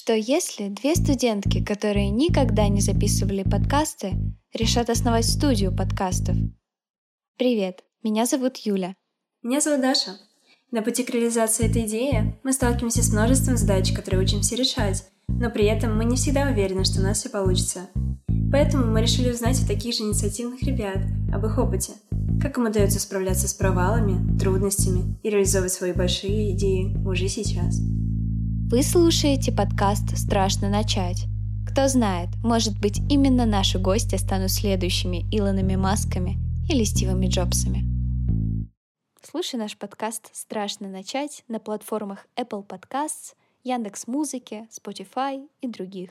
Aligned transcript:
Что 0.00 0.14
если 0.14 0.68
две 0.68 0.94
студентки, 0.94 1.60
которые 1.62 2.10
никогда 2.10 2.68
не 2.68 2.80
записывали 2.80 3.42
подкасты, 3.42 4.12
решат 4.54 4.90
основать 4.90 5.24
студию 5.24 5.76
подкастов? 5.76 6.36
Привет, 7.36 7.82
меня 8.04 8.24
зовут 8.24 8.58
Юля. 8.58 8.94
Меня 9.42 9.60
зовут 9.60 9.80
Даша. 9.80 10.12
На 10.70 10.82
пути 10.82 11.02
к 11.02 11.10
реализации 11.10 11.68
этой 11.68 11.84
идеи 11.84 12.38
мы 12.44 12.52
сталкиваемся 12.52 13.02
с 13.02 13.12
множеством 13.12 13.56
задач, 13.56 13.92
которые 13.92 14.22
учимся 14.22 14.54
решать, 14.54 15.04
но 15.26 15.50
при 15.50 15.64
этом 15.64 15.98
мы 15.98 16.04
не 16.04 16.14
всегда 16.14 16.48
уверены, 16.48 16.84
что 16.84 17.00
у 17.00 17.02
нас 17.02 17.18
все 17.18 17.28
получится. 17.28 17.88
Поэтому 18.52 18.86
мы 18.86 19.02
решили 19.02 19.32
узнать 19.32 19.60
у 19.60 19.66
таких 19.66 19.96
же 19.96 20.04
инициативных 20.04 20.62
ребят 20.62 20.98
об 21.34 21.44
их 21.44 21.58
опыте, 21.58 21.94
как 22.40 22.56
им 22.56 22.66
удается 22.66 23.00
справляться 23.00 23.48
с 23.48 23.52
провалами, 23.52 24.38
трудностями 24.38 25.18
и 25.24 25.28
реализовывать 25.28 25.72
свои 25.72 25.92
большие 25.92 26.52
идеи 26.52 26.96
уже 27.04 27.26
сейчас. 27.26 27.80
Вы 28.70 28.82
слушаете 28.82 29.50
подкаст 29.50 30.14
«Страшно 30.14 30.68
начать». 30.68 31.24
Кто 31.66 31.88
знает, 31.88 32.28
может 32.44 32.78
быть, 32.78 32.98
именно 33.08 33.46
наши 33.46 33.78
гости 33.78 34.16
станут 34.16 34.50
следующими 34.50 35.24
Илонами 35.34 35.74
Масками 35.74 36.36
или 36.68 36.84
Стивами 36.84 37.28
Джобсами. 37.28 37.84
Слушай 39.22 39.56
наш 39.56 39.74
подкаст 39.78 40.28
«Страшно 40.36 40.90
начать» 40.90 41.44
на 41.48 41.60
платформах 41.60 42.26
Apple 42.36 42.66
Podcasts, 42.66 43.36
Яндекс 43.64 44.06
Музыки, 44.06 44.68
Spotify 44.70 45.48
и 45.62 45.66
других. 45.66 46.10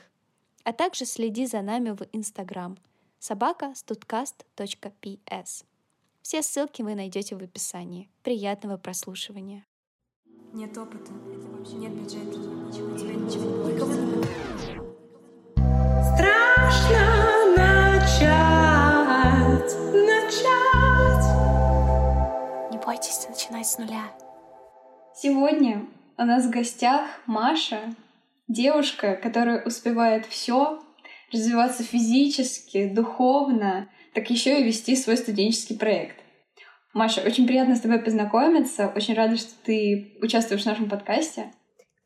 А 0.64 0.72
также 0.72 1.06
следи 1.06 1.46
за 1.46 1.62
нами 1.62 1.90
в 1.90 2.02
Instagram 2.12 2.76
собака 3.20 3.72
studcast.ps. 3.76 5.64
Все 6.22 6.42
ссылки 6.42 6.82
вы 6.82 6.96
найдете 6.96 7.36
в 7.36 7.38
описании. 7.40 8.10
Приятного 8.24 8.78
прослушивания. 8.78 9.64
Нет 10.52 10.76
опыта, 10.76 11.12
нет 11.76 11.92
бюджета, 11.92 12.38
ничего, 12.38 12.96
тебя 12.96 13.14
ничего, 13.14 13.68
никого 13.68 13.92
не 13.92 14.24
Страшно 16.14 17.02
начать, 17.56 18.48
начать. 19.92 21.26
Не 22.70 22.78
бойтесь 22.78 23.28
начинать 23.28 23.66
с 23.66 23.78
нуля. 23.78 24.12
Сегодня 25.14 25.86
у 26.16 26.22
нас 26.22 26.46
в 26.46 26.50
гостях 26.50 27.02
Маша, 27.26 27.94
девушка, 28.48 29.14
которая 29.16 29.62
успевает 29.64 30.26
все, 30.26 30.82
развиваться 31.32 31.82
физически, 31.82 32.88
духовно, 32.88 33.88
так 34.14 34.30
еще 34.30 34.60
и 34.60 34.64
вести 34.64 34.96
свой 34.96 35.16
студенческий 35.16 35.76
проект. 35.76 36.16
Маша, 36.94 37.20
очень 37.20 37.46
приятно 37.46 37.76
с 37.76 37.80
тобой 37.80 38.00
познакомиться. 38.00 38.90
Очень 38.96 39.14
рада, 39.14 39.36
что 39.36 39.52
ты 39.62 40.16
участвуешь 40.22 40.62
в 40.62 40.66
нашем 40.66 40.88
подкасте. 40.88 41.52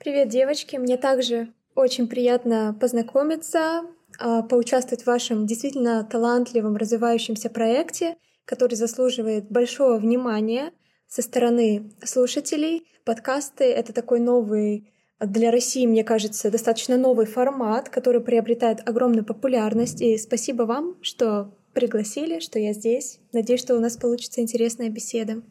Привет, 0.03 0.31
девочки. 0.31 0.75
Мне 0.75 0.97
также 0.97 1.53
очень 1.77 2.09
приятно 2.09 2.77
познакомиться, 2.81 3.83
а, 4.19 4.43
поучаствовать 4.43 5.05
в 5.05 5.07
вашем 5.07 5.47
действительно 5.47 6.03
талантливом, 6.03 6.75
развивающемся 6.75 7.49
проекте, 7.49 8.17
который 8.45 8.75
заслуживает 8.75 9.49
большого 9.49 9.99
внимания 9.99 10.73
со 11.07 11.23
стороны 11.23 11.93
слушателей. 12.05 12.85
Подкасты— 13.05 13.63
это 13.73 13.93
такой 13.93 14.19
новый 14.19 14.93
для 15.21 15.53
России, 15.53 15.87
мне 15.87 16.03
кажется, 16.03 16.51
достаточно 16.51 16.97
новый 16.97 17.27
формат, 17.27 17.89
который 17.89 18.21
приобретает 18.21 18.81
огромную 18.85 19.25
популярность. 19.25 20.03
И 20.03 20.19
спасибо 20.19 20.65
вам, 20.65 20.97
что 21.01 21.57
пригласили, 21.75 22.41
что 22.41 22.59
я 22.59 22.73
здесь. 22.73 23.21
Надеюсь, 23.33 23.61
что 23.61 23.77
у 23.77 23.81
нас 23.81 23.97
получится 23.97 24.41
интересная 24.41 24.89
беседа. 24.89 25.43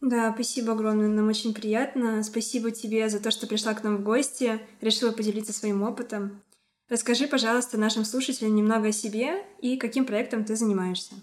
Да, 0.00 0.32
спасибо 0.32 0.72
огромное, 0.72 1.08
нам 1.08 1.28
очень 1.28 1.52
приятно. 1.52 2.22
Спасибо 2.22 2.70
тебе 2.70 3.08
за 3.08 3.18
то, 3.18 3.30
что 3.30 3.46
пришла 3.46 3.74
к 3.74 3.82
нам 3.82 3.96
в 3.96 4.04
гости, 4.04 4.60
решила 4.80 5.10
поделиться 5.10 5.52
своим 5.52 5.82
опытом. 5.82 6.42
Расскажи, 6.88 7.26
пожалуйста, 7.26 7.78
нашим 7.78 8.04
слушателям 8.04 8.54
немного 8.54 8.88
о 8.88 8.92
себе 8.92 9.44
и 9.60 9.76
каким 9.76 10.06
проектом 10.06 10.44
ты 10.44 10.56
занимаешься. 10.56 11.14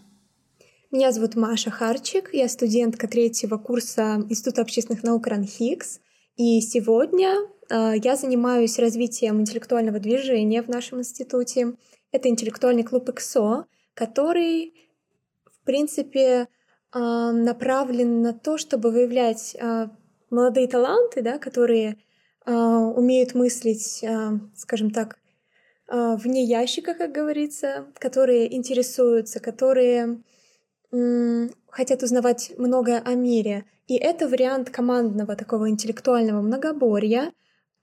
Меня 0.92 1.12
зовут 1.12 1.36
Маша 1.36 1.72
Харчик, 1.72 2.30
я 2.34 2.48
студентка 2.48 3.08
третьего 3.08 3.58
курса 3.58 4.24
Института 4.30 4.62
общественных 4.62 5.04
наук 5.04 5.26
РАНХИКС, 5.26 6.00
и 6.36 6.62
сегодня 6.62 7.36
э, 7.70 7.94
я 8.04 8.16
занимаюсь 8.16 8.78
развитием 8.78 9.40
интеллектуального 9.42 10.00
движения 10.00 10.62
в 10.62 10.68
нашем 10.68 11.00
институте. 11.00 11.74
Это 12.12 12.30
интеллектуальный 12.30 12.84
клуб 12.84 13.10
ИКСО, 13.10 13.66
который, 13.94 14.74
в 15.46 15.66
принципе, 15.66 16.42
а, 16.42 16.48
направлен 16.98 18.22
на 18.22 18.34
то, 18.34 18.58
чтобы 18.58 18.90
выявлять 18.90 19.56
а, 19.60 19.90
молодые 20.30 20.68
таланты, 20.68 21.22
да, 21.22 21.38
которые 21.40 21.98
а, 22.46 22.88
умеют 22.88 23.36
мыслить, 23.36 24.04
скажем 24.56 24.92
так, 24.92 25.18
вне 25.88 26.44
ящика, 26.44 26.96
как 26.96 27.12
говорится, 27.12 27.86
которые 28.00 28.56
интересуются, 28.56 29.40
которые 29.40 30.24
хотят 31.70 32.02
узнавать 32.02 32.54
многое 32.58 33.00
о 33.02 33.14
мире. 33.14 33.66
И 33.88 33.96
это 33.96 34.28
вариант 34.28 34.72
командного 34.72 35.36
такого 35.36 35.70
интеллектуального 35.70 36.42
многоборья. 36.42 37.32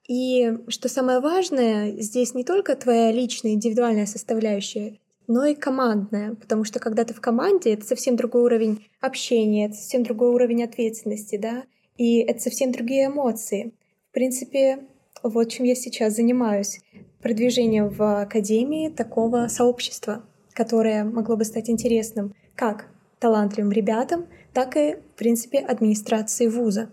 И 0.05 0.57
что 0.67 0.89
самое 0.89 1.21
важное, 1.21 1.91
здесь 2.01 2.33
не 2.33 2.43
только 2.43 2.75
твоя 2.75 3.11
личная 3.13 3.53
индивидуальная 3.53 4.05
составляющая, 4.05 4.99
но 5.27 5.45
и 5.45 5.55
командная, 5.55 6.35
потому 6.35 6.63
что 6.63 6.79
когда 6.79 7.03
ты 7.03 7.13
в 7.13 7.21
команде, 7.21 7.73
это 7.73 7.85
совсем 7.85 8.15
другой 8.15 8.43
уровень 8.43 8.87
общения, 9.01 9.67
это 9.67 9.75
совсем 9.75 10.03
другой 10.03 10.29
уровень 10.29 10.63
ответственности, 10.63 11.37
да, 11.37 11.63
и 11.97 12.19
это 12.19 12.39
совсем 12.39 12.71
другие 12.71 13.07
эмоции. 13.07 13.73
В 14.09 14.13
принципе, 14.13 14.79
вот 15.23 15.49
чем 15.49 15.65
я 15.65 15.75
сейчас 15.75 16.15
занимаюсь. 16.15 16.81
Продвижением 17.21 17.89
в 17.89 18.21
академии 18.21 18.89
такого 18.89 19.47
сообщества, 19.47 20.25
которое 20.53 21.03
могло 21.03 21.37
бы 21.37 21.45
стать 21.45 21.69
интересным 21.69 22.35
как 22.55 22.87
талантливым 23.19 23.71
ребятам, 23.71 24.27
так 24.53 24.75
и, 24.75 24.95
в 24.95 25.17
принципе, 25.17 25.59
администрации 25.59 26.47
вуза. 26.47 26.89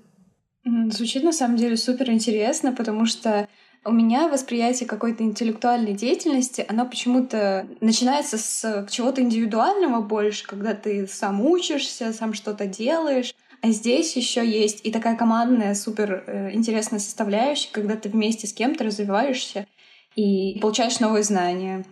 Звучит 0.91 1.25
на 1.25 1.33
самом 1.33 1.57
деле 1.57 1.77
супер 1.77 2.11
интересно, 2.11 2.73
потому 2.73 3.07
что 3.07 3.49
у 3.85 3.93
меня 3.93 4.29
восприятие 4.29 4.89
какой-то 4.89 5.23
интеллектуальной 5.23 5.95
деятельности, 5.95 6.65
оно 6.69 6.87
почему-то 6.87 7.67
начинается 7.81 8.37
с 8.37 8.87
чего-то 8.91 9.23
индивидуального 9.23 10.03
больше, 10.03 10.47
когда 10.47 10.75
ты 10.75 11.07
сам 11.07 11.41
учишься, 11.41 12.13
сам 12.13 12.35
что-то 12.35 12.67
делаешь. 12.67 13.35
А 13.63 13.69
здесь 13.71 14.17
еще 14.17 14.47
есть 14.47 14.81
и 14.85 14.91
такая 14.91 15.17
командная 15.17 15.75
супер 15.75 16.25
э, 16.27 16.53
интересная 16.53 16.99
составляющая, 16.99 17.69
когда 17.73 17.97
ты 17.97 18.09
вместе 18.09 18.47
с 18.47 18.55
кем-то 18.55 18.85
развиваешься 18.85 19.67
и 20.15 20.59
получаешь 20.61 21.01
новые 21.01 21.23
знания. 21.23 21.85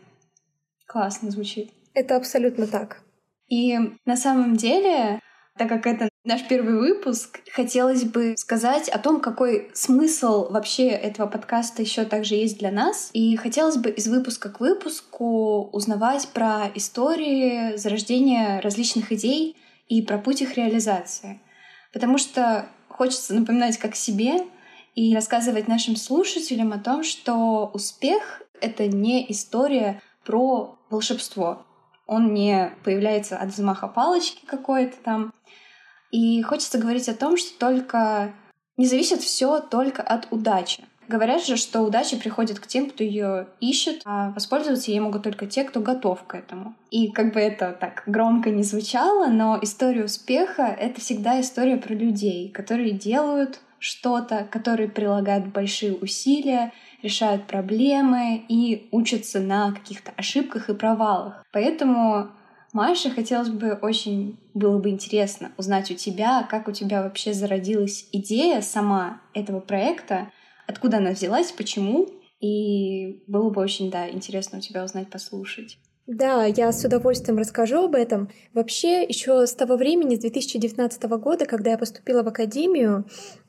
Классно 0.86 1.30
звучит. 1.30 1.70
Это 1.92 2.16
абсолютно 2.16 2.66
так. 2.66 3.02
И 3.48 3.78
на 4.06 4.16
самом 4.16 4.56
деле 4.56 5.20
так 5.58 5.68
как 5.68 5.86
это 5.86 6.07
наш 6.24 6.46
первый 6.46 6.78
выпуск, 6.78 7.40
хотелось 7.52 8.04
бы 8.04 8.34
сказать 8.36 8.88
о 8.88 8.98
том, 8.98 9.20
какой 9.20 9.70
смысл 9.74 10.50
вообще 10.50 10.88
этого 10.88 11.26
подкаста 11.26 11.82
еще 11.82 12.04
также 12.04 12.34
есть 12.34 12.58
для 12.58 12.70
нас. 12.70 13.10
И 13.12 13.36
хотелось 13.36 13.76
бы 13.76 13.90
из 13.90 14.08
выпуска 14.08 14.50
к 14.50 14.60
выпуску 14.60 15.68
узнавать 15.72 16.28
про 16.28 16.70
истории 16.74 17.76
зарождения 17.76 18.60
различных 18.60 19.12
идей 19.12 19.56
и 19.88 20.02
про 20.02 20.18
путь 20.18 20.42
их 20.42 20.56
реализации. 20.56 21.40
Потому 21.92 22.18
что 22.18 22.68
хочется 22.88 23.34
напоминать 23.34 23.78
как 23.78 23.94
себе 23.94 24.46
и 24.94 25.14
рассказывать 25.14 25.68
нашим 25.68 25.96
слушателям 25.96 26.72
о 26.72 26.78
том, 26.78 27.04
что 27.04 27.70
успех— 27.72 28.42
это 28.60 28.86
не 28.86 29.30
история 29.30 30.02
про 30.24 30.78
волшебство. 30.90 31.64
Он 32.06 32.34
не 32.34 32.72
появляется 32.84 33.36
от 33.36 33.50
взмаха 33.50 33.86
палочки 33.86 34.44
какой-то 34.46 34.96
там, 35.04 35.32
и 36.10 36.42
хочется 36.42 36.78
говорить 36.78 37.08
о 37.08 37.14
том, 37.14 37.36
что 37.36 37.58
только 37.58 38.32
не 38.76 38.86
зависит 38.86 39.20
все 39.20 39.60
только 39.60 40.02
от 40.02 40.28
удачи. 40.30 40.84
Говорят 41.08 41.44
же, 41.44 41.56
что 41.56 41.80
удача 41.80 42.16
приходит 42.16 42.60
к 42.60 42.66
тем, 42.66 42.90
кто 42.90 43.02
ее 43.02 43.48
ищет, 43.60 44.02
а 44.04 44.30
воспользоваться 44.32 44.90
ей 44.90 45.00
могут 45.00 45.22
только 45.22 45.46
те, 45.46 45.64
кто 45.64 45.80
готов 45.80 46.22
к 46.24 46.34
этому. 46.34 46.74
И 46.90 47.10
как 47.10 47.32
бы 47.32 47.40
это 47.40 47.72
так 47.72 48.02
громко 48.06 48.50
не 48.50 48.62
звучало, 48.62 49.28
но 49.28 49.58
история 49.60 50.04
успеха— 50.04 50.62
это 50.78 51.00
всегда 51.00 51.40
история 51.40 51.78
про 51.78 51.94
людей, 51.94 52.50
которые 52.50 52.92
делают 52.92 53.60
что-то, 53.78 54.46
которые 54.50 54.90
прилагают 54.90 55.46
большие 55.46 55.94
усилия, 55.94 56.72
решают 57.02 57.46
проблемы 57.46 58.44
и 58.48 58.88
учатся 58.90 59.40
на 59.40 59.72
каких-то 59.72 60.12
ошибках 60.16 60.68
и 60.68 60.74
провалах. 60.74 61.44
Поэтому 61.52 62.32
Маша, 62.78 63.10
хотелось 63.10 63.48
бы 63.48 63.72
очень 63.72 64.38
было 64.54 64.78
бы 64.78 64.90
интересно 64.90 65.50
узнать 65.56 65.90
у 65.90 65.94
тебя, 65.94 66.46
как 66.48 66.68
у 66.68 66.72
тебя 66.72 67.02
вообще 67.02 67.32
зародилась 67.34 68.06
идея 68.12 68.60
сама 68.60 69.20
этого 69.34 69.58
проекта, 69.58 70.30
откуда 70.68 70.98
она 70.98 71.10
взялась, 71.10 71.50
почему, 71.50 72.08
и 72.38 73.24
было 73.26 73.50
бы 73.50 73.60
очень, 73.62 73.90
да, 73.90 74.08
интересно 74.08 74.58
у 74.58 74.60
тебя 74.60 74.84
узнать, 74.84 75.10
послушать. 75.10 75.78
Да, 76.06 76.44
я 76.44 76.70
с 76.70 76.84
удовольствием 76.84 77.36
расскажу 77.36 77.86
об 77.86 77.96
этом. 77.96 78.30
Вообще, 78.54 79.02
еще 79.02 79.44
с 79.44 79.54
того 79.54 79.74
времени, 79.76 80.14
с 80.14 80.20
2019 80.20 81.02
года, 81.18 81.46
когда 81.46 81.72
я 81.72 81.78
поступила 81.78 82.22
в 82.22 82.28
академию, 82.28 83.06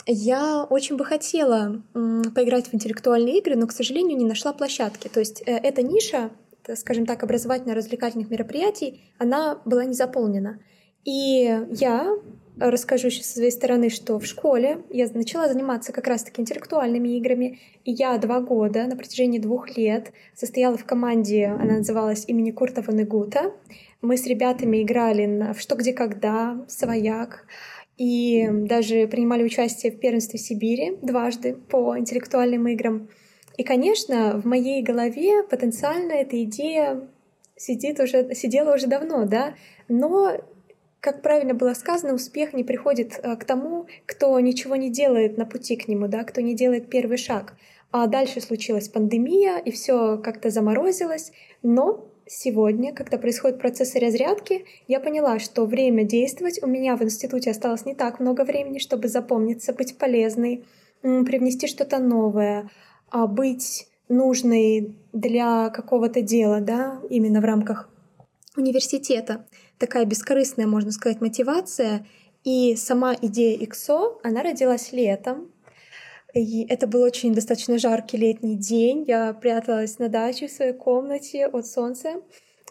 я 0.08 0.64
очень 0.64 0.98
бы 0.98 1.06
хотела 1.06 1.84
поиграть 1.94 2.70
в 2.70 2.74
интеллектуальные 2.74 3.38
игры, 3.38 3.56
но, 3.56 3.68
к 3.68 3.74
сожалению, 3.74 4.18
не 4.18 4.26
нашла 4.26 4.54
площадки. 4.54 5.08
То 5.08 5.20
есть 5.20 5.44
э, 5.46 5.52
эта 5.52 5.84
ниша, 5.84 6.32
скажем 6.76 7.06
так, 7.06 7.24
образовательно-развлекательных 7.24 8.30
мероприятий, 8.30 9.02
она 9.18 9.62
была 9.66 9.86
не 9.86 9.94
заполнена. 9.94 10.60
И 11.06 11.58
я 11.72 12.18
расскажу 12.60 13.10
сейчас 13.10 13.28
со 13.28 13.34
своей 13.36 13.52
стороны, 13.52 13.90
что 13.90 14.20
в 14.20 14.26
школе 14.26 14.84
я 14.90 15.08
начала 15.14 15.48
заниматься 15.48 15.94
как 15.94 16.08
раз-таки 16.08 16.42
интеллектуальными 16.42 17.18
играми. 17.18 17.60
И 17.86 17.92
я 17.92 18.18
два 18.18 18.42
года, 18.42 18.86
на 18.86 18.96
протяжении 18.96 19.40
двух 19.40 19.78
лет, 19.78 20.12
состояла 20.36 20.78
в 20.78 20.86
команде, 20.86 21.48
она 21.48 21.78
называлась 21.78 22.26
имени 22.28 22.52
Курта 22.52 22.82
Ванегута. 22.82 23.54
Мы 24.02 24.18
с 24.18 24.26
ребятами 24.26 24.84
играли 24.84 25.54
в 25.54 25.60
«Что, 25.60 25.76
где, 25.76 25.94
когда», 25.94 26.66
«Свояк», 26.68 27.46
и 27.98 28.48
даже 28.50 29.08
принимали 29.08 29.44
участие 29.44 29.92
в 29.92 30.00
первенстве 30.00 30.40
Сибири 30.40 30.98
дважды 31.02 31.56
по 31.56 32.00
интеллектуальным 32.00 32.68
играм. 32.70 33.10
И, 33.60 33.64
конечно, 33.64 34.40
в 34.40 34.46
моей 34.46 34.82
голове 34.82 35.44
потенциально 35.44 36.14
эта 36.14 36.42
идея 36.46 37.10
сидит 37.58 38.00
уже, 38.00 38.34
сидела 38.34 38.76
уже 38.76 38.88
давно, 38.88 39.26
да, 39.26 39.54
но 39.90 40.38
как 41.02 41.22
правильно 41.22 41.54
было 41.54 41.74
сказано, 41.74 42.14
успех 42.14 42.54
не 42.54 42.64
приходит 42.64 43.20
э, 43.22 43.36
к 43.36 43.44
тому, 43.44 43.88
кто 44.06 44.40
ничего 44.40 44.78
не 44.78 44.90
делает 44.90 45.38
на 45.38 45.46
пути 45.46 45.76
к 45.76 45.90
нему, 45.90 46.08
да, 46.08 46.24
кто 46.24 46.40
не 46.40 46.56
делает 46.56 46.90
первый 46.90 47.18
шаг. 47.18 47.58
А 47.92 48.08
дальше 48.08 48.40
случилась 48.40 48.88
пандемия, 48.88 49.58
и 49.58 49.72
все 49.72 50.18
как-то 50.20 50.52
заморозилось. 50.52 51.34
Но 51.62 52.08
сегодня, 52.28 52.94
когда 52.94 53.18
происходят 53.18 53.60
процессы 53.60 54.00
разрядки, 54.00 54.64
я 54.88 55.02
поняла, 55.02 55.38
что 55.40 55.66
время 55.66 56.06
действовать 56.06 56.64
у 56.64 56.68
меня 56.68 56.96
в 56.96 57.04
институте 57.04 57.52
осталось 57.52 57.86
не 57.86 57.94
так 57.94 58.22
много 58.22 58.46
времени, 58.46 58.80
чтобы 58.80 59.10
запомниться, 59.10 59.74
быть 59.74 59.98
полезной, 59.98 60.64
привнести 61.02 61.68
что-то 61.68 62.00
новое, 62.00 62.70
быть 63.28 63.88
нужной 64.08 64.96
для 65.14 65.70
какого-то 65.70 66.22
дела, 66.22 66.62
да, 66.62 67.02
именно 67.10 67.42
в 67.42 67.46
рамках 67.46 67.90
университета 68.58 69.46
такая 69.80 70.06
бескорыстная, 70.06 70.68
можно 70.68 70.92
сказать, 70.92 71.22
мотивация. 71.22 72.06
И 72.44 72.76
сама 72.76 73.16
идея 73.20 73.58
XO, 73.58 74.20
она 74.24 74.44
родилась 74.44 74.92
летом. 74.92 75.52
И 76.34 76.66
это 76.68 76.86
был 76.86 77.02
очень 77.02 77.34
достаточно 77.34 77.80
жаркий 77.80 78.18
летний 78.18 78.56
день. 78.56 79.04
Я 79.08 79.34
пряталась 79.34 79.98
на 79.98 80.10
даче 80.10 80.48
в 80.48 80.52
своей 80.52 80.74
комнате 80.74 81.48
от 81.48 81.66
солнца. 81.66 82.22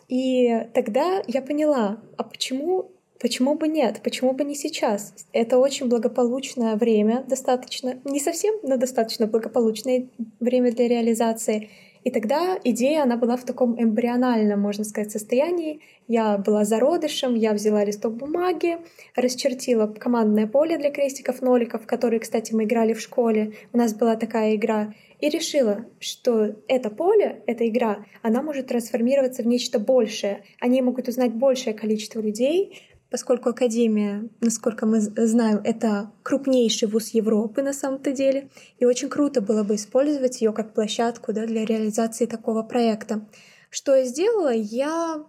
И 0.08 0.68
тогда 0.74 1.22
я 1.26 1.42
поняла, 1.42 2.00
а 2.16 2.24
почему, 2.24 2.92
почему 3.20 3.54
бы 3.54 3.68
нет, 3.68 4.00
почему 4.02 4.32
бы 4.32 4.44
не 4.44 4.54
сейчас? 4.54 5.14
Это 5.32 5.58
очень 5.58 5.88
благополучное 5.88 6.76
время, 6.76 7.24
достаточно, 7.28 7.98
не 8.04 8.20
совсем, 8.20 8.54
но 8.62 8.76
достаточно 8.76 9.26
благополучное 9.26 10.08
время 10.40 10.72
для 10.72 10.88
реализации. 10.88 11.70
И 12.04 12.10
тогда 12.10 12.58
идея, 12.64 13.02
она 13.02 13.16
была 13.16 13.36
в 13.36 13.44
таком 13.44 13.80
эмбриональном, 13.82 14.60
можно 14.60 14.84
сказать, 14.84 15.10
состоянии. 15.10 15.80
Я 16.06 16.38
была 16.38 16.64
зародышем, 16.64 17.34
я 17.34 17.52
взяла 17.52 17.84
листок 17.84 18.14
бумаги, 18.14 18.78
расчертила 19.14 19.86
командное 19.88 20.46
поле 20.46 20.78
для 20.78 20.90
крестиков-ноликов, 20.90 21.86
которые, 21.86 22.20
кстати, 22.20 22.54
мы 22.54 22.64
играли 22.64 22.94
в 22.94 23.00
школе. 23.00 23.52
У 23.72 23.78
нас 23.78 23.94
была 23.94 24.16
такая 24.16 24.54
игра. 24.54 24.94
И 25.20 25.28
решила, 25.28 25.84
что 25.98 26.54
это 26.68 26.90
поле, 26.90 27.42
эта 27.46 27.68
игра, 27.68 28.06
она 28.22 28.40
может 28.40 28.68
трансформироваться 28.68 29.42
в 29.42 29.46
нечто 29.46 29.80
большее. 29.80 30.44
Они 30.60 30.80
могут 30.80 31.08
узнать 31.08 31.32
большее 31.32 31.74
количество 31.74 32.20
людей, 32.20 32.80
поскольку 33.10 33.50
Академия, 33.50 34.28
насколько 34.40 34.86
мы 34.86 35.00
знаем, 35.00 35.60
это 35.64 36.12
крупнейший 36.22 36.88
вуз 36.88 37.10
Европы 37.10 37.62
на 37.62 37.72
самом-то 37.72 38.12
деле, 38.12 38.50
и 38.78 38.84
очень 38.84 39.08
круто 39.08 39.40
было 39.40 39.62
бы 39.62 39.76
использовать 39.76 40.40
ее 40.40 40.52
как 40.52 40.74
площадку 40.74 41.32
да, 41.32 41.46
для 41.46 41.64
реализации 41.64 42.26
такого 42.26 42.62
проекта. 42.62 43.26
Что 43.70 43.94
я 43.94 44.04
сделала? 44.04 44.52
Я 44.52 45.24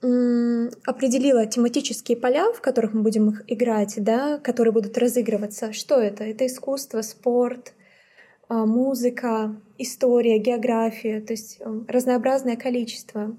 определила 0.00 1.44
тематические 1.46 2.16
поля, 2.16 2.52
в 2.52 2.60
которых 2.60 2.94
мы 2.94 3.02
будем 3.02 3.30
их 3.30 3.42
играть, 3.48 3.94
да, 3.96 4.38
которые 4.38 4.72
будут 4.72 4.96
разыгрываться. 4.96 5.72
Что 5.72 5.96
это? 5.96 6.22
Это 6.22 6.46
искусство, 6.46 7.02
спорт, 7.02 7.72
а, 8.48 8.64
музыка, 8.64 9.60
история, 9.76 10.38
география, 10.38 11.20
то 11.20 11.32
есть 11.32 11.60
разнообразное 11.88 12.56
количество. 12.56 13.36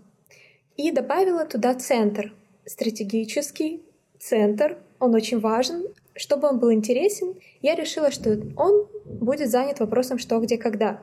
И 0.76 0.92
добавила 0.92 1.46
туда 1.46 1.74
центр, 1.76 2.34
стратегический 2.70 3.82
центр, 4.20 4.78
он 5.00 5.16
очень 5.16 5.40
важен. 5.40 5.88
Чтобы 6.16 6.48
он 6.48 6.60
был 6.60 6.72
интересен, 6.72 7.36
я 7.62 7.76
решила, 7.76 8.12
что 8.12 8.40
он 8.58 8.88
будет 9.06 9.50
занят 9.50 9.80
вопросом 9.80 10.20
«что, 10.20 10.40
где, 10.40 10.58
когда». 10.58 11.02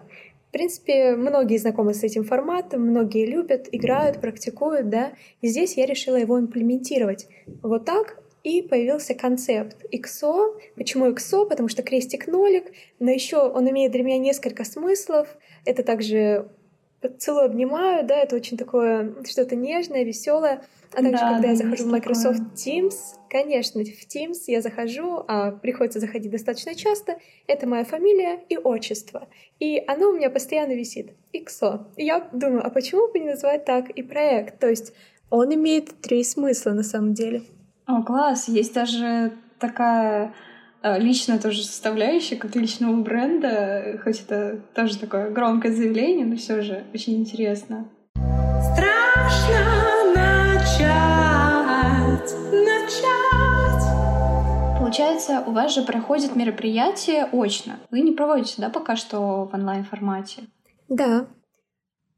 В 0.49 0.53
принципе, 0.53 1.17
многие 1.17 1.59
знакомы 1.59 1.93
с 1.93 2.03
этим 2.03 2.25
форматом, 2.25 2.83
многие 2.83 3.27
любят, 3.27 3.69
играют, 3.73 4.21
практикуют, 4.21 4.89
да. 4.89 5.13
И 5.43 5.49
здесь 5.49 5.77
я 5.77 5.87
решила 5.87 6.17
его 6.17 6.39
имплементировать. 6.39 7.27
Вот 7.63 7.85
так 7.85 8.23
и 8.45 8.63
появился 8.63 9.15
концепт 9.15 9.77
XO. 9.93 10.59
Почему 10.77 11.11
XO? 11.11 11.49
Потому 11.49 11.69
что 11.69 11.83
крестик-нолик, 11.83 12.73
но 13.01 13.11
еще 13.11 13.39
он 13.39 13.69
имеет 13.69 13.93
для 13.93 14.05
меня 14.05 14.19
несколько 14.19 14.65
смыслов. 14.65 15.37
Это 15.65 15.83
также 15.83 16.49
целую, 17.19 17.47
обнимаю, 17.47 18.07
да, 18.07 18.17
это 18.17 18.37
очень 18.37 18.57
такое 18.57 19.15
что-то 19.25 19.57
нежное, 19.57 20.05
веселое. 20.05 20.63
А 20.93 20.97
также, 20.97 21.13
да, 21.13 21.33
когда 21.35 21.43
да, 21.43 21.49
я 21.49 21.57
захожу 21.57 21.85
в 21.85 21.89
Microsoft 21.89 22.39
такое. 22.39 22.55
Teams, 22.55 22.95
конечно, 23.29 23.83
в 23.83 24.07
Teams 24.07 24.39
я 24.47 24.63
захожу, 24.63 25.25
а 25.29 25.51
приходится 25.51 26.01
заходить 26.01 26.31
достаточно 26.31 26.75
часто, 26.75 27.19
это 27.47 27.67
моя 27.67 27.85
фамилия 27.85 28.41
и 28.49 28.57
отчество. 28.57 29.29
И 29.59 29.83
оно 29.87 30.11
у 30.11 30.13
меня 30.15 30.31
постоянно 30.31 30.73
висит. 30.73 31.13
XO. 31.35 31.87
И 31.97 32.05
я 32.05 32.29
думаю, 32.33 32.65
а 32.65 32.71
почему 32.71 33.13
бы 33.13 33.19
не 33.19 33.27
назвать 33.27 33.65
так 33.65 33.91
и 33.91 34.03
проект? 34.03 34.59
То 34.59 34.69
есть 34.69 34.95
он 35.29 35.53
имеет 35.55 36.01
три 36.01 36.25
смысла 36.25 36.71
на 36.71 36.83
самом 36.83 37.15
деле. 37.15 37.43
О, 37.87 38.03
класс! 38.03 38.49
Есть 38.49 38.75
даже 38.75 39.33
такая 39.59 40.35
личная 40.99 41.39
тоже 41.39 41.63
составляющая, 41.63 42.37
как 42.37 42.55
личного 42.57 42.97
бренда, 42.97 44.01
хоть 44.03 44.21
это 44.21 44.61
тоже 44.75 44.99
такое 44.99 45.31
громкое 45.31 45.73
заявление, 45.73 46.27
но 46.27 46.37
все 46.37 46.63
же 46.63 46.85
очень 46.93 47.17
интересно. 47.17 47.89
Страшно! 48.15 49.97
начать, 50.79 52.35
начать. 52.53 53.85
Получается, 54.79 55.43
у 55.47 55.53
вас 55.53 55.75
же 55.75 55.83
проходит 55.83 56.37
мероприятие 56.37 57.29
очно. 57.33 57.79
Вы 57.91 58.01
не 58.01 58.13
проводите, 58.13 58.55
да, 58.59 58.71
пока 58.71 58.97
что 58.97 59.49
в 59.51 59.55
онлайн-формате? 59.55 60.43
Да. 60.89 61.27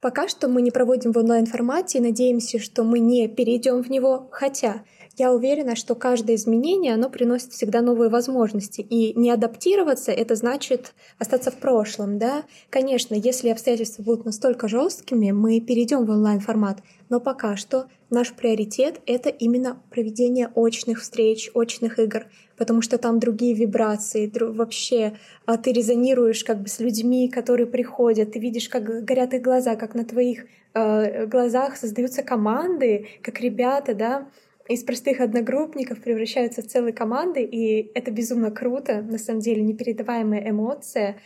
Пока 0.01 0.29
что 0.29 0.49
мы 0.49 0.63
не 0.63 0.71
проводим 0.71 1.13
в 1.13 1.19
онлайн-формате 1.19 1.99
и 1.99 2.03
надеемся, 2.03 2.59
что 2.59 2.85
мы 2.85 3.01
не 3.01 3.27
перейдем 3.29 3.83
в 3.83 3.91
него, 3.91 4.29
хотя 4.31 4.85
я 5.19 5.33
уверена, 5.33 5.75
что 5.75 5.95
каждое 5.95 6.37
изменение, 6.37 6.95
оно 6.95 7.11
приносит 7.11 7.53
всегда 7.53 7.81
новые 7.83 8.09
возможности. 8.09 8.81
И 8.81 9.19
не 9.19 9.31
адаптироваться— 9.31 10.13
это 10.13 10.37
значит 10.37 10.95
остаться 11.19 11.51
в 11.51 11.57
прошлом, 11.57 12.19
да? 12.19 12.45
Конечно, 12.71 13.15
если 13.15 13.49
обстоятельства 13.49 14.03
будут 14.03 14.25
настолько 14.25 14.69
жесткими, 14.69 15.33
мы 15.33 15.61
перейдем 15.61 16.05
в 16.05 16.11
онлайн-формат. 16.11 16.83
Но 17.09 17.21
пока 17.21 17.57
что 17.57 17.87
наш 18.11 18.33
приоритет— 18.33 19.01
это 19.07 19.29
именно 19.29 19.83
проведение 19.91 20.51
очных 20.55 21.01
встреч, 21.01 21.51
очных 21.53 21.99
игр, 21.99 22.27
потому 22.57 22.81
что 22.81 22.97
там 22.99 23.19
другие 23.19 23.55
вибрации, 23.55 24.31
вообще 24.39 25.17
а 25.47 25.57
ты 25.57 25.73
резонируешь 25.73 26.45
как 26.45 26.61
бы 26.61 26.69
с 26.69 26.79
людьми, 26.79 27.29
которые 27.29 27.67
приходят, 27.67 28.33
ты 28.33 28.39
видишь, 28.39 28.69
как 28.69 29.05
горят 29.05 29.35
их 29.35 29.43
глаза, 29.43 29.77
как 29.77 29.95
на 29.95 30.05
твоих 30.05 30.47
э, 30.75 31.27
глазах 31.27 31.77
создаются 31.77 32.23
команды, 32.23 33.09
как 33.23 33.41
ребята, 33.41 33.95
да, 33.95 34.29
из 34.69 34.85
простых 34.85 35.21
одногруппников 35.21 36.01
превращаются 36.01 36.63
в 36.63 36.67
целые 36.67 36.93
команды, 36.93 37.43
и 37.43 37.91
это 37.95 38.11
безумно 38.11 38.51
круто, 38.51 39.01
на 39.03 39.19
самом 39.19 39.41
деле, 39.41 39.63
непередаваемая 39.63 40.51
эмоция. 40.51 41.17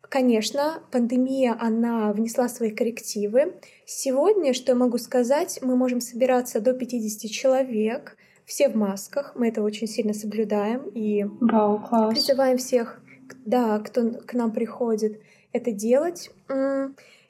Конечно, 0.00 0.82
пандемия, 0.92 1.56
она 1.60 2.12
внесла 2.12 2.48
свои 2.48 2.70
коррективы. 2.70 3.54
Сегодня, 3.84 4.54
что 4.54 4.72
я 4.72 4.76
могу 4.76 4.98
сказать, 4.98 5.58
мы 5.62 5.76
можем 5.76 6.00
собираться 6.00 6.60
до 6.60 6.72
50 6.72 7.30
человек, 7.30 8.16
все 8.44 8.68
в 8.68 8.76
масках, 8.76 9.32
мы 9.34 9.48
это 9.48 9.62
очень 9.62 9.88
сильно 9.88 10.14
соблюдаем 10.14 10.88
и 10.94 11.24
Вау, 11.40 11.80
класс. 11.80 12.14
призываем 12.14 12.58
всех, 12.58 13.00
да, 13.44 13.80
кто 13.80 14.10
к 14.12 14.34
нам 14.34 14.52
приходит, 14.52 15.20
это 15.52 15.72
делать. 15.72 16.30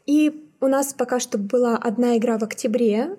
И 0.04 0.44
у 0.61 0.66
нас 0.66 0.92
пока 0.92 1.18
что 1.18 1.38
была 1.38 1.78
одна 1.78 2.18
игра 2.18 2.38
в 2.38 2.42
октябре, 2.42 3.16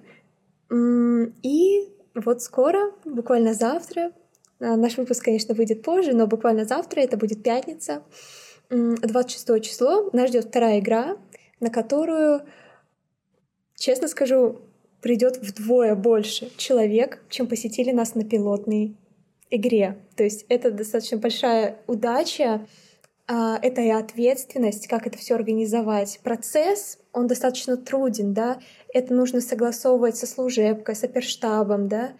и 0.71 1.89
вот 2.25 2.41
скоро, 2.41 2.91
буквально 3.05 3.53
завтра, 3.53 4.12
а, 4.59 4.75
наш 4.75 4.97
выпуск, 4.97 5.24
конечно, 5.24 5.53
выйдет 5.53 5.83
позже, 5.83 6.13
но 6.13 6.27
буквально 6.27 6.65
завтра, 6.65 7.01
это 7.01 7.17
будет 7.17 7.43
пятница, 7.43 8.03
26 8.69 9.62
число, 9.62 10.09
нас 10.13 10.29
ждет 10.29 10.45
вторая 10.45 10.79
игра, 10.79 11.17
на 11.59 11.69
которую, 11.69 12.41
честно 13.75 14.07
скажу, 14.07 14.59
придет 15.01 15.38
вдвое 15.38 15.95
больше 15.95 16.51
человек, 16.57 17.24
чем 17.29 17.47
посетили 17.47 17.91
нас 17.91 18.15
на 18.15 18.25
пилотной 18.25 18.97
игре. 19.50 19.97
То 20.15 20.24
есть 20.24 20.45
это 20.50 20.71
достаточно 20.71 21.17
большая 21.17 21.77
удача, 21.88 22.65
это 23.27 23.81
и 23.81 23.89
ответственность, 23.89 24.88
как 24.88 25.05
это 25.05 25.17
все 25.17 25.36
организовать. 25.36 26.19
Процесс, 26.24 26.98
он 27.12 27.27
достаточно 27.27 27.75
труден, 27.75 28.34
да, 28.34 28.60
это 28.93 29.13
нужно 29.13 29.41
согласовывать 29.41 30.15
со 30.15 30.25
служебкой, 30.27 30.96
с 30.96 31.03
оперштабом, 31.03 31.88
да. 31.88 32.13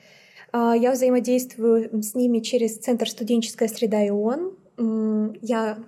А, 0.52 0.76
я 0.76 0.92
взаимодействую 0.92 2.04
с 2.04 2.16
ними 2.16 2.40
через 2.40 2.78
Центр 2.78 3.10
«Студенческая 3.10 3.68
среда 3.68 4.06
ИОН». 4.06 5.38
Я 5.42 5.80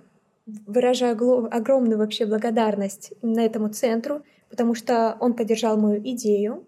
выражаю 0.66 1.54
огромную 1.54 1.98
вообще 1.98 2.26
благодарность 2.26 3.12
на 3.22 3.44
этому 3.44 3.68
центру, 3.68 4.22
потому 4.48 4.74
что 4.74 5.16
он 5.20 5.34
поддержал 5.34 5.76
мою 5.76 6.00
идею. 6.00 6.66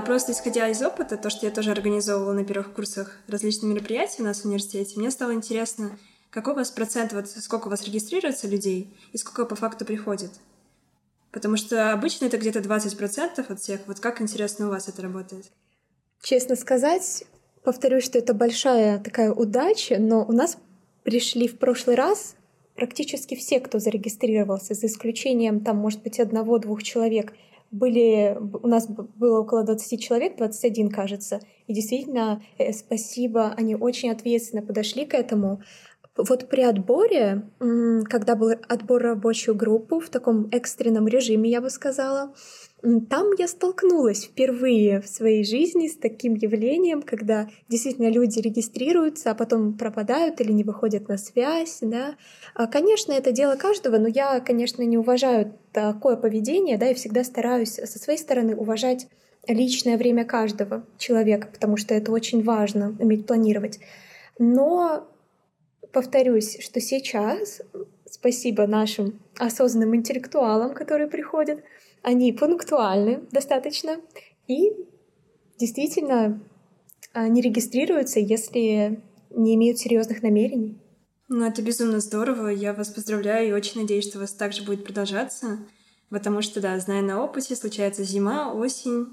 Просто 0.00 0.32
исходя 0.32 0.68
из 0.68 0.82
опыта, 0.82 1.16
то, 1.16 1.28
что 1.28 1.46
я 1.46 1.52
тоже 1.52 1.70
организовывала 1.70 2.32
на 2.32 2.44
первых 2.44 2.72
курсах 2.72 3.18
различные 3.28 3.74
мероприятия 3.74 4.22
у 4.22 4.24
нас 4.24 4.40
в 4.40 4.46
университете, 4.46 4.98
мне 4.98 5.10
стало 5.10 5.34
интересно, 5.34 5.98
какой 6.30 6.54
у 6.54 6.56
вас 6.56 6.70
процент, 6.70 7.12
вот 7.12 7.28
сколько 7.28 7.66
у 7.66 7.70
вас 7.70 7.84
регистрируется 7.84 8.48
людей 8.48 8.96
и 9.12 9.18
сколько 9.18 9.44
по 9.44 9.54
факту 9.54 9.84
приходит? 9.84 10.30
Потому 11.30 11.56
что 11.56 11.92
обычно 11.92 12.26
это 12.26 12.38
где-то 12.38 12.60
20% 12.60 13.44
от 13.46 13.60
всех. 13.60 13.80
Вот 13.86 14.00
как 14.00 14.20
интересно 14.20 14.66
у 14.66 14.70
вас 14.70 14.88
это 14.88 15.02
работает? 15.02 15.46
Честно 16.22 16.56
сказать, 16.56 17.24
повторюсь, 17.64 18.04
что 18.04 18.18
это 18.18 18.34
большая 18.34 18.98
такая 18.98 19.32
удача, 19.32 19.96
но 19.98 20.24
у 20.24 20.32
нас 20.32 20.56
пришли 21.02 21.48
в 21.48 21.58
прошлый 21.58 21.96
раз 21.96 22.34
практически 22.74 23.34
все, 23.34 23.60
кто 23.60 23.78
зарегистрировался, 23.78 24.74
за 24.74 24.86
исключением 24.86 25.60
там, 25.60 25.76
может 25.76 26.02
быть, 26.02 26.20
одного-двух 26.20 26.82
человек, 26.82 27.34
были, 27.72 28.38
у 28.62 28.68
нас 28.68 28.86
было 28.86 29.40
около 29.40 29.64
20 29.64 30.00
человек, 30.00 30.36
21, 30.36 30.90
кажется. 30.90 31.40
И 31.66 31.72
действительно, 31.72 32.42
э, 32.58 32.72
спасибо, 32.72 33.52
они 33.56 33.74
очень 33.74 34.10
ответственно 34.10 34.62
подошли 34.62 35.06
к 35.06 35.14
этому. 35.14 35.62
Вот 36.16 36.48
при 36.50 36.62
отборе, 36.62 37.42
когда 37.58 38.34
был 38.34 38.50
отбор 38.68 39.02
рабочую 39.02 39.54
группу 39.54 39.98
в 39.98 40.10
таком 40.10 40.48
экстренном 40.52 41.08
режиме, 41.08 41.48
я 41.50 41.62
бы 41.62 41.70
сказала, 41.70 42.34
там 42.82 43.28
я 43.38 43.48
столкнулась 43.48 44.24
впервые 44.24 45.00
в 45.00 45.08
своей 45.08 45.44
жизни 45.44 45.88
с 45.88 45.96
таким 45.96 46.34
явлением, 46.34 47.00
когда 47.00 47.48
действительно 47.68 48.10
люди 48.10 48.40
регистрируются, 48.40 49.30
а 49.30 49.34
потом 49.34 49.78
пропадают 49.78 50.40
или 50.40 50.52
не 50.52 50.64
выходят 50.64 51.08
на 51.08 51.16
связь. 51.16 51.78
Да. 51.80 52.16
А, 52.54 52.66
конечно, 52.66 53.12
это 53.12 53.32
дело 53.32 53.56
каждого, 53.56 53.96
но 53.98 54.08
я, 54.08 54.40
конечно, 54.40 54.82
не 54.82 54.98
уважаю 54.98 55.54
такое 55.72 56.16
поведение, 56.16 56.76
да, 56.76 56.90
и 56.90 56.94
всегда 56.94 57.24
стараюсь 57.24 57.74
со 57.74 57.98
своей 57.98 58.18
стороны 58.18 58.54
уважать 58.54 59.06
личное 59.46 59.96
время 59.96 60.24
каждого 60.24 60.84
человека, 60.98 61.48
потому 61.50 61.76
что 61.76 61.94
это 61.94 62.12
очень 62.12 62.42
важно 62.42 62.96
уметь 62.98 63.26
планировать. 63.26 63.80
Но 64.38 65.08
повторюсь, 65.92 66.58
что 66.60 66.80
сейчас, 66.80 67.62
спасибо 68.10 68.66
нашим 68.66 69.20
осознанным 69.38 69.96
интеллектуалам, 69.96 70.74
которые 70.74 71.08
приходят, 71.08 71.62
они 72.02 72.32
пунктуальны 72.32 73.20
достаточно 73.30 74.00
и 74.48 74.72
действительно 75.58 76.42
а, 77.12 77.28
не 77.28 77.40
регистрируются, 77.40 78.20
если 78.20 79.00
не 79.30 79.54
имеют 79.54 79.78
серьезных 79.78 80.22
намерений. 80.22 80.78
Ну, 81.28 81.46
это 81.46 81.62
безумно 81.62 82.00
здорово. 82.00 82.48
Я 82.48 82.74
вас 82.74 82.88
поздравляю 82.90 83.48
и 83.48 83.52
очень 83.52 83.80
надеюсь, 83.80 84.06
что 84.06 84.18
у 84.18 84.20
вас 84.20 84.32
также 84.32 84.62
будет 84.62 84.84
продолжаться. 84.84 85.60
Потому 86.10 86.42
что, 86.42 86.60
да, 86.60 86.78
зная 86.78 87.00
на 87.00 87.24
опыте, 87.24 87.56
случается 87.56 88.04
зима, 88.04 88.52
осень, 88.52 89.06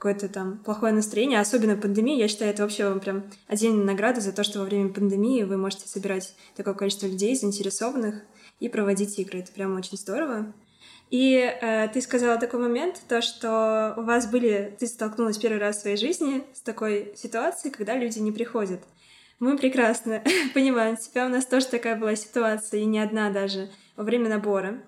какое-то 0.00 0.30
там 0.30 0.56
плохое 0.64 0.94
настроение, 0.94 1.40
особенно 1.40 1.76
пандемия, 1.76 2.16
я 2.16 2.26
считаю, 2.26 2.52
это 2.52 2.62
вообще 2.62 2.88
вам 2.88 3.00
прям 3.00 3.24
отдельная 3.46 3.84
награда 3.84 4.22
за 4.22 4.32
то, 4.32 4.42
что 4.42 4.60
во 4.60 4.64
время 4.64 4.88
пандемии 4.88 5.42
вы 5.42 5.58
можете 5.58 5.86
собирать 5.86 6.34
такое 6.56 6.72
количество 6.72 7.06
людей, 7.06 7.36
заинтересованных, 7.36 8.22
и 8.60 8.70
проводить 8.70 9.18
игры. 9.18 9.40
Это 9.40 9.52
прям 9.52 9.76
очень 9.76 9.98
здорово. 9.98 10.52
И 11.10 11.34
э, 11.34 11.88
ты 11.92 12.00
сказала 12.00 12.38
такой 12.38 12.60
момент, 12.60 12.98
то, 13.08 13.20
что 13.20 13.92
у 13.98 14.02
вас 14.02 14.26
были, 14.26 14.74
ты 14.78 14.86
столкнулась 14.86 15.36
первый 15.36 15.58
раз 15.58 15.76
в 15.76 15.80
своей 15.82 15.98
жизни 15.98 16.44
с 16.54 16.62
такой 16.62 17.12
ситуацией, 17.14 17.70
когда 17.70 17.94
люди 17.94 18.20
не 18.20 18.32
приходят. 18.32 18.80
Мы 19.38 19.58
прекрасно 19.58 20.22
понимаем 20.54 20.96
тебя, 20.96 21.26
у 21.26 21.28
нас 21.28 21.44
тоже 21.44 21.66
такая 21.66 21.96
была 21.96 22.16
ситуация, 22.16 22.80
и 22.80 22.86
не 22.86 23.00
одна 23.00 23.28
даже, 23.30 23.68
во 23.96 24.04
время 24.04 24.30
набора. 24.30 24.80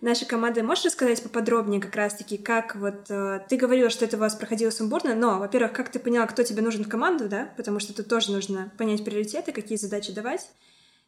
Наша 0.00 0.26
команда, 0.26 0.62
можешь 0.62 0.84
рассказать 0.84 1.22
поподробнее 1.22 1.80
как 1.80 1.96
раз-таки, 1.96 2.38
как 2.38 2.76
вот... 2.76 3.10
Э, 3.10 3.40
ты 3.48 3.56
говорила, 3.56 3.90
что 3.90 4.04
это 4.04 4.16
у 4.16 4.20
вас 4.20 4.34
проходило 4.36 4.70
сумбурно, 4.70 5.14
но, 5.14 5.38
во-первых, 5.38 5.72
как 5.72 5.90
ты 5.90 5.98
поняла, 5.98 6.26
кто 6.26 6.44
тебе 6.44 6.62
нужен 6.62 6.84
в 6.84 6.88
команду, 6.88 7.28
да? 7.28 7.52
Потому 7.56 7.80
что 7.80 7.92
тут 7.92 8.08
тоже 8.08 8.30
нужно 8.30 8.72
понять 8.78 9.04
приоритеты, 9.04 9.52
какие 9.52 9.76
задачи 9.76 10.12
давать. 10.12 10.48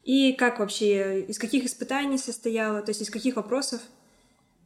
И 0.02 0.32
как 0.32 0.58
вообще, 0.58 1.20
из 1.20 1.38
каких 1.38 1.64
испытаний 1.64 2.18
состояло, 2.18 2.82
то 2.82 2.90
есть 2.90 3.02
из 3.02 3.10
каких 3.10 3.36
вопросов 3.36 3.80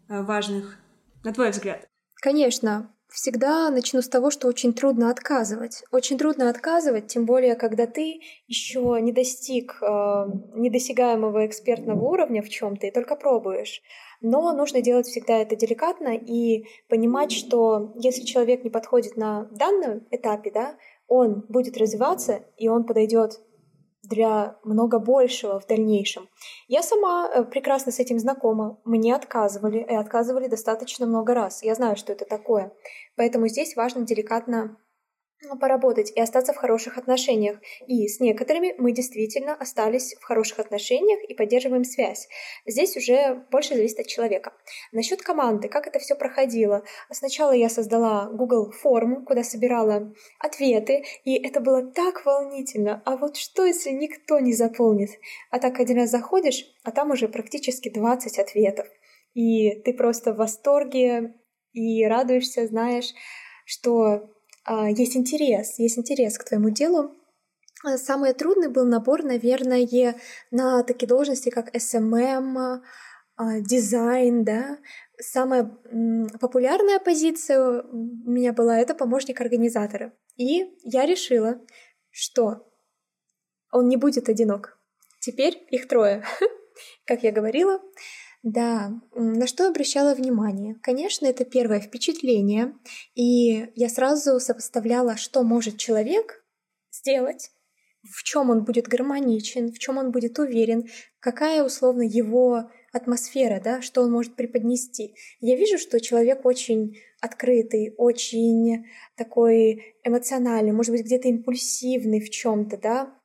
Э, 0.09 0.23
важных, 0.23 0.79
на 1.25 1.33
твой 1.33 1.51
взгляд? 1.51 1.89
Конечно. 2.21 2.91
Всегда 3.09 3.71
начну 3.71 4.03
с 4.03 4.09
того, 4.09 4.31
что 4.31 4.49
очень 4.49 4.75
трудно 4.75 5.09
отказывать. 5.09 5.85
Очень 5.93 6.19
трудно 6.19 6.51
отказывать, 6.51 7.07
тем 7.07 7.27
более, 7.27 7.55
когда 7.55 7.87
ты 7.87 8.21
еще 8.49 8.99
не 9.01 9.13
достиг 9.13 9.79
э, 9.81 9.87
недосягаемого 10.57 11.47
экспертного 11.47 12.03
уровня 12.03 12.43
в 12.43 12.49
чем-то 12.49 12.87
и 12.87 12.91
только 12.91 13.15
пробуешь. 13.15 13.83
Но 14.27 14.55
нужно 14.55 14.81
делать 14.81 15.07
всегда 15.07 15.37
это 15.37 15.55
деликатно 15.55 16.17
и 16.17 16.65
понимать, 16.89 17.31
что 17.31 17.93
если 17.95 18.23
человек 18.23 18.65
не 18.65 18.71
подходит 18.71 19.19
на 19.19 19.45
данном 19.51 20.07
этапе, 20.11 20.51
да, 20.51 20.77
он 21.07 21.45
будет 21.51 21.77
развиваться 21.77 22.41
и 22.57 22.69
он 22.69 22.85
подойдет 22.85 23.43
для 24.03 24.57
много 24.65 24.99
большего 24.99 25.61
в 25.61 25.67
дальнейшем. 25.67 26.27
Я 26.69 26.83
сама 26.83 27.29
э, 27.29 27.45
прекрасно 27.45 27.93
с 27.93 27.99
этим 27.99 28.19
знакома. 28.19 28.81
Мне 28.85 29.15
отказывали, 29.15 29.81
и 29.81 29.95
отказывали 29.95 30.49
достаточно 30.49 31.05
много 31.05 31.35
раз. 31.35 31.63
Я 31.63 31.75
знаю, 31.75 31.95
что 31.97 32.13
это 32.13 32.25
такое. 32.25 32.73
Поэтому 33.17 33.47
здесь 33.49 33.77
важно 33.77 34.07
деликатно 34.07 34.79
поработать 35.59 36.11
и 36.11 36.21
остаться 36.21 36.53
в 36.53 36.57
хороших 36.57 36.99
отношениях. 36.99 37.59
И 37.87 38.09
с 38.09 38.21
некоторыми 38.21 38.75
мы 38.79 38.93
действительно 38.93 39.55
остались 39.55 40.15
в 40.15 40.25
хороших 40.25 40.59
отношениях 40.59 41.21
и 41.29 41.35
поддерживаем 41.35 41.85
связь. 41.85 42.29
Здесь 42.67 42.97
уже 42.97 43.45
больше 43.51 43.75
зависит 43.75 44.01
от 44.01 44.07
человека. 44.07 44.53
Насчет 44.93 45.23
команды, 45.23 45.69
как 45.69 45.87
это 45.87 45.99
все 45.99 46.15
проходило. 46.15 46.83
Сначала 47.11 47.53
я 47.53 47.69
создала 47.69 48.29
Google 48.31 48.73
форму, 48.73 49.25
куда 49.25 49.45
собирала 49.45 50.13
ответы, 50.39 51.05
и 51.25 51.35
это 51.35 51.61
было 51.61 51.83
так 51.83 52.25
волнительно. 52.25 53.03
А 53.05 53.17
вот 53.17 53.37
что, 53.37 53.65
если 53.65 53.91
никто 53.91 54.39
не 54.39 54.53
заполнит? 54.55 55.11
А 55.51 55.59
так 55.59 55.81
один 55.81 55.99
раз 55.99 56.11
заходишь, 56.11 56.65
а 56.83 56.91
там 56.91 57.11
уже 57.11 57.29
практически 57.29 57.89
20 57.89 58.39
ответов. 58.39 58.87
И 59.35 59.83
ты 59.83 59.93
просто 59.93 60.33
в 60.33 60.37
восторге 60.37 61.35
и 61.73 62.05
радуешься, 62.07 62.67
знаешь, 62.67 63.13
что 63.67 64.03
а, 64.05 64.29
есть 64.67 65.17
интерес, 65.17 65.79
есть 65.79 65.99
интерес 65.99 66.39
к 66.39 66.45
твоему 66.45 66.71
делу. 66.71 67.15
А, 67.85 67.99
самый 67.99 68.33
трудный 68.33 68.69
был 68.69 68.87
набор, 68.87 69.23
наверное, 69.23 70.17
на 70.51 70.83
такие 70.83 71.07
должности, 71.07 71.51
как 71.51 71.75
SMM, 71.75 72.81
а, 73.37 73.61
дизайн, 73.61 74.45
да. 74.45 74.79
Самая 75.21 75.65
популярная 76.41 76.99
позиция 76.99 77.83
у 77.83 78.31
меня 78.31 78.53
была 78.53 78.79
это 78.79 78.95
помощник 78.95 79.41
организатора. 79.41 80.13
И 80.37 80.77
я 80.83 81.07
решила, 81.07 81.61
что 82.11 82.67
он 83.71 83.89
не 83.89 83.97
будет 83.97 84.29
одинок. 84.29 84.79
Теперь 85.21 85.67
их 85.71 85.89
трое. 85.89 86.25
Как 87.07 87.23
я 87.23 87.33
говорила, 87.33 87.81
да, 88.45 88.93
на 89.15 89.47
что 89.47 89.67
обращала 89.67 90.15
внимание? 90.15 90.77
Конечно, 90.83 91.25
это 91.25 91.47
первое 91.47 91.81
впечатление, 91.81 92.75
и 93.15 93.73
я 93.75 93.89
сразу 93.89 94.39
сопоставляла, 94.39 95.17
что 95.17 95.43
может 95.43 95.79
человек 95.79 96.45
сделать, 96.93 97.51
в 98.03 98.23
чем 98.23 98.51
он 98.51 98.65
будет 98.65 98.87
гармоничен, 98.87 99.73
в 99.73 99.79
чем 99.79 99.97
он 99.97 100.13
будет 100.13 100.39
уверен, 100.39 100.85
какая 101.21 101.65
условно 101.65 102.03
его 102.03 102.71
атмосфера, 102.93 103.63
да, 103.65 103.81
что 103.81 104.03
он 104.03 104.13
может 104.13 104.37
преподнести. 104.37 105.15
Я 105.41 105.57
вижу, 105.57 105.79
что 105.79 105.99
человек 105.99 106.45
очень 106.45 106.99
открытый, 107.23 107.95
очень 107.97 108.85
такой 109.17 109.97
эмоциональный, 110.05 110.73
может 110.73 110.93
быть, 110.93 111.07
где-то 111.07 111.29
импульсивный 111.29 112.21
в 112.21 112.29
чем-то, 112.29 112.77
да. 112.77 113.19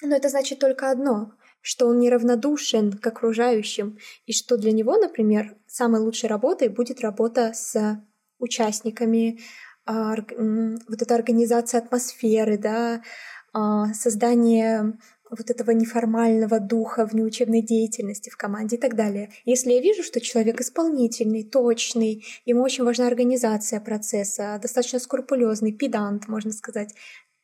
Но 0.00 0.16
это 0.16 0.30
значит 0.30 0.60
только 0.60 0.90
одно 0.90 1.34
что 1.62 1.86
он 1.86 2.00
неравнодушен 2.00 2.92
к 2.92 3.06
окружающим, 3.06 3.98
и 4.26 4.32
что 4.32 4.58
для 4.58 4.72
него, 4.72 4.98
например, 4.98 5.56
самой 5.66 6.00
лучшей 6.00 6.28
работой 6.28 6.68
будет 6.68 7.00
работа 7.00 7.52
с 7.54 8.04
участниками, 8.38 9.40
вот 9.86 11.02
эта 11.02 11.14
организация 11.14 11.80
атмосферы, 11.80 12.58
да, 12.58 13.02
а, 13.52 13.92
создание 13.94 14.98
вот 15.30 15.50
этого 15.50 15.70
неформального 15.70 16.60
духа 16.60 17.06
в 17.06 17.14
неучебной 17.14 17.62
деятельности 17.62 18.28
в 18.28 18.36
команде 18.36 18.76
и 18.76 18.78
так 18.78 18.94
далее. 18.94 19.30
Если 19.46 19.72
я 19.72 19.80
вижу, 19.80 20.02
что 20.02 20.20
человек 20.20 20.60
исполнительный, 20.60 21.42
точный, 21.42 22.24
ему 22.44 22.62
очень 22.62 22.84
важна 22.84 23.06
организация 23.06 23.80
процесса, 23.80 24.58
достаточно 24.60 24.98
скрупулезный, 24.98 25.72
педант, 25.72 26.28
можно 26.28 26.52
сказать, 26.52 26.94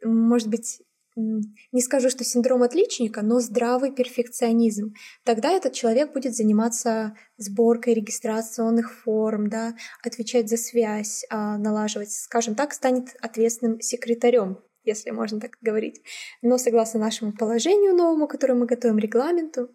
может 0.04 0.48
быть, 0.48 0.82
не 1.18 1.80
скажу, 1.80 2.10
что 2.10 2.24
синдром 2.24 2.62
отличника, 2.62 3.22
но 3.22 3.40
здравый 3.40 3.92
перфекционизм. 3.92 4.94
Тогда 5.24 5.50
этот 5.50 5.72
человек 5.72 6.12
будет 6.12 6.34
заниматься 6.34 7.16
сборкой 7.36 7.94
регистрационных 7.94 8.92
форм, 8.92 9.48
да, 9.48 9.74
отвечать 10.02 10.48
за 10.48 10.56
связь, 10.56 11.24
а, 11.30 11.58
налаживать, 11.58 12.12
скажем 12.12 12.54
так, 12.54 12.72
станет 12.72 13.16
ответственным 13.20 13.80
секретарем, 13.80 14.58
если 14.84 15.10
можно 15.10 15.40
так 15.40 15.58
говорить. 15.60 16.02
Но 16.40 16.56
согласно 16.56 17.00
нашему 17.00 17.32
положению 17.32 17.94
новому, 17.94 18.28
которое 18.28 18.54
мы 18.54 18.66
готовим 18.66 18.98
регламенту, 18.98 19.70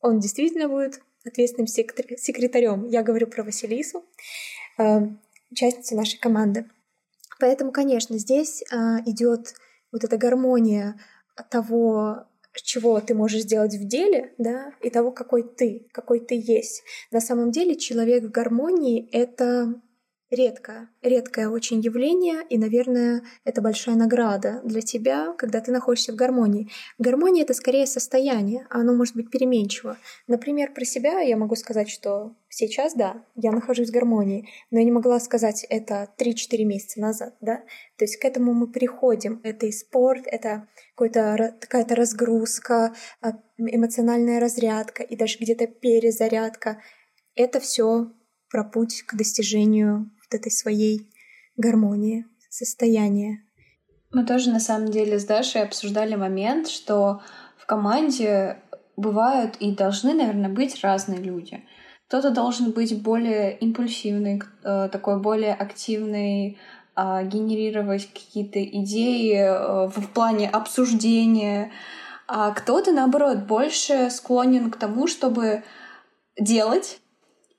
он 0.00 0.18
действительно 0.18 0.68
будет 0.68 1.02
ответственным 1.26 1.66
секретарем. 1.66 2.86
Я 2.86 3.02
говорю 3.02 3.26
про 3.26 3.44
Василису, 3.44 4.04
а, 4.78 5.02
участницу 5.50 5.94
нашей 5.94 6.18
команды. 6.18 6.70
Поэтому, 7.38 7.70
конечно, 7.70 8.16
здесь 8.18 8.64
а, 8.72 9.00
идет 9.04 9.54
вот 9.92 10.04
эта 10.04 10.16
гармония 10.16 10.98
того, 11.50 12.26
чего 12.62 13.00
ты 13.00 13.14
можешь 13.14 13.42
сделать 13.42 13.74
в 13.74 13.86
деле, 13.86 14.34
да, 14.38 14.72
и 14.82 14.90
того, 14.90 15.12
какой 15.12 15.42
ты, 15.42 15.88
какой 15.92 16.20
ты 16.20 16.34
есть. 16.34 16.82
На 17.10 17.20
самом 17.20 17.50
деле 17.50 17.76
человек 17.76 18.24
в 18.24 18.30
гармонии— 18.30 19.08
это 19.12 19.80
редкое, 20.30 20.88
редкое 21.02 21.48
очень 21.48 21.80
явление, 21.80 22.42
и, 22.48 22.58
наверное, 22.58 23.22
это 23.44 23.62
большая 23.62 23.94
награда 23.94 24.60
для 24.64 24.80
тебя, 24.80 25.34
когда 25.38 25.60
ты 25.60 25.70
находишься 25.70 26.12
в 26.12 26.16
гармонии. 26.16 26.70
Гармония— 26.98 27.42
это 27.44 27.54
скорее 27.54 27.86
состояние, 27.86 28.66
а 28.70 28.80
оно 28.80 28.94
может 28.94 29.14
быть 29.14 29.30
переменчиво. 29.30 29.96
Например, 30.26 30.72
про 30.72 30.84
себя 30.84 31.20
я 31.20 31.36
могу 31.36 31.54
сказать, 31.54 31.88
что 31.88 32.34
сейчас, 32.48 32.94
да, 32.94 33.24
я 33.34 33.52
нахожусь 33.52 33.90
в 33.90 33.92
гармонии, 33.92 34.48
но 34.70 34.78
я 34.78 34.84
не 34.84 34.92
могла 34.92 35.20
сказать 35.20 35.64
это 35.68 36.08
3-4 36.18 36.64
месяца 36.64 37.00
назад, 37.00 37.36
да. 37.40 37.62
То 37.96 38.04
есть 38.04 38.16
к 38.16 38.24
этому 38.24 38.52
мы 38.52 38.70
приходим. 38.70 39.40
Это 39.44 39.66
и 39.66 39.72
спорт, 39.72 40.24
это 40.26 40.68
какая-то 40.96 41.94
разгрузка, 41.94 42.94
а, 43.20 43.32
эмоциональная 43.58 44.40
разрядка 44.40 45.02
и 45.02 45.16
даже 45.16 45.38
где-то 45.38 45.66
перезарядка. 45.66 46.82
Это 47.34 47.60
все 47.60 48.12
про 48.50 48.64
путь 48.64 49.02
к 49.02 49.14
достижению 49.14 50.10
вот 50.30 50.38
этой 50.38 50.50
своей 50.50 51.10
гармонии, 51.56 52.26
состояния. 52.48 53.42
Мы 54.12 54.24
тоже 54.24 54.50
на 54.50 54.60
самом 54.60 54.90
деле 54.90 55.18
с 55.18 55.24
Дашей 55.24 55.62
обсуждали 55.62 56.14
момент, 56.14 56.68
что 56.68 57.22
в 57.56 57.66
команде 57.66 58.58
бывают 58.96 59.56
и 59.56 59.74
должны, 59.74 60.14
наверное, 60.14 60.50
быть 60.50 60.82
разные 60.82 61.20
люди. 61.20 61.64
Кто-то 62.08 62.30
должен 62.30 62.70
быть 62.70 63.02
более 63.02 63.56
импульсивный, 63.58 64.40
э, 64.62 64.88
такой 64.90 65.20
более 65.20 65.54
активный, 65.54 66.58
а, 66.94 67.24
генерировать 67.24 68.08
какие-то 68.10 68.64
идеи 68.64 69.36
э, 69.36 69.88
в 69.88 70.08
плане 70.14 70.48
обсуждения, 70.48 71.70
а 72.26 72.52
кто-то, 72.52 72.92
наоборот, 72.92 73.40
больше 73.40 74.08
склонен 74.10 74.70
к 74.70 74.78
тому, 74.78 75.06
чтобы 75.06 75.62
делать, 76.40 77.00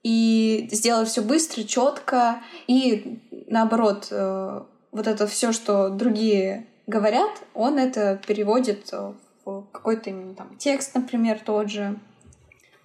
и 0.07 0.69
сделать 0.71 1.09
все 1.09 1.21
быстро, 1.21 1.63
четко, 1.63 2.39
и 2.65 3.19
наоборот, 3.47 4.07
э, 4.09 4.61
вот 4.93 5.05
это 5.05 5.27
все, 5.27 5.51
что 5.51 5.89
другие 5.89 6.65
говорят, 6.87 7.31
он 7.53 7.77
это 7.77 8.17
переводит 8.25 8.89
в 9.43 9.65
какой-то 9.73 10.09
именно 10.09 10.33
там 10.33 10.55
текст, 10.57 10.95
например, 10.95 11.41
тот 11.43 11.69
же. 11.69 11.99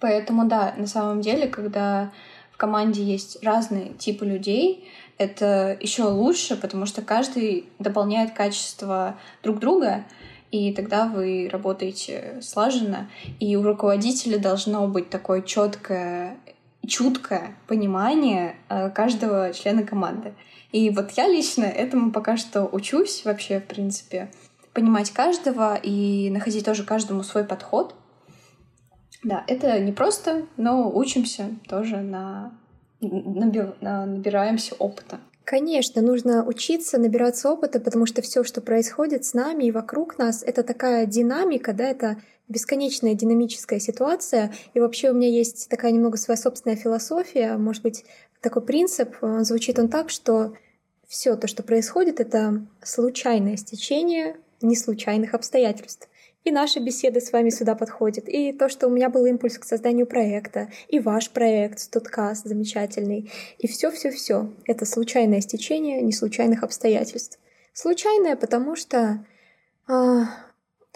Поэтому 0.01 0.49
да, 0.49 0.73
на 0.75 0.85
самом 0.85 1.21
деле, 1.21 1.47
когда 1.47 2.11
в 2.51 2.57
команде 2.57 3.01
есть 3.01 3.41
разные 3.41 3.93
типы 3.93 4.25
людей, 4.25 4.91
это 5.17 5.77
еще 5.79 6.03
лучше, 6.03 6.57
потому 6.57 6.85
что 6.85 7.01
каждый 7.01 7.69
дополняет 7.79 8.33
качество 8.33 9.15
друг 9.43 9.59
друга, 9.59 10.03
и 10.51 10.73
тогда 10.73 11.07
вы 11.07 11.47
работаете 11.49 12.39
слаженно, 12.41 13.09
и 13.39 13.55
у 13.55 13.63
руководителя 13.63 14.37
должно 14.37 14.89
быть 14.89 15.09
такое 15.09 15.41
четкое 15.41 16.37
чуткое 16.87 17.55
понимание 17.67 18.55
э, 18.69 18.89
каждого 18.89 19.53
члена 19.53 19.83
команды. 19.83 20.33
И 20.71 20.89
вот 20.89 21.11
я 21.11 21.27
лично 21.27 21.65
этому 21.65 22.11
пока 22.11 22.35
что 22.37 22.65
учусь 22.65 23.23
вообще, 23.25 23.59
в 23.59 23.65
принципе, 23.65 24.31
понимать 24.73 25.11
каждого 25.11 25.75
и 25.75 26.29
находить 26.29 26.65
тоже 26.65 26.83
каждому 26.83 27.23
свой 27.23 27.43
подход. 27.43 27.95
Да, 29.23 29.43
это 29.47 29.79
не 29.79 29.91
просто, 29.91 30.45
но 30.57 30.91
учимся 30.91 31.49
тоже 31.69 31.97
на, 31.97 32.51
наби... 32.99 33.61
набираемся 33.81 34.75
опыта. 34.75 35.19
Конечно, 35.45 36.01
нужно 36.01 36.45
учиться, 36.45 36.97
набираться 36.97 37.51
опыта, 37.51 37.81
потому 37.81 38.05
что 38.05 38.21
все, 38.21 38.43
что 38.45 38.61
происходит 38.61 39.25
с 39.25 39.33
нами 39.33 39.65
и 39.65 39.71
вокруг 39.71 40.17
нас, 40.17 40.41
это 40.41 40.63
такая 40.63 41.05
динамика, 41.05 41.73
да, 41.73 41.89
это 41.89 42.17
бесконечная 42.47 43.13
динамическая 43.13 43.79
ситуация. 43.79 44.53
И 44.73 44.79
вообще 44.79 45.11
у 45.11 45.13
меня 45.13 45.29
есть 45.29 45.67
такая 45.69 45.91
немного 45.91 46.17
своя 46.17 46.37
собственная 46.37 46.77
философия, 46.77 47.57
может 47.57 47.83
быть, 47.83 48.05
такой 48.39 48.61
принцип. 48.61 49.15
Звучит 49.41 49.79
он 49.79 49.89
так, 49.89 50.09
что 50.09 50.53
все 51.07 51.35
то, 51.35 51.47
что 51.47 51.61
происходит, 51.61 52.21
это 52.21 52.65
случайное 52.81 53.57
стечение 53.57 54.37
неслучайных 54.61 55.33
обстоятельств. 55.33 56.07
И 56.43 56.51
наша 56.51 56.81
беседа 56.81 57.21
с 57.21 57.31
вами 57.31 57.49
сюда 57.49 57.73
подходит. 57.73 58.27
И 58.27 58.51
то, 58.51 58.67
что 58.67 58.87
у 58.87 58.89
меня 58.89 59.09
был 59.09 59.25
импульс 59.25 59.57
к 59.57 59.63
созданию 59.63 60.05
проекта, 60.05 60.67
и 60.89 60.99
ваш 60.99 61.29
проект, 61.29 61.79
Студкаст 61.79 62.45
замечательный. 62.45 63.31
И 63.59 63.67
все, 63.67 63.91
все, 63.91 64.11
все. 64.11 64.51
Это 64.65 64.85
случайное 64.85 65.39
стечение 65.39 66.01
неслучайных 66.01 66.63
обстоятельств. 66.63 67.39
Случайное, 67.71 68.35
потому 68.35 68.75
что 68.75 69.25
а, 69.87 70.25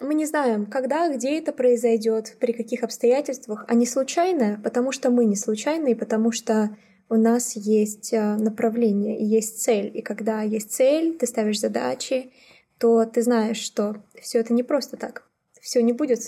мы 0.02 0.16
не 0.16 0.26
знаем, 0.26 0.66
когда, 0.66 1.14
где 1.14 1.40
это 1.40 1.54
произойдет, 1.54 2.36
при 2.40 2.52
каких 2.52 2.84
обстоятельствах, 2.84 3.64
а 3.70 3.74
не 3.74 3.86
случайное, 3.86 4.60
потому 4.62 4.92
что 4.92 5.10
мы 5.10 5.24
не 5.24 5.38
случайные, 5.38 5.96
потому 5.96 6.34
что 6.34 6.76
у 7.10 7.16
нас 7.16 7.56
есть 7.56 8.14
а, 8.14 8.36
направление 8.36 9.18
и 9.18 9.24
есть 9.24 9.62
цель. 9.62 9.92
И 9.94 10.02
когда 10.02 10.42
есть 10.42 10.74
цель, 10.74 11.18
ты 11.18 11.26
ставишь 11.26 11.62
задачи, 11.62 12.34
то 12.80 13.06
ты 13.06 13.22
знаешь, 13.22 13.58
что 13.58 13.96
все 14.22 14.40
это 14.40 14.54
не 14.54 14.62
просто 14.62 14.98
так 14.98 15.27
все 15.62 15.82
не 15.82 15.94
будет 15.94 16.20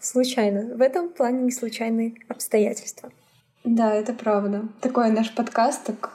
случайно. 0.00 0.76
В 0.76 0.80
этом 0.80 1.08
плане 1.10 1.42
не 1.42 1.50
случайные 1.50 2.14
обстоятельства. 2.28 3.10
Да, 3.64 3.94
это 3.94 4.12
правда. 4.12 4.68
Такой 4.80 5.10
наш 5.10 5.34
подкаст 5.34 5.84
так 5.84 6.12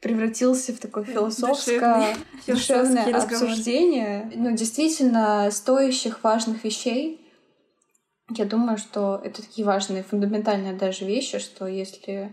превратился 0.00 0.72
в 0.72 0.80
такое 0.80 1.04
философское, 1.04 2.16
душевное 2.46 3.16
обсуждение. 3.16 4.30
Ну, 4.34 4.50
действительно, 4.56 5.48
стоящих 5.52 6.24
важных 6.24 6.64
вещей. 6.64 7.20
Я 8.28 8.44
думаю, 8.44 8.78
что 8.78 9.20
это 9.22 9.42
такие 9.42 9.64
важные, 9.64 10.02
фундаментальные 10.02 10.72
даже 10.72 11.04
вещи, 11.04 11.38
что 11.38 11.66
если 11.66 12.32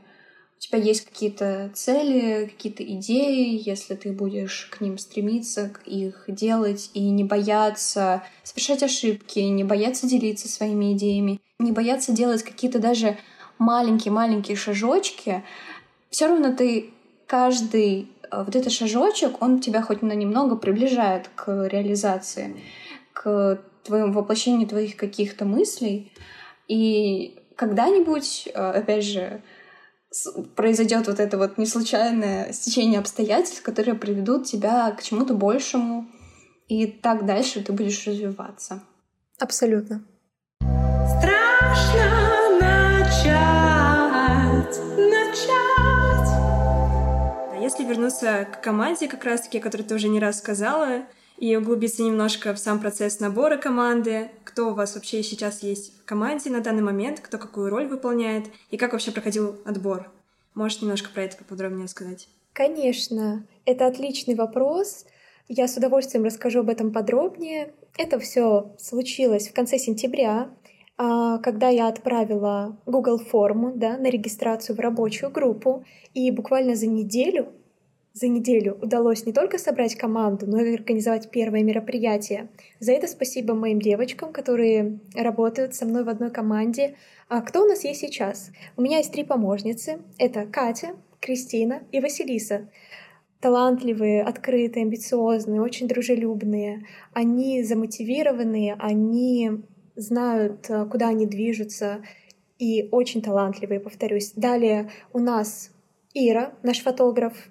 у 0.59 0.61
тебя 0.61 0.77
есть 0.77 1.05
какие-то 1.05 1.71
цели, 1.73 2.45
какие-то 2.45 2.83
идеи, 2.83 3.61
если 3.65 3.95
ты 3.95 4.11
будешь 4.11 4.67
к 4.69 4.81
ним 4.81 4.97
стремиться, 4.97 5.71
их 5.85 6.25
делать 6.27 6.91
и 6.93 7.09
не 7.11 7.23
бояться 7.23 8.23
совершать 8.43 8.83
ошибки, 8.83 9.39
не 9.39 9.63
бояться 9.63 10.05
делиться 10.05 10.49
своими 10.49 10.93
идеями, 10.93 11.39
не 11.59 11.71
бояться 11.71 12.11
делать 12.11 12.43
какие-то 12.43 12.79
даже 12.79 13.17
маленькие-маленькие 13.57 14.57
шажочки, 14.57 15.43
все 16.09 16.27
равно 16.27 16.53
ты 16.53 16.89
каждый 17.25 18.09
э, 18.29 18.43
вот 18.43 18.53
этот 18.53 18.73
шажочек, 18.73 19.41
он 19.41 19.61
тебя 19.61 19.81
хоть 19.81 20.01
на 20.01 20.11
немного 20.11 20.57
приближает 20.57 21.29
к 21.35 21.67
реализации, 21.67 22.57
к 23.13 23.61
твоему 23.83 24.11
воплощению 24.11 24.67
твоих 24.67 24.97
каких-то 24.97 25.45
мыслей. 25.45 26.11
И 26.67 27.39
когда-нибудь, 27.55 28.49
э, 28.53 28.71
опять 28.71 29.05
же, 29.05 29.41
произойдет 30.55 31.07
вот 31.07 31.19
это 31.19 31.37
вот 31.37 31.57
неслучайное 31.57 32.53
стечение 32.53 32.99
обстоятельств, 32.99 33.61
которые 33.61 33.95
приведут 33.95 34.45
тебя 34.45 34.89
к 34.91 35.03
чему-то 35.03 35.33
большему, 35.33 36.07
и 36.67 36.87
так 36.87 37.25
дальше 37.25 37.61
ты 37.63 37.73
будешь 37.73 38.07
развиваться. 38.07 38.81
Абсолютно. 39.39 40.03
Страшно 40.59 42.59
начать, 42.59 44.77
начать. 44.97 46.29
Если 47.61 47.85
вернуться 47.85 48.47
к 48.51 48.61
команде, 48.61 49.07
как 49.07 49.23
раз-таки, 49.25 49.59
о 49.59 49.61
которой 49.61 49.83
ты 49.83 49.93
уже 49.95 50.09
не 50.09 50.19
раз 50.19 50.39
сказала, 50.39 51.03
и 51.39 51.55
углубиться 51.55 52.03
немножко 52.03 52.53
в 52.53 52.59
сам 52.59 52.79
процесс 52.79 53.19
набора 53.19 53.57
команды, 53.57 54.29
кто 54.43 54.69
у 54.69 54.73
вас 54.73 54.95
вообще 54.95 55.23
сейчас 55.23 55.63
есть 55.63 55.93
в 56.01 56.05
команде 56.05 56.49
на 56.49 56.59
данный 56.59 56.83
момент, 56.83 57.21
кто 57.21 57.37
какую 57.37 57.69
роль 57.69 57.87
выполняет, 57.87 58.45
и 58.71 58.77
как 58.77 58.91
вообще 58.91 59.11
проходил 59.11 59.55
отбор. 59.63 60.11
Можешь 60.53 60.81
немножко 60.81 61.09
про 61.13 61.23
это 61.23 61.37
поподробнее 61.37 61.87
сказать? 61.87 62.27
Конечно, 62.51 63.45
это 63.65 63.87
отличный 63.87 64.35
вопрос. 64.35 65.05
Я 65.47 65.67
с 65.67 65.77
удовольствием 65.77 66.25
расскажу 66.25 66.59
об 66.59 66.69
этом 66.69 66.91
подробнее. 66.91 67.73
Это 67.97 68.19
все 68.19 68.75
случилось 68.77 69.47
в 69.47 69.53
конце 69.53 69.77
сентября, 69.77 70.49
а, 70.97 71.37
когда 71.37 71.69
я 71.69 71.87
отправила 71.87 72.77
Google 72.85 73.17
форму 73.17 73.71
да, 73.73 73.97
на 73.97 74.07
регистрацию 74.07 74.75
в 74.75 74.79
рабочую 74.79 75.31
группу, 75.31 75.85
и 76.13 76.29
буквально 76.31 76.75
за 76.75 76.87
неделю 76.87 77.47
за 78.13 78.27
неделю 78.27 78.77
удалось 78.81 79.25
не 79.25 79.33
только 79.33 79.57
собрать 79.57 79.95
команду, 79.95 80.47
но 80.47 80.59
и 80.59 80.73
организовать 80.73 81.29
первое 81.29 81.63
мероприятие. 81.63 82.49
За 82.79 82.91
это 82.91 83.07
спасибо 83.07 83.53
моим 83.53 83.79
девочкам, 83.79 84.33
которые 84.33 84.99
работают 85.15 85.75
со 85.75 85.85
мной 85.85 86.03
в 86.03 86.09
одной 86.09 86.31
команде. 86.31 86.95
А 87.27 87.41
кто 87.41 87.63
у 87.63 87.67
нас 87.67 87.83
есть 87.83 88.01
сейчас? 88.01 88.51
У 88.75 88.81
меня 88.81 88.97
есть 88.97 89.11
три 89.11 89.23
помощницы. 89.23 89.99
Это 90.17 90.45
Катя, 90.45 90.95
Кристина 91.19 91.83
и 91.91 91.99
Василиса. 91.99 92.69
Талантливые, 93.39 94.23
открытые, 94.23 94.83
амбициозные, 94.83 95.61
очень 95.61 95.87
дружелюбные. 95.87 96.85
Они 97.13 97.63
замотивированные, 97.63 98.75
они 98.79 99.61
знают, 99.95 100.69
э, 100.69 100.85
куда 100.85 101.09
они 101.09 101.25
движутся, 101.25 102.01
и 102.57 102.89
очень 102.91 103.21
талантливые, 103.21 103.79
повторюсь. 103.79 104.33
Далее 104.35 104.91
у 105.13 105.19
нас 105.19 105.71
Ира, 106.13 106.53
наш 106.63 106.81
фотограф, 106.81 107.49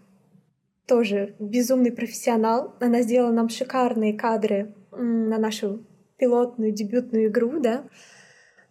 тоже 0.88 1.36
безумный 1.38 1.92
профессионал. 1.92 2.74
Она 2.80 3.02
сделала 3.02 3.32
нам 3.32 3.48
шикарные 3.48 4.14
кадры 4.14 4.74
на 4.90 5.38
нашу 5.38 5.86
пилотную 6.16 6.72
дебютную 6.72 7.28
игру, 7.28 7.60
да. 7.60 7.84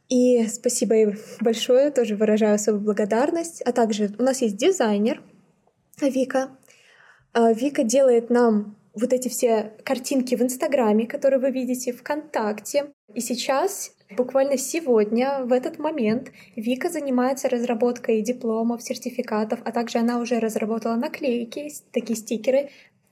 И 0.09 0.45
спасибо 0.47 0.95
ей 0.95 1.15
большое, 1.39 1.91
тоже 1.91 2.15
выражаю 2.15 2.55
особую 2.55 2.83
благодарность. 2.83 3.61
А 3.61 3.71
также 3.71 4.09
у 4.17 4.23
нас 4.23 4.41
есть 4.41 4.57
дизайнер 4.57 5.21
Вика. 6.01 6.49
А, 7.33 7.53
Вика 7.53 7.83
делает 7.83 8.29
нам 8.29 8.77
вот 8.99 9.13
эти 9.13 9.27
все 9.27 9.73
картинки 9.83 10.35
в 10.35 10.41
Инстаграме, 10.41 11.07
которые 11.07 11.39
вы 11.39 11.51
видите 11.51 11.93
ВКонтакте. 11.93 12.91
И 13.13 13.21
сейчас, 13.21 13.95
буквально 14.15 14.57
сегодня, 14.57 15.43
в 15.43 15.53
этот 15.53 15.79
момент, 15.79 16.31
Вика 16.55 16.89
занимается 16.89 17.49
разработкой 17.49 18.21
дипломов, 18.21 18.81
сертификатов, 18.81 19.59
а 19.63 19.71
также 19.71 19.99
она 19.99 20.19
уже 20.19 20.39
разработала 20.39 20.95
наклейки, 20.95 21.71
такие 21.91 22.17
стикеры, 22.17 22.69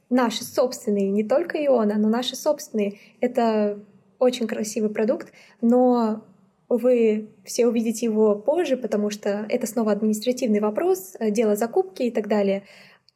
наши 0.10 0.44
собственные, 0.44 1.12
не 1.12 1.24
только 1.24 1.64
Иона, 1.66 1.96
но 1.98 2.10
наши 2.10 2.36
собственные. 2.36 3.00
Это 3.22 3.80
очень 4.20 4.48
красивый 4.48 4.90
продукт, 4.90 5.32
но 5.62 6.24
вы 6.68 7.30
все 7.44 7.68
увидите 7.68 8.06
его 8.08 8.36
позже, 8.36 8.76
потому 8.76 9.10
что 9.12 9.46
это 9.50 9.68
снова 9.68 9.92
административный 9.92 10.60
вопрос, 10.60 11.16
дело 11.20 11.56
закупки 11.56 12.04
и 12.04 12.12
так 12.12 12.28
далее. 12.28 12.64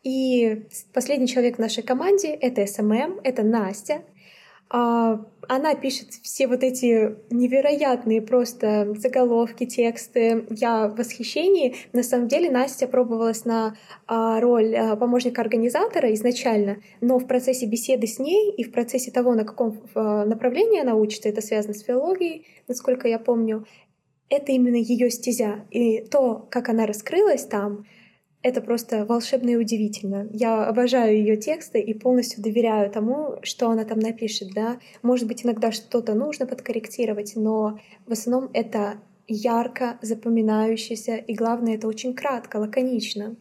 И 0.03 0.65
последний 0.93 1.27
человек 1.27 1.57
в 1.57 1.59
нашей 1.59 1.83
команде— 1.83 2.27
это 2.41 2.65
SMM, 2.65 3.19
это 3.23 3.43
Настя. 3.43 4.03
А, 4.71 5.25
она 5.47 5.73
пишет 5.73 6.09
все 6.21 6.47
вот 6.47 6.63
эти 6.63 7.15
невероятные 7.31 8.21
просто 8.21 8.93
заголовки, 8.95 9.65
тексты. 9.65 10.45
Я 10.51 10.87
в 10.87 10.95
восхищении. 10.95 11.75
На 11.91 12.03
самом 12.03 12.27
деле 12.27 12.51
Настя 12.51 12.87
пробовалась 12.87 13.45
на 13.45 13.75
а, 14.05 14.39
роль 14.39 14.75
а, 14.75 14.95
помощника 14.95 15.41
организатора 15.41 16.13
изначально, 16.13 16.77
но 17.01 17.17
в 17.17 17.25
процессе 17.25 17.65
беседы 17.65 18.05
с 18.05 18.19
ней 18.19 18.51
и 18.51 18.63
в 18.63 18.71
процессе 18.71 19.11
того, 19.11 19.33
на 19.33 19.43
каком 19.43 19.81
направлении 19.95 20.79
она 20.79 20.95
учится, 20.95 21.29
это 21.29 21.41
связано 21.41 21.73
с 21.73 21.83
филологией, 21.83 22.45
насколько 22.67 23.07
я 23.07 23.17
помню, 23.17 23.65
это 24.29 24.51
именно 24.51 24.75
ее 24.75 25.09
стезя. 25.09 25.65
И 25.71 26.01
то, 26.01 26.47
как 26.51 26.69
она 26.69 26.85
раскрылась 26.85 27.45
там, 27.45 27.85
это 28.41 28.61
просто 28.61 29.05
волшебно 29.05 29.49
и 29.49 29.55
удивительно. 29.55 30.27
Я 30.31 30.65
обожаю 30.65 31.17
ее 31.17 31.35
тексты 31.35 31.81
и 31.81 31.93
полностью 31.93 32.41
доверяю 32.41 32.89
тому, 32.89 33.37
что 33.43 33.69
она 33.69 33.83
там 33.83 33.99
напишет. 33.99 34.49
Да? 34.53 34.79
Может 35.01 35.27
быть, 35.27 35.45
иногда 35.45 35.71
что-то 35.71 36.13
нужно 36.13 36.45
подкорректировать, 36.45 37.33
но 37.35 37.79
в 38.07 38.11
основном 38.11 38.49
это 38.53 39.01
ярко, 39.27 39.99
запоминающееся, 40.01 41.15
и 41.15 41.33
главное, 41.35 41.75
это 41.75 41.87
очень 41.87 42.15
кратко, 42.15 42.57
лаконично. 42.57 43.35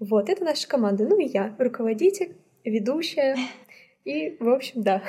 Вот, 0.00 0.28
это 0.28 0.44
наша 0.44 0.66
команда. 0.68 1.04
Ну 1.04 1.18
и 1.18 1.28
я, 1.28 1.54
руководитель, 1.58 2.36
ведущая. 2.64 3.36
И, 4.04 4.36
в 4.40 4.48
общем, 4.48 4.82
да. 4.82 5.02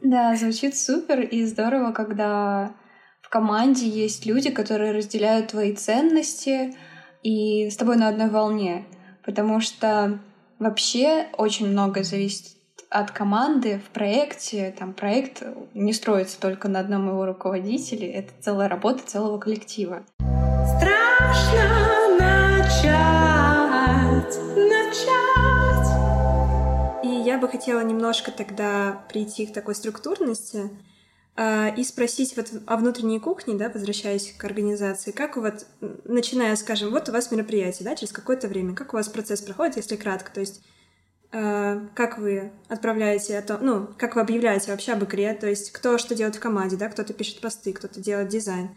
Да, 0.00 0.34
звучит 0.36 0.76
супер 0.76 1.20
и 1.20 1.44
здорово, 1.44 1.92
когда 1.92 2.74
в 3.20 3.28
команде 3.28 3.86
есть 3.86 4.24
люди, 4.24 4.50
которые 4.50 4.92
разделяют 4.92 5.48
твои 5.48 5.74
ценности, 5.74 6.74
и 7.26 7.68
с 7.70 7.76
тобой 7.76 7.96
на 7.96 8.06
одной 8.08 8.30
волне, 8.30 8.84
потому 9.24 9.60
что 9.60 10.20
вообще 10.60 11.26
очень 11.36 11.66
много 11.66 12.04
зависит 12.04 12.56
от 12.88 13.10
команды 13.10 13.80
в 13.84 13.90
проекте. 13.90 14.72
Там 14.78 14.92
проект 14.92 15.42
не 15.74 15.92
строится 15.92 16.40
только 16.40 16.68
на 16.68 16.78
одном 16.78 17.08
его 17.08 17.26
руководителе, 17.26 18.08
это 18.08 18.32
целая 18.40 18.68
работа 18.68 19.04
целого 19.04 19.38
коллектива. 19.38 20.04
Страшно 20.78 22.16
начать, 22.20 23.66
начать. 24.54 25.88
И 27.02 27.08
я 27.08 27.38
бы 27.38 27.48
хотела 27.48 27.80
немножко 27.80 28.30
тогда 28.30 29.02
прийти 29.08 29.46
к 29.46 29.52
такой 29.52 29.74
структурности, 29.74 30.70
и 31.38 31.84
спросить 31.84 32.34
вот 32.36 32.50
о 32.66 32.76
внутренней 32.78 33.20
кухне, 33.20 33.54
да, 33.54 33.68
возвращаясь 33.68 34.32
к 34.32 34.44
организации, 34.44 35.10
как 35.10 35.36
вот, 35.36 35.66
начиная, 36.04 36.56
скажем, 36.56 36.90
вот 36.90 37.10
у 37.10 37.12
вас 37.12 37.30
мероприятие, 37.30 37.86
да, 37.86 37.94
через 37.94 38.12
какое-то 38.12 38.48
время, 38.48 38.74
как 38.74 38.94
у 38.94 38.96
вас 38.96 39.08
процесс 39.08 39.42
проходит, 39.42 39.76
если 39.76 39.96
кратко, 39.96 40.32
то 40.32 40.40
есть 40.40 40.62
а, 41.32 41.86
как 41.94 42.18
вы 42.18 42.52
отправляете, 42.68 43.38
о 43.38 43.58
ну, 43.60 43.88
как 43.98 44.14
вы 44.14 44.22
объявляете 44.22 44.70
вообще 44.70 44.92
об 44.92 45.04
игре, 45.04 45.34
то 45.34 45.46
есть 45.46 45.72
кто 45.72 45.98
что 45.98 46.14
делает 46.14 46.36
в 46.36 46.40
команде, 46.40 46.76
да, 46.76 46.88
кто-то 46.88 47.12
пишет 47.12 47.40
посты, 47.40 47.74
кто-то 47.74 48.00
делает 48.00 48.28
дизайн, 48.28 48.70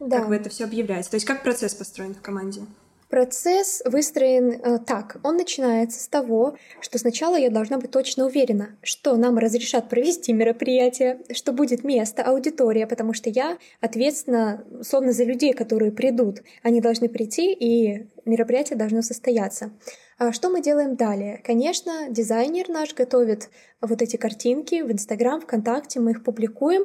да. 0.00 0.18
как 0.18 0.28
вы 0.28 0.36
это 0.36 0.48
все 0.48 0.64
объявляете, 0.64 1.10
то 1.10 1.14
есть 1.14 1.26
как 1.26 1.44
процесс 1.44 1.74
построен 1.74 2.14
в 2.14 2.20
команде? 2.20 2.62
Процесс 3.10 3.82
выстроен 3.84 4.52
э, 4.52 4.78
так. 4.78 5.16
Он 5.24 5.36
начинается 5.36 6.00
с 6.00 6.06
того, 6.06 6.56
что 6.80 6.96
сначала 6.96 7.34
я 7.34 7.50
должна 7.50 7.78
быть 7.78 7.90
точно 7.90 8.26
уверена, 8.26 8.78
что 8.82 9.16
нам 9.16 9.36
разрешат 9.36 9.88
провести 9.88 10.32
мероприятие, 10.32 11.18
что 11.34 11.52
будет 11.52 11.82
место, 11.82 12.22
аудитория, 12.22 12.86
потому 12.86 13.12
что 13.12 13.28
я 13.28 13.58
ответственна, 13.80 14.64
условно, 14.78 15.12
за 15.12 15.24
людей, 15.24 15.52
которые 15.54 15.90
придут. 15.90 16.42
Они 16.62 16.80
должны 16.80 17.08
прийти, 17.08 17.52
и 17.52 18.06
мероприятие 18.24 18.78
должно 18.78 19.02
состояться. 19.02 19.72
А 20.18 20.32
что 20.32 20.48
мы 20.48 20.62
делаем 20.62 20.94
далее? 20.94 21.42
Конечно, 21.44 22.10
дизайнер 22.10 22.68
наш 22.68 22.94
готовит 22.94 23.50
вот 23.80 24.02
эти 24.02 24.18
картинки 24.18 24.82
в 24.82 24.92
Инстаграм, 24.92 25.40
ВКонтакте, 25.40 25.98
мы 25.98 26.12
их 26.12 26.22
публикуем, 26.22 26.84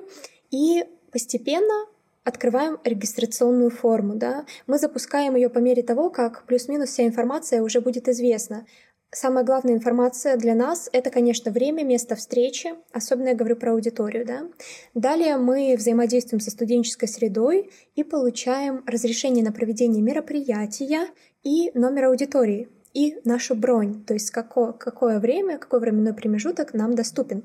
и 0.50 0.86
постепенно 1.12 1.86
открываем 2.26 2.80
регистрационную 2.84 3.70
форму, 3.70 4.16
да, 4.16 4.46
мы 4.68 4.78
запускаем 4.78 5.36
ее 5.36 5.50
по 5.50 5.60
мере 5.60 5.84
того, 5.84 6.10
как 6.10 6.46
плюс-минус 6.46 6.90
вся 6.90 7.06
информация 7.06 7.62
уже 7.62 7.80
будет 7.80 8.10
известна. 8.10 8.66
Самая 9.12 9.46
главная 9.46 9.76
информация 9.76 10.36
для 10.36 10.56
нас— 10.56 10.90
это, 10.92 11.10
конечно, 11.10 11.52
время, 11.52 11.86
место 11.86 12.16
встречи, 12.16 12.74
особенно 12.92 13.30
я 13.30 13.36
говорю 13.36 13.56
про 13.56 13.72
аудиторию. 13.72 14.26
Да? 14.26 14.50
Далее 14.94 15.38
мы 15.38 15.76
взаимодействуем 15.78 16.42
со 16.42 16.52
студенческой 16.52 17.08
средой 17.08 17.72
и 17.96 18.04
получаем 18.04 18.84
разрешение 18.86 19.46
на 19.46 19.54
проведение 19.54 20.02
мероприятия 20.02 21.08
и 21.44 21.72
номер 21.76 22.06
аудитории, 22.06 22.68
и 22.94 23.20
нашу 23.24 23.56
бронь, 23.56 24.04
то 24.04 24.14
есть 24.14 24.32
какое, 24.32 24.72
какое 24.74 25.20
время, 25.20 25.60
какой 25.60 25.80
временной 25.80 26.14
промежуток 26.14 26.74
нам 26.74 26.96
доступен. 26.96 27.44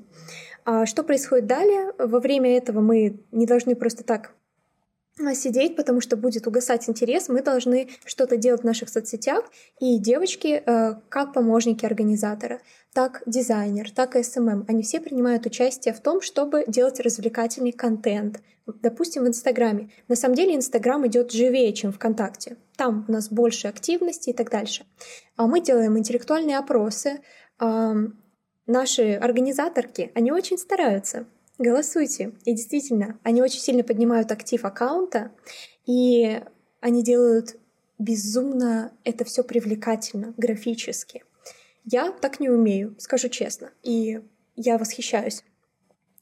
А 0.65 0.85
что 0.85 1.03
происходит 1.03 1.45
далее? 1.45 1.93
Во 1.97 2.19
время 2.19 2.57
этого 2.57 2.81
мы 2.81 3.19
не 3.31 3.45
должны 3.45 3.75
просто 3.75 4.03
так 4.03 4.33
сидеть, 5.33 5.75
потому 5.75 6.01
что 6.01 6.17
будет 6.17 6.47
угасать 6.47 6.89
интерес, 6.89 7.29
мы 7.29 7.41
должны 7.41 7.89
что-то 8.05 8.37
делать 8.37 8.61
в 8.61 8.65
наших 8.65 8.89
соцсетях, 8.89 9.43
и 9.79 9.97
девочки, 9.99 10.63
э, 10.65 10.95
как 11.09 11.33
помощники 11.33 11.85
организатора, 11.85 12.61
так 12.93 13.21
дизайнер, 13.25 13.91
так 13.91 14.15
и 14.15 14.23
SMM, 14.23 14.65
они 14.67 14.83
все 14.83 14.99
принимают 14.99 15.45
участие 15.45 15.93
в 15.93 16.01
том, 16.01 16.21
чтобы 16.21 16.63
делать 16.67 16.99
развлекательный 16.99 17.71
контент, 17.71 18.41
допустим, 18.65 19.23
в 19.23 19.27
Инстаграме. 19.27 19.91
На 20.07 20.15
самом 20.15 20.35
деле 20.35 20.55
Инстаграм 20.55 21.05
идет 21.07 21.31
живее, 21.31 21.73
чем 21.73 21.91
ВКонтакте. 21.91 22.57
Там 22.75 23.05
у 23.07 23.11
нас 23.11 23.29
больше 23.29 23.67
активности 23.67 24.29
и 24.29 24.33
так 24.33 24.49
дальше. 24.49 24.85
А 25.35 25.45
мы 25.47 25.61
делаем 25.61 25.97
интеллектуальные 25.97 26.57
опросы. 26.57 27.21
Наши 28.67 29.13
организаторки, 29.13 30.11
они 30.15 30.31
очень 30.31 30.57
стараются. 30.57 31.25
Голосуйте. 31.61 32.33
И 32.43 32.53
действительно, 32.55 33.19
они 33.21 33.43
очень 33.43 33.59
сильно 33.59 33.83
поднимают 33.83 34.31
актив 34.31 34.65
аккаунта, 34.65 35.31
и 35.85 36.41
они 36.79 37.03
делают 37.03 37.55
безумно 37.99 38.97
это 39.03 39.25
все 39.25 39.43
привлекательно, 39.43 40.33
графически. 40.37 41.23
Я 41.85 42.11
так 42.11 42.39
не 42.39 42.49
умею, 42.49 42.95
скажу 42.97 43.29
честно. 43.29 43.69
И 43.83 44.21
я 44.55 44.79
восхищаюсь. 44.79 45.43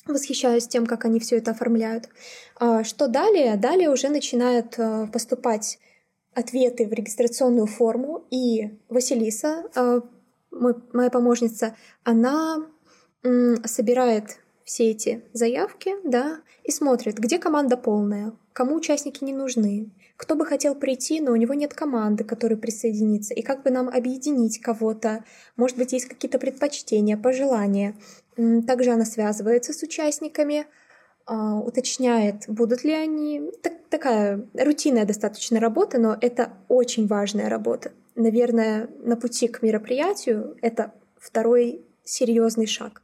Восхищаюсь 0.05 0.67
тем, 0.67 0.85
как 0.85 1.05
они 1.05 1.21
все 1.21 1.37
это 1.37 1.51
оформляют. 1.51 2.09
А 2.57 2.83
что 2.83 3.07
далее? 3.07 3.55
Далее 3.55 3.89
уже 3.91 4.09
начинают 4.09 4.77
э, 4.77 5.07
поступать 5.07 5.79
ответы 6.33 6.85
в 6.85 6.91
регистрационную 6.91 7.67
форму, 7.67 8.25
и 8.29 8.77
Василиса, 8.89 9.63
э, 9.73 10.01
моя 10.51 11.09
помощница, 11.09 11.77
она 12.03 12.69
собирает 13.65 14.39
все 14.69 14.91
эти 14.91 15.23
заявки, 15.33 15.95
да, 16.03 16.41
и 16.63 16.69
смотрит, 16.69 17.17
где 17.17 17.39
команда 17.39 17.75
полная, 17.75 18.33
кому 18.53 18.75
участники 18.75 19.23
не 19.23 19.33
нужны, 19.33 19.89
кто 20.15 20.35
бы 20.35 20.45
хотел 20.45 20.75
прийти, 20.75 21.21
но 21.21 21.31
у 21.31 21.35
него 21.35 21.55
нет 21.55 21.73
команды, 21.73 22.23
которая 22.23 22.55
присоединится, 22.55 23.33
и 23.33 23.41
как 23.41 23.63
бы 23.63 23.71
нам 23.71 23.89
объединить 23.89 24.61
кого-то, 24.61 25.25
может 25.57 25.75
быть, 25.75 25.91
есть 25.91 26.05
какие-то 26.05 26.37
предпочтения, 26.37 27.17
пожелания. 27.17 27.95
Также 28.67 28.91
она 28.91 29.05
связывается 29.05 29.73
с 29.73 29.81
участниками, 29.81 30.67
а, 31.25 31.59
уточняет, 31.59 32.43
будут 32.47 32.83
ли 32.83 32.93
они... 32.93 33.49
Так, 33.63 33.73
такая 33.89 34.45
рутинная 34.53 35.05
достаточно 35.05 35.59
работа, 35.59 35.97
но 35.97 36.15
это 36.21 36.53
очень 36.67 37.07
важная 37.07 37.49
работа. 37.49 37.91
Наверное, 38.13 38.87
на 38.99 39.15
пути 39.15 39.47
к 39.47 39.63
мероприятию 39.63 40.57
это 40.61 40.93
второй 41.17 41.81
серьезный 42.03 42.67
шаг 42.67 43.01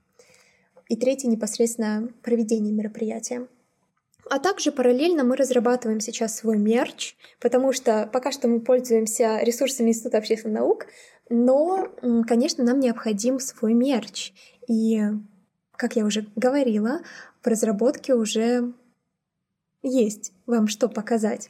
и 0.87 0.95
третий 0.95 1.27
непосредственно 1.27 2.09
проведение 2.21 2.73
мероприятия. 2.73 3.47
А 4.29 4.39
также 4.39 4.71
параллельно 4.71 5.23
мы 5.23 5.35
разрабатываем 5.35 5.99
сейчас 5.99 6.35
свой 6.35 6.57
мерч, 6.57 7.15
потому 7.39 7.71
что 7.71 8.09
пока 8.11 8.31
что 8.31 8.47
мы 8.47 8.59
пользуемся 8.59 9.39
ресурсами 9.41 9.89
Института 9.89 10.17
общественных 10.17 10.59
наук, 10.59 10.87
но, 11.29 11.87
конечно, 12.27 12.63
нам 12.63 12.79
необходим 12.79 13.39
свой 13.39 13.73
мерч. 13.73 14.33
И, 14.67 14.99
как 15.75 15.95
я 15.95 16.05
уже 16.05 16.27
говорила, 16.35 17.01
в 17.43 17.47
разработке 17.47 18.15
уже 18.15 18.73
есть 19.83 20.33
вам 20.47 20.67
что 20.67 20.89
показать. 20.89 21.49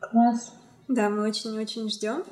Класс. 0.00 0.52
Да, 0.88 1.08
мы 1.08 1.26
очень-очень 1.26 1.88
ждем. 1.88 2.24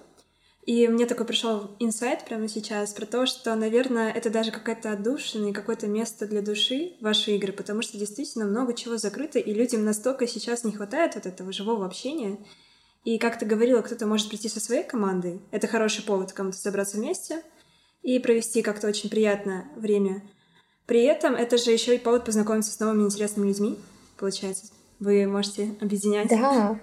И 0.69 0.87
мне 0.87 1.07
такой 1.07 1.25
пришел 1.25 1.71
инсайт 1.79 2.27
прямо 2.27 2.47
сейчас 2.47 2.93
про 2.93 3.07
то, 3.07 3.25
что, 3.25 3.55
наверное, 3.55 4.13
это 4.13 4.29
даже 4.29 4.51
какая-то 4.51 4.93
отдушина 4.93 5.49
и 5.49 5.53
какое-то 5.55 5.87
место 5.87 6.27
для 6.27 6.43
души 6.43 6.93
ваши 7.01 7.31
игры, 7.37 7.55
потому 7.55 7.81
что 7.81 7.97
действительно 7.97 8.45
много 8.45 8.75
чего 8.75 8.99
закрыто, 8.99 9.39
и 9.39 9.55
людям 9.55 9.83
настолько 9.83 10.27
сейчас 10.27 10.65
не 10.65 10.73
хватает 10.73 11.15
вот 11.15 11.25
этого 11.25 11.53
живого 11.53 11.87
общения. 11.87 12.37
И 13.03 13.17
как 13.17 13.39
ты 13.39 13.47
говорила, 13.47 13.81
кто-то 13.81 14.07
может 14.07 14.29
прийти 14.29 14.51
со 14.51 14.61
своей 14.61 14.85
командой. 14.85 15.41
Это 15.53 15.67
хороший 15.69 16.05
повод 16.05 16.35
кому-то 16.35 16.59
собраться 16.59 16.99
вместе 16.99 17.43
и 18.03 18.19
провести 18.19 18.61
как-то 18.61 18.89
очень 18.89 19.09
приятное 19.09 19.71
время. 19.75 20.23
При 20.85 21.03
этом 21.05 21.35
это 21.35 21.57
же 21.57 21.71
еще 21.71 21.95
и 21.95 21.99
повод 21.99 22.27
познакомиться 22.27 22.73
с 22.73 22.79
новыми 22.79 23.05
интересными 23.05 23.49
людьми, 23.49 23.79
получается. 24.19 24.67
Вы 25.01 25.27
можете 25.27 25.75
объединять. 25.81 26.29
Да, 26.29 26.79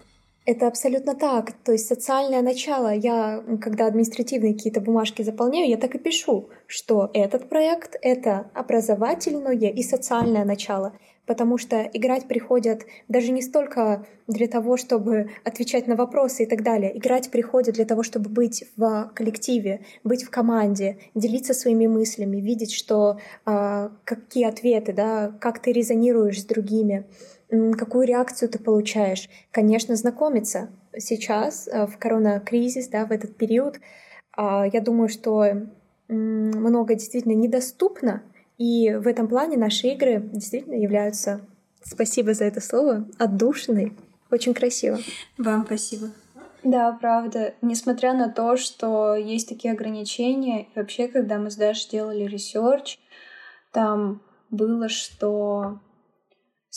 это 0.46 0.68
абсолютно 0.68 1.16
так. 1.16 1.54
То 1.64 1.72
есть 1.72 1.88
социальное 1.88 2.42
начало, 2.42 2.94
я, 2.94 3.44
когда 3.62 3.88
административные 3.88 4.54
какие-то 4.54 4.80
бумажки 4.80 5.24
заполняю, 5.24 5.70
я 5.70 5.78
так 5.78 5.96
и 5.96 6.00
пишу, 6.00 6.50
что 6.68 7.10
этот 7.14 7.50
проект— 7.50 7.96
это 8.02 8.52
образовательное 8.54 9.72
и 9.72 9.84
социальное 9.84 10.46
начало. 10.46 10.94
Потому 11.26 11.58
что 11.58 11.82
играть 11.82 12.28
приходят 12.28 12.84
даже 13.08 13.32
не 13.32 13.42
столько 13.42 14.06
для 14.28 14.48
того, 14.48 14.78
чтобы 14.78 15.32
отвечать 15.44 15.88
на 15.88 15.96
вопросы 15.96 16.44
и 16.44 16.46
так 16.46 16.62
далее. 16.62 16.96
Играть 16.96 17.32
приходят 17.32 17.74
для 17.74 17.86
того, 17.86 18.04
чтобы 18.04 18.30
быть 18.30 18.64
в 18.78 19.12
коллективе, 19.16 19.84
быть 20.04 20.24
в 20.24 20.30
команде, 20.30 21.00
делиться 21.16 21.56
своими 21.56 21.88
мыслями, 21.88 22.38
видеть, 22.38 22.74
что 22.74 23.18
э, 23.48 23.90
какие 24.04 24.46
ответы, 24.46 24.94
да, 24.94 25.36
как 25.42 25.58
ты 25.58 25.72
резонируешь 25.72 26.42
с 26.42 26.46
другими 26.46 27.06
какую 27.78 28.08
реакцию 28.08 28.50
ты 28.50 28.60
получаешь. 28.60 29.30
Конечно, 29.52 29.96
знакомиться 29.96 30.70
сейчас, 30.98 31.68
э, 31.68 31.86
в 31.88 31.98
коронакризис, 31.98 32.88
да, 32.88 33.06
в 33.06 33.12
этот 33.12 33.36
период. 33.36 33.80
А, 34.36 34.66
я 34.66 34.82
думаю, 34.82 35.10
что 35.10 35.68
много 36.08 36.96
действительно 36.96 37.34
недоступно, 37.34 38.22
и 38.58 38.94
в 38.94 39.08
этом 39.08 39.28
плане 39.28 39.58
наши 39.58 39.88
игры 39.88 40.22
действительно 40.32 40.76
являются, 40.76 41.42
спасибо 41.84 42.34
за 42.34 42.46
это 42.46 42.62
слово, 42.62 43.08
отдушиной. 43.18 43.94
Очень 44.32 44.54
красиво. 44.54 45.00
Вам 45.38 45.66
спасибо. 45.66 46.10
Да, 46.64 46.92
правда. 47.00 47.54
Несмотря 47.62 48.14
на 48.14 48.30
то, 48.30 48.58
что 48.58 49.16
есть 49.16 49.48
такие 49.48 49.74
ограничения, 49.74 50.68
вообще, 50.76 51.08
когда 51.08 51.38
мы 51.38 51.52
с 51.52 51.56
Дашей 51.56 51.92
делали 51.92 52.24
research, 52.24 52.98
там 53.72 54.22
было, 54.50 54.90
что 54.90 55.80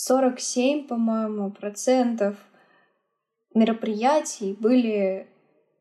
47, 0.01 0.87
по-моему, 0.87 1.51
процентов 1.51 2.37
мероприятий 3.53 4.53
были 4.53 5.27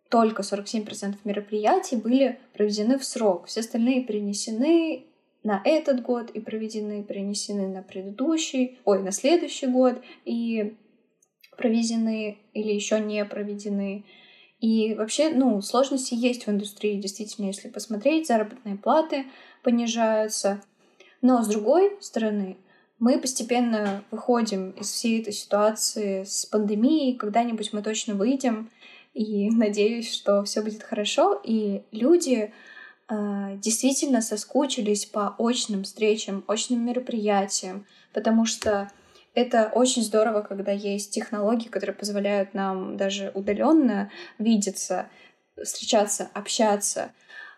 только 0.09 0.41
47% 0.41 1.17
мероприятий 1.23 1.97
были 1.97 2.39
проведены 2.53 2.97
в 2.97 3.05
срок. 3.05 3.45
Все 3.45 3.59
остальные 3.59 4.05
перенесены 4.05 5.05
на 5.43 5.61
этот 5.63 6.01
год 6.01 6.31
и 6.31 6.39
проведены, 6.39 7.03
перенесены 7.03 7.67
на 7.67 7.83
предыдущий, 7.83 8.79
ой, 8.85 9.03
на 9.03 9.11
следующий 9.11 9.67
год 9.67 10.01
и 10.25 10.75
проведены 11.55 12.39
или 12.53 12.71
еще 12.71 12.99
не 12.99 13.23
проведены. 13.23 14.03
И 14.59 14.95
вообще, 14.95 15.29
ну, 15.29 15.61
сложности 15.61 16.15
есть 16.15 16.47
в 16.47 16.49
индустрии, 16.49 16.99
действительно, 16.99 17.45
если 17.45 17.69
посмотреть, 17.69 18.25
заработные 18.25 18.77
платы 18.77 19.27
понижаются. 19.61 20.63
Но 21.21 21.43
с 21.43 21.47
другой 21.47 21.95
стороны, 22.01 22.57
мы 22.99 23.19
постепенно 23.19 24.03
выходим 24.09 24.71
из 24.71 24.91
всей 24.91 25.21
этой 25.21 25.33
ситуации 25.33 26.23
с 26.23 26.45
пандемией. 26.45 27.15
Когда-нибудь 27.15 27.73
мы 27.73 27.81
точно 27.81 28.15
выйдем. 28.15 28.71
И 29.13 29.49
надеюсь, 29.51 30.13
что 30.13 30.43
все 30.43 30.61
будет 30.61 30.83
хорошо. 30.83 31.39
И 31.43 31.83
люди 31.91 32.53
э, 33.09 33.57
действительно 33.57 34.21
соскучились 34.21 35.05
по 35.05 35.35
очным 35.37 35.83
встречам, 35.83 36.43
очным 36.47 36.85
мероприятиям, 36.85 37.85
потому 38.13 38.45
что 38.45 38.91
это 39.35 39.71
очень 39.75 40.01
здорово, 40.01 40.41
когда 40.41 40.71
есть 40.71 41.11
технологии, 41.11 41.67
которые 41.67 41.95
позволяют 41.95 42.55
нам 42.55 42.97
даже 42.97 43.31
удаленно 43.35 44.09
видеться, 44.39 45.09
встречаться, 45.63 46.31
общаться. 46.33 47.11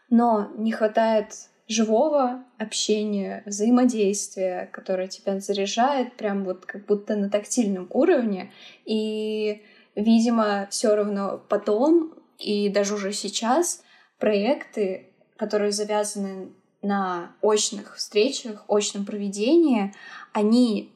Но 0.09 0.51
не 0.57 0.73
хватает 0.73 1.48
живого 1.69 2.43
общения, 2.57 3.43
взаимодействия, 3.45 4.69
которое 4.73 5.07
тебя 5.07 5.39
заряжает 5.39 6.17
прям 6.17 6.43
вот 6.43 6.65
как 6.65 6.85
будто 6.87 7.15
на 7.15 7.29
тактильном 7.29 7.87
уровне. 7.91 8.51
И, 8.85 9.61
видимо, 9.95 10.67
все 10.71 10.95
равно 10.95 11.41
потом 11.47 12.15
и 12.39 12.69
даже 12.69 12.95
уже 12.95 13.13
сейчас 13.13 13.83
проекты, 14.17 15.09
которые 15.37 15.71
завязаны 15.71 16.49
на 16.81 17.35
очных 17.41 17.97
встречах, 17.97 18.65
очном 18.67 19.05
проведении, 19.05 19.93
они 20.33 20.91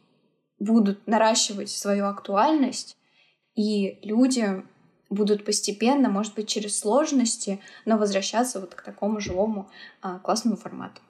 будут 0.57 1.05
наращивать 1.05 1.69
свою 1.69 2.07
актуальность, 2.07 2.97
и 3.55 3.99
людям 4.01 4.67
будут 5.13 5.45
постепенно, 5.45 6.09
может 6.09 6.35
быть, 6.35 6.47
через 6.47 6.77
сложности, 6.77 7.59
но 7.85 7.97
возвращаться 7.97 8.59
вот 8.59 8.75
к 8.75 8.81
такому 8.81 9.19
живому 9.19 9.69
а, 10.01 10.19
классному 10.19 10.57
формату. 10.57 11.01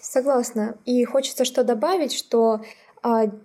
Согласна. 0.00 0.76
И 0.84 1.04
хочется 1.04 1.44
что 1.44 1.64
добавить, 1.64 2.12
что 2.12 2.60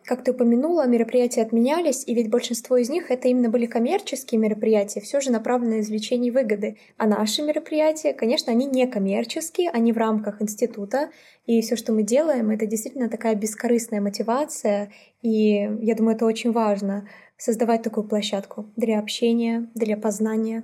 как 0.06 0.24
ты 0.24 0.32
упомянула, 0.32 0.88
мероприятия 0.88 1.44
отменялись, 1.44 2.04
и 2.08 2.16
ведь 2.16 2.32
большинство 2.32 2.78
из 2.78 2.90
них 2.90 3.12
это 3.12 3.28
именно 3.28 3.50
были 3.50 3.68
коммерческие 3.68 4.40
мероприятия, 4.40 5.02
все 5.02 5.22
же 5.22 5.32
направленные 5.32 5.78
на 5.78 5.82
извлечение 5.82 6.32
выгоды. 6.32 6.78
А 6.98 7.06
наши 7.06 7.44
мероприятия, 7.44 8.14
конечно, 8.14 8.52
они 8.52 8.66
не 8.66 8.88
коммерческие, 8.88 9.70
они 9.70 9.94
в 9.94 9.98
рамках 9.98 10.42
института, 10.42 11.12
и 11.46 11.62
все, 11.62 11.76
что 11.76 11.94
мы 11.94 12.02
делаем, 12.02 12.50
это 12.50 12.66
действительно 12.66 13.08
такая 13.08 13.36
бескорыстная 13.36 14.02
мотивация, 14.02 14.92
и 15.22 15.70
я 15.82 15.96
думаю, 15.96 16.16
это 16.16 16.26
очень 16.26 16.52
важно 16.52 17.08
создавать 17.38 17.84
такую 17.84 18.08
площадку 18.08 18.72
для 18.76 18.98
общения, 18.98 19.70
для 19.76 19.96
познания. 19.96 20.64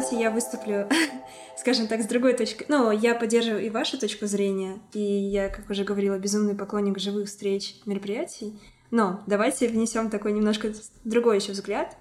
Давайте 0.00 0.18
я 0.18 0.30
выступлю, 0.30 0.88
скажем 1.58 1.86
так, 1.86 2.00
с 2.00 2.06
другой 2.06 2.32
точки. 2.32 2.64
Ну, 2.68 2.90
я 2.90 3.14
поддерживаю 3.14 3.62
и 3.62 3.68
вашу 3.68 3.98
точку 3.98 4.24
зрения, 4.24 4.78
и 4.94 4.98
я, 4.98 5.50
как 5.50 5.68
уже 5.68 5.84
говорила, 5.84 6.18
безумный 6.18 6.54
поклонник 6.54 6.98
живых 6.98 7.28
встреч, 7.28 7.76
мероприятий. 7.84 8.58
Но 8.90 9.22
давайте 9.26 9.68
внесем 9.68 10.08
такой 10.08 10.32
немножко 10.32 10.72
другой 11.04 11.36
еще 11.36 11.52
взгляд. 11.52 11.98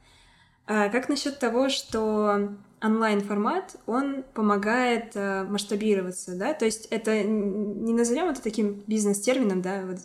А 0.65 0.87
как 0.87 1.09
насчет 1.09 1.39
того, 1.39 1.67
что 1.67 2.55
онлайн-формат, 2.81 3.75
он 3.85 4.23
помогает 4.33 5.11
э, 5.15 5.43
масштабироваться, 5.43 6.37
да, 6.37 6.53
то 6.53 6.63
есть 6.63 6.85
это 6.91 7.21
не 7.21 7.91
назовем 7.91 8.29
это 8.29 8.41
таким 8.41 8.81
бизнес-термином, 8.87 9.61
да, 9.61 9.81
вот, 9.85 9.97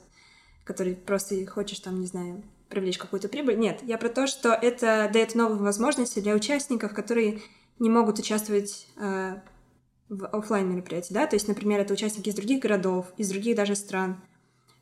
который 0.64 0.96
просто 0.96 1.46
хочешь 1.46 1.78
там, 1.78 2.00
не 2.00 2.09
знаю, 2.09 2.42
привлечь 2.68 2.98
какую-то 2.98 3.28
прибыль. 3.28 3.57
Нет, 3.57 3.78
я 3.85 3.98
про 3.98 4.09
то, 4.09 4.26
что 4.26 4.48
это 4.48 5.09
дает 5.12 5.37
новые 5.37 5.61
возможности 5.61 6.18
для 6.18 6.35
участников, 6.35 6.92
которые 6.92 7.40
не 7.78 7.90
могут 7.90 8.18
участвовать 8.18 8.87
э, 8.96 9.37
в 10.08 10.26
офлайн 10.26 10.70
мероприятии, 10.70 11.12
да, 11.12 11.26
то 11.26 11.37
есть, 11.37 11.48
например, 11.48 11.80
это 11.80 11.92
участники 11.94 12.28
из 12.28 12.34
других 12.34 12.60
городов, 12.60 13.12
из 13.16 13.28
других 13.30 13.56
даже 13.56 13.74
стран. 13.74 14.22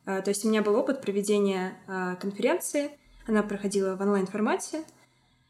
Э, 0.05 0.21
то 0.21 0.29
есть 0.29 0.45
у 0.45 0.49
меня 0.49 0.61
был 0.61 0.75
опыт 0.75 1.01
проведения 1.01 1.77
э, 1.87 2.15
конференции, 2.19 2.91
она 3.27 3.43
проходила 3.43 3.95
в 3.95 4.01
онлайн-формате, 4.01 4.83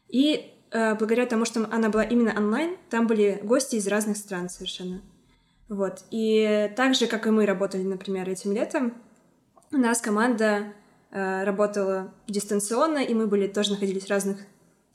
и 0.08 0.52
э, 0.70 0.94
благодаря 0.94 1.26
тому, 1.26 1.44
что 1.44 1.68
она 1.70 1.88
была 1.88 2.04
именно 2.04 2.32
онлайн, 2.36 2.76
там 2.90 3.06
были 3.06 3.40
гости 3.42 3.76
из 3.76 3.86
разных 3.88 4.16
стран 4.16 4.48
совершенно. 4.48 5.02
Вот. 5.68 6.04
И 6.10 6.72
так 6.76 6.94
же, 6.94 7.06
как 7.06 7.26
и 7.26 7.30
мы 7.30 7.46
работали, 7.46 7.82
например, 7.82 8.28
этим 8.28 8.52
летом, 8.52 8.94
у 9.72 9.76
нас 9.76 10.00
команда 10.00 10.72
э, 11.10 11.44
работала 11.44 12.12
дистанционно, 12.28 12.98
и 12.98 13.14
мы 13.14 13.26
были 13.26 13.48
тоже 13.48 13.72
находились 13.72 14.04
в 14.04 14.10
разных, 14.10 14.38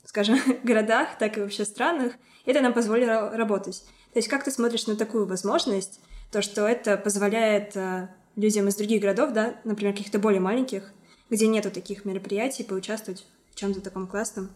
скажем, 0.04 0.38
городах, 0.64 1.18
так 1.18 1.36
и 1.36 1.40
вообще 1.40 1.64
странах. 1.64 2.14
Это 2.50 2.62
нам 2.62 2.72
позволило 2.72 3.30
работать. 3.36 3.84
То 4.12 4.18
есть 4.18 4.26
как 4.26 4.42
ты 4.42 4.50
смотришь 4.50 4.88
на 4.88 4.96
такую 4.96 5.24
возможность, 5.24 6.00
то, 6.32 6.42
что 6.42 6.66
это 6.66 6.96
позволяет 6.96 7.76
э, 7.76 8.08
людям 8.34 8.66
из 8.66 8.74
других 8.74 9.00
городов, 9.00 9.30
да, 9.32 9.54
например, 9.62 9.92
каких-то 9.92 10.18
более 10.18 10.40
маленьких, 10.40 10.92
где 11.30 11.46
нету 11.46 11.70
таких 11.70 12.04
мероприятий, 12.04 12.64
поучаствовать 12.64 13.24
в 13.52 13.54
чем-то 13.54 13.80
таком 13.80 14.08
классном 14.08 14.50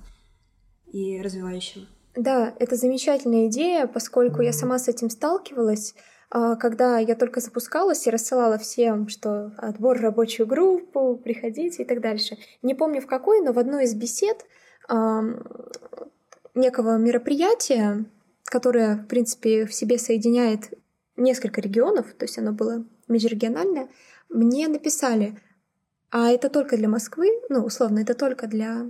и 0.92 1.22
развивающем. 1.22 1.87
Да, 2.16 2.52
это 2.59 2.74
замечательная 2.74 3.46
идея, 3.46 3.87
поскольку 3.87 4.42
я 4.42 4.52
сама 4.52 4.80
с 4.80 4.88
этим 4.88 5.09
сталкивалась, 5.09 5.94
а, 6.30 6.57
когда 6.57 6.98
я 6.98 7.14
только 7.14 7.38
запускалась 7.38 8.09
и 8.09 8.11
рассылала 8.11 8.59
всем, 8.59 9.07
что 9.09 9.52
отбор 9.57 10.00
рабочую 10.00 10.48
группу, 10.48 11.14
приходите 11.22 11.85
и 11.85 11.87
так 11.87 12.00
дальше. 12.00 12.38
Не 12.62 12.74
помню 12.74 13.00
в 13.00 13.07
какой, 13.07 13.40
но 13.40 13.52
в 13.52 13.59
одной 13.61 13.85
из 13.85 13.94
бесед 13.94 14.44
некого 16.54 16.96
мероприятия, 16.96 18.04
которое, 18.44 18.96
в 18.96 19.06
принципе, 19.06 19.66
в 19.66 19.74
себе 19.74 19.98
соединяет 19.98 20.70
несколько 21.16 21.60
регионов, 21.60 22.12
то 22.14 22.24
есть 22.24 22.38
оно 22.38 22.52
было 22.52 22.84
межрегиональное, 23.08 23.88
мне 24.28 24.68
написали, 24.68 25.38
а 26.10 26.30
это 26.30 26.48
только 26.48 26.76
для 26.76 26.88
Москвы, 26.88 27.28
ну, 27.48 27.64
условно, 27.64 27.98
это 27.98 28.14
только 28.14 28.46
для 28.46 28.86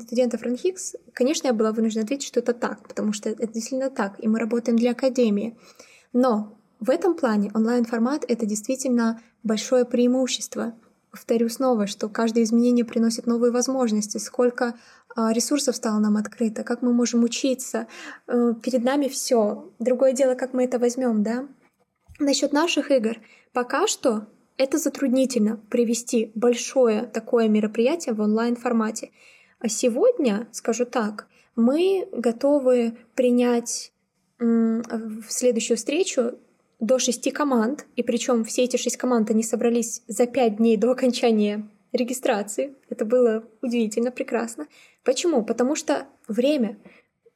студентов 0.00 0.42
РАНХИКС. 0.42 0.96
Конечно, 1.12 1.48
я 1.48 1.52
была 1.52 1.72
вынуждена 1.72 2.04
ответить, 2.04 2.26
что 2.26 2.40
это 2.40 2.54
так, 2.54 2.88
потому 2.88 3.12
что 3.12 3.28
это 3.28 3.46
действительно 3.46 3.90
так, 3.90 4.14
и 4.18 4.26
мы 4.26 4.38
работаем 4.38 4.78
для 4.78 4.92
Академии. 4.92 5.58
Но 6.14 6.56
в 6.80 6.88
этом 6.88 7.14
плане 7.14 7.50
онлайн-формат— 7.54 8.24
это 8.28 8.46
действительно 8.46 9.20
большое 9.42 9.84
преимущество. 9.84 10.74
Повторю 11.12 11.50
снова, 11.50 11.86
что 11.86 12.08
каждое 12.08 12.42
изменение 12.42 12.86
приносит 12.86 13.26
новые 13.26 13.52
возможности, 13.52 14.16
сколько 14.16 14.74
а, 15.14 15.30
ресурсов 15.34 15.76
стало 15.76 15.98
нам 15.98 16.16
открыто, 16.16 16.64
как 16.64 16.80
мы 16.80 16.94
можем 16.94 17.22
учиться. 17.22 17.86
Э, 18.26 18.54
перед 18.62 18.82
нами 18.82 19.08
все. 19.08 19.70
Другое 19.78 20.12
дело, 20.14 20.34
как 20.34 20.54
мы 20.54 20.64
это 20.64 20.78
возьмем, 20.78 21.22
да? 21.22 21.46
Насчет 22.18 22.54
наших 22.54 22.90
игр. 22.90 23.18
Пока 23.52 23.86
что 23.86 24.26
это 24.56 24.78
затруднительно 24.78 25.58
привести 25.68 26.32
большое 26.34 27.02
такое 27.02 27.46
мероприятие 27.46 28.14
в 28.14 28.20
онлайн-формате. 28.22 29.10
А 29.58 29.68
сегодня, 29.68 30.48
скажу 30.50 30.86
так, 30.86 31.26
мы 31.56 32.08
готовы 32.10 32.96
принять 33.14 33.92
в 34.38 35.28
следующую 35.28 35.76
встречу 35.76 36.38
до 36.82 36.98
шести 36.98 37.30
команд, 37.30 37.86
и 37.94 38.02
причем 38.02 38.44
все 38.44 38.64
эти 38.64 38.76
шесть 38.76 38.96
команд, 38.96 39.30
они 39.30 39.44
собрались 39.44 40.02
за 40.08 40.26
пять 40.26 40.56
дней 40.56 40.76
до 40.76 40.90
окончания 40.90 41.70
регистрации. 41.92 42.74
Это 42.90 43.04
было 43.04 43.44
удивительно 43.62 44.10
прекрасно. 44.10 44.66
Почему? 45.04 45.44
Потому 45.44 45.76
что 45.76 46.08
время. 46.26 46.76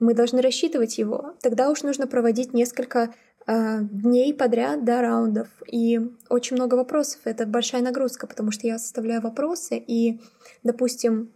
Мы 0.00 0.14
должны 0.14 0.42
рассчитывать 0.42 0.98
его. 0.98 1.37
Тогда 1.40 1.70
уж 1.70 1.82
нужно 1.82 2.09
проводить 2.09 2.54
несколько 2.54 3.14
э, 3.46 3.78
дней 3.82 4.35
подряд, 4.35 4.85
да, 4.85 5.00
раундов. 5.00 5.48
И 5.70 6.00
очень 6.28 6.56
много 6.56 6.74
вопросов. 6.74 7.20
Это 7.24 7.46
большая 7.46 7.82
нагрузка, 7.82 8.26
потому 8.26 8.50
что 8.50 8.66
я 8.66 8.78
составляю 8.78 9.22
вопросы, 9.22 9.78
и, 9.78 10.20
допустим, 10.64 11.30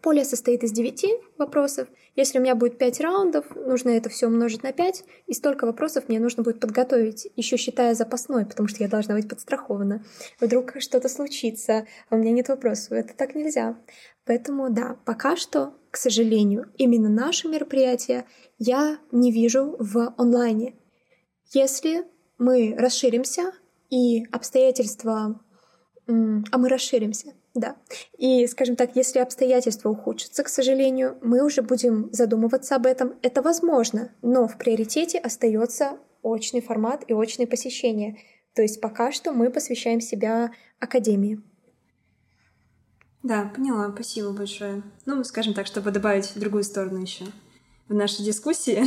поле 0.00 0.24
состоит 0.24 0.64
из 0.64 0.72
девяти 0.72 1.08
вопросов. 1.36 1.88
Если 2.16 2.38
у 2.38 2.42
меня 2.42 2.54
будет 2.54 2.78
пять 2.78 3.00
раундов, 3.00 3.54
нужно 3.54 3.90
это 3.90 4.08
все 4.08 4.26
умножить 4.26 4.62
на 4.62 4.72
пять, 4.72 5.04
и 5.26 5.32
столько 5.32 5.66
вопросов 5.66 6.08
мне 6.08 6.18
нужно 6.20 6.42
будет 6.42 6.60
подготовить, 6.60 7.28
еще 7.36 7.56
считая 7.56 7.94
запасной, 7.94 8.46
потому 8.46 8.68
что 8.68 8.82
я 8.82 8.88
должна 8.88 9.14
быть 9.14 9.28
подстрахована. 9.28 10.04
Вдруг 10.40 10.74
что-то 10.78 11.08
случится, 11.08 11.86
а 12.08 12.16
у 12.16 12.18
меня 12.18 12.32
нет 12.32 12.48
вопросов. 12.48 12.92
Это 12.92 13.14
так 13.14 13.34
нельзя. 13.34 13.78
Поэтому 14.24 14.70
да, 14.70 14.96
пока 15.04 15.36
что, 15.36 15.74
к 15.90 15.96
сожалению, 15.96 16.70
именно 16.76 17.08
наше 17.08 17.48
мероприятие 17.48 18.26
я 18.58 18.98
не 19.12 19.32
вижу 19.32 19.76
в 19.78 20.14
онлайне. 20.16 20.74
Если 21.52 22.04
мы 22.38 22.74
расширимся 22.76 23.52
и 23.90 24.24
обстоятельства... 24.30 25.40
А 26.06 26.56
мы 26.56 26.70
расширимся, 26.70 27.34
да. 27.58 27.76
И, 28.16 28.46
скажем 28.46 28.76
так, 28.76 28.96
если 28.96 29.18
обстоятельства 29.18 29.90
ухудшатся, 29.90 30.42
к 30.44 30.48
сожалению, 30.48 31.18
мы 31.22 31.44
уже 31.44 31.62
будем 31.62 32.08
задумываться 32.12 32.76
об 32.76 32.86
этом. 32.86 33.14
Это 33.22 33.42
возможно, 33.42 34.12
но 34.22 34.46
в 34.46 34.58
приоритете 34.58 35.18
остается 35.18 35.98
очный 36.22 36.60
формат 36.60 37.04
и 37.06 37.14
очные 37.14 37.46
посещения. 37.46 38.18
То 38.54 38.62
есть 38.62 38.80
пока 38.80 39.12
что 39.12 39.32
мы 39.32 39.50
посвящаем 39.50 40.00
себя 40.00 40.52
академии. 40.80 41.40
Да, 43.22 43.50
поняла, 43.54 43.90
спасибо 43.92 44.30
большое. 44.30 44.82
Ну, 45.04 45.22
скажем 45.24 45.54
так, 45.54 45.66
чтобы 45.66 45.90
добавить 45.90 46.32
другую 46.36 46.64
сторону 46.64 47.00
еще 47.00 47.24
в 47.88 47.94
нашей 47.94 48.24
дискуссии. 48.24 48.84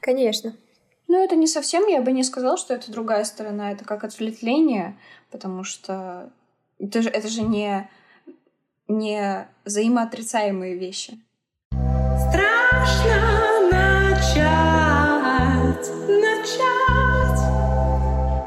Конечно. 0.00 0.56
Ну, 1.08 1.22
это 1.22 1.36
не 1.36 1.46
совсем, 1.46 1.86
я 1.86 2.02
бы 2.02 2.12
не 2.12 2.22
сказала, 2.22 2.56
что 2.56 2.74
это 2.74 2.92
другая 2.92 3.24
сторона, 3.24 3.72
это 3.72 3.84
как 3.84 4.04
отвлечение, 4.04 4.98
потому 5.30 5.64
что 5.64 6.30
это 6.78 7.02
же, 7.02 7.08
это 7.08 7.28
же 7.28 7.42
не, 7.42 7.88
не 8.86 9.48
взаимоотрицаемые 9.64 10.76
вещи. 10.76 11.18
Страшно 11.70 13.68
начать, 13.70 14.88
начать. 16.08 17.40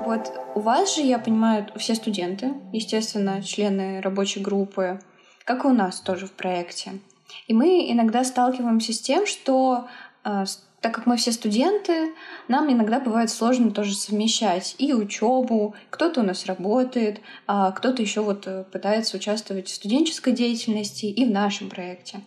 Вот 0.06 0.32
у 0.56 0.60
вас 0.60 0.96
же, 0.96 1.02
я 1.02 1.20
понимаю, 1.20 1.68
все 1.76 1.96
студенты, 1.96 2.54
естественно, 2.74 3.42
члены 3.44 4.02
рабочей 4.02 4.40
группы, 4.42 5.00
как 5.46 5.66
и 5.66 5.68
у 5.68 5.74
нас 5.74 6.02
тоже 6.02 6.28
в 6.28 6.32
проекте. 6.34 7.00
И 7.48 7.54
мы 7.54 7.92
иногда 7.92 8.24
сталкиваемся 8.24 8.94
с 8.94 9.02
тем, 9.02 9.26
что 9.26 9.88
э, 10.24 10.44
так 10.82 10.96
как 10.96 11.06
мы 11.06 11.16
все 11.16 11.32
студенты, 11.32 12.12
нам 12.48 12.72
иногда 12.72 13.00
бывает 13.00 13.30
сложно 13.30 13.72
тоже 13.72 13.94
совмещать 13.94 14.76
и 14.80 14.94
учебу, 14.94 15.76
кто-то 15.92 16.22
у 16.22 16.24
нас 16.24 16.48
работает, 16.48 17.22
а 17.46 17.72
кто-то 17.72 18.02
еще 18.02 18.22
вот 18.22 18.48
э, 18.48 18.64
пытается 18.72 19.18
участвовать 19.18 19.68
в 19.68 19.76
студенческой 19.76 20.34
деятельности 20.34 21.06
и 21.06 21.26
в 21.26 21.32
нашем 21.32 21.70
проекте. 21.70 22.22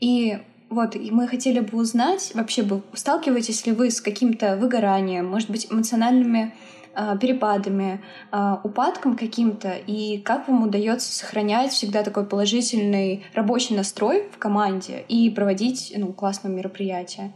И 0.00 0.38
вот, 0.68 0.96
и 0.96 1.10
мы 1.10 1.26
хотели 1.26 1.60
бы 1.60 1.78
узнать, 1.78 2.32
вообще 2.34 2.62
бы 2.62 2.82
сталкиваетесь 2.92 3.64
ли 3.64 3.72
вы 3.72 3.90
с 3.90 4.02
каким-то 4.02 4.56
выгоранием, 4.56 5.26
может 5.26 5.48
быть, 5.48 5.72
эмоциональными 5.72 6.54
э, 6.94 7.16
перепадами, 7.18 8.02
э, 8.32 8.56
упадком 8.64 9.16
каким-то, 9.16 9.76
и 9.86 10.18
как 10.18 10.46
вам 10.46 10.64
удается 10.64 11.10
сохранять 11.10 11.72
всегда 11.72 12.02
такой 12.02 12.26
положительный 12.26 13.24
рабочий 13.32 13.74
настрой 13.74 14.28
в 14.30 14.36
команде 14.36 15.06
и 15.08 15.30
проводить 15.30 15.90
ну, 15.96 16.12
классные 16.12 16.54
мероприятия? 16.54 17.32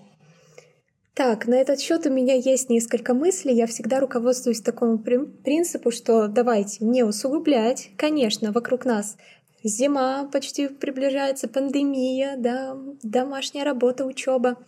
Так, 1.19 1.49
на 1.49 1.57
этот 1.57 1.81
счет 1.81 2.07
у 2.07 2.11
меня 2.11 2.35
есть 2.35 2.71
несколько 2.71 3.13
мыслей. 3.13 3.53
Я 3.53 3.67
всегда 3.67 3.99
руководствуюсь 3.99 4.61
такому 4.61 4.99
принципу, 4.99 5.91
что 5.91 6.29
давайте 6.29 6.85
не 6.85 7.03
усугублять. 7.03 7.91
Конечно, 7.97 8.53
вокруг 8.53 8.85
нас 8.85 9.17
зима 9.65 10.31
почти 10.33 10.69
приближается, 10.69 11.49
пандемия, 11.49 12.37
да, 12.37 12.79
домашняя 13.03 13.65
работа, 13.65 14.05
учеба. 14.05 14.59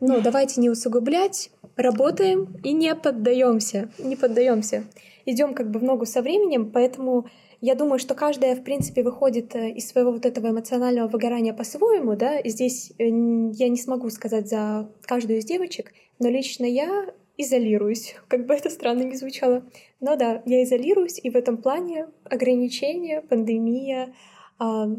Но 0.00 0.18
давайте 0.20 0.60
не 0.60 0.70
усугублять, 0.70 1.52
работаем 1.76 2.52
и 2.64 2.72
не 2.72 2.96
поддаемся, 2.96 3.88
не 4.00 4.16
поддаемся. 4.16 4.82
Идем 5.24 5.54
как 5.54 5.70
бы 5.70 5.78
в 5.78 5.84
ногу 5.84 6.04
со 6.04 6.20
временем, 6.20 6.72
поэтому 6.72 7.28
я 7.62 7.76
думаю, 7.76 8.00
что 8.00 8.16
каждая, 8.16 8.56
в 8.56 8.64
принципе, 8.64 9.04
выходит 9.04 9.54
э, 9.54 9.70
из 9.70 9.88
своего 9.88 10.10
вот 10.10 10.26
этого 10.26 10.50
эмоционального 10.50 11.06
выгорания 11.06 11.54
по-своему, 11.54 12.16
да, 12.16 12.36
и 12.36 12.48
здесь 12.48 12.90
э, 12.98 13.04
я 13.04 13.68
не 13.68 13.76
смогу 13.76 14.10
сказать 14.10 14.48
за 14.48 14.90
каждую 15.02 15.38
из 15.38 15.44
девочек, 15.44 15.92
но 16.18 16.28
лично 16.28 16.64
я 16.64 17.06
изолируюсь, 17.38 18.16
как 18.28 18.46
бы 18.46 18.54
это 18.54 18.68
странно 18.68 19.02
не 19.02 19.14
звучало. 19.14 19.64
Но 20.00 20.16
да, 20.16 20.42
я 20.44 20.64
изолируюсь, 20.64 21.20
и 21.22 21.30
в 21.30 21.36
этом 21.36 21.56
плане 21.56 22.08
ограничения, 22.24 23.20
пандемия, 23.20 24.12
э, 24.60 24.96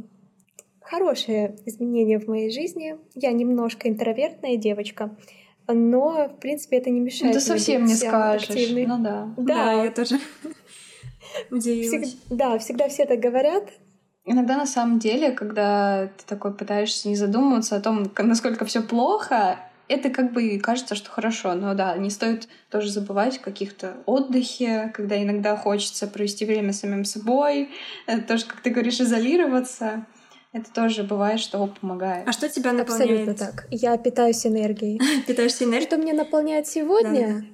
хорошее 0.80 1.58
изменение 1.66 2.18
в 2.18 2.30
моей 2.30 2.50
жизни. 2.50 2.96
Я 3.14 3.34
немножко 3.34 3.90
интровертная 3.90 4.56
девочка, 4.56 5.18
но, 5.68 6.30
в 6.30 6.40
принципе, 6.40 6.78
это 6.78 6.90
не 6.90 7.02
мешает. 7.02 7.34
Ну, 7.34 7.40
ты 7.40 7.46
совсем 7.46 7.84
не 7.84 7.96
скажешь. 7.96 8.50
Активной. 8.50 8.86
Ну 8.86 9.04
да. 9.04 9.34
Да, 9.36 9.44
да 9.44 9.84
я 9.84 9.92
тоже 9.92 10.18
удивилась. 11.52 12.10
Всег... 12.10 12.20
Да, 12.30 12.58
всегда 12.58 12.90
все 12.90 13.06
так 13.06 13.20
говорят. 13.20 13.64
Иногда 14.26 14.58
на 14.58 14.66
самом 14.66 15.00
деле, 15.00 15.32
когда 15.32 16.08
ты 16.08 16.26
такой 16.26 16.54
пытаешься 16.54 17.10
не 17.10 17.16
задумываться 17.16 17.76
о 17.76 17.82
том, 17.82 18.10
насколько 18.18 18.64
все 18.64 18.82
плохо, 18.82 19.60
это 19.90 20.10
как 20.10 20.32
бы 20.32 20.60
кажется, 20.60 20.96
что 20.96 21.10
хорошо, 21.10 21.54
но 21.56 21.74
да, 21.74 21.98
не 21.98 22.10
стоит 22.10 22.48
тоже 22.70 22.90
забывать 22.90 23.38
о 23.38 23.42
каких-то 23.42 23.98
отдыхе, 24.06 24.92
когда 24.94 25.22
иногда 25.22 25.58
хочется 25.58 26.08
провести 26.08 26.46
время 26.46 26.72
с 26.72 26.80
самим 26.80 27.04
собой, 27.04 27.70
тоже, 28.28 28.46
как 28.46 28.62
ты 28.62 28.70
говоришь, 28.70 29.02
изолироваться. 29.02 30.06
Это 30.54 30.72
тоже 30.72 31.04
бывает, 31.04 31.40
что 31.40 31.66
помогает. 31.68 32.28
А 32.28 32.32
что 32.32 32.48
тебя 32.48 32.74
наполняет? 32.74 33.28
Абсолютно 33.28 33.34
так. 33.34 33.68
Я 33.72 33.98
питаюсь 33.98 34.46
энергией. 34.46 35.02
Питаешься 35.28 35.64
энергией? 35.64 35.88
Что 35.88 35.98
меня 35.98 36.14
наполняет 36.14 36.68
сегодня? 36.68 37.46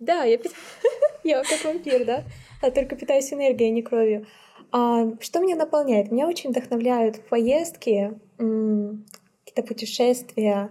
Да, 0.00 0.24
я 0.24 0.38
я 1.24 1.42
как 1.44 1.64
вампир, 1.64 2.04
да? 2.04 2.24
А 2.62 2.70
только 2.70 2.96
питаюсь 2.96 3.32
энергией, 3.32 3.70
а 3.70 3.72
не 3.72 3.82
кровью. 3.82 4.26
А, 4.70 5.12
что 5.20 5.40
меня 5.40 5.56
наполняет? 5.56 6.10
Меня 6.10 6.28
очень 6.28 6.50
вдохновляют 6.50 7.20
поездки, 7.28 8.18
какие-то 8.36 9.62
путешествия, 9.66 10.70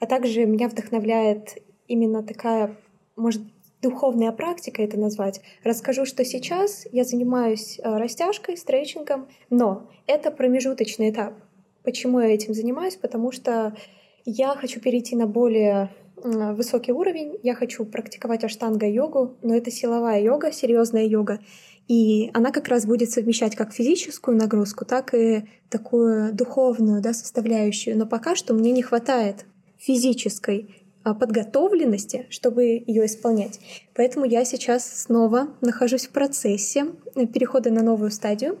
а 0.00 0.06
также 0.06 0.46
меня 0.46 0.68
вдохновляет 0.68 1.62
именно 1.88 2.22
такая, 2.22 2.76
может, 3.16 3.42
духовная 3.82 4.32
практика 4.32 4.82
это 4.82 4.98
назвать. 4.98 5.40
Расскажу, 5.64 6.06
что 6.06 6.24
сейчас 6.24 6.86
я 6.92 7.04
занимаюсь 7.04 7.78
э, 7.78 7.96
растяжкой, 7.98 8.56
стретчингом, 8.56 9.28
но 9.50 9.90
это 10.06 10.30
промежуточный 10.30 11.10
этап. 11.10 11.34
Почему 11.82 12.20
я 12.20 12.32
этим 12.32 12.54
занимаюсь? 12.54 12.94
Потому 12.94 13.32
что 13.32 13.76
я 14.24 14.54
хочу 14.54 14.80
перейти 14.80 15.16
на 15.16 15.26
более 15.26 15.90
высокий 16.16 16.92
уровень, 16.92 17.38
я 17.42 17.54
хочу 17.54 17.84
практиковать 17.84 18.44
аштанга-йогу, 18.44 19.36
но 19.42 19.54
это 19.54 19.70
силовая 19.70 20.22
йога, 20.22 20.52
серьезная 20.52 21.06
йога. 21.06 21.40
И 21.88 22.30
она 22.32 22.52
как 22.52 22.68
раз 22.68 22.86
будет 22.86 23.10
совмещать 23.10 23.56
как 23.56 23.72
физическую 23.72 24.36
нагрузку, 24.36 24.84
так 24.84 25.14
и 25.14 25.44
такую 25.68 26.32
духовную 26.32 27.02
да, 27.02 27.12
составляющую. 27.12 27.96
Но 27.98 28.06
пока 28.06 28.36
что 28.36 28.54
мне 28.54 28.70
не 28.70 28.82
хватает 28.82 29.46
физической 29.78 30.74
а, 31.04 31.14
подготовленности, 31.14 32.26
чтобы 32.30 32.82
ее 32.86 33.06
исполнять. 33.06 33.58
Поэтому 33.94 34.24
я 34.24 34.44
сейчас 34.44 34.86
снова 34.86 35.48
нахожусь 35.60 36.06
в 36.06 36.10
процессе 36.10 36.86
перехода 37.32 37.70
на 37.70 37.82
новую 37.82 38.12
стадию, 38.12 38.58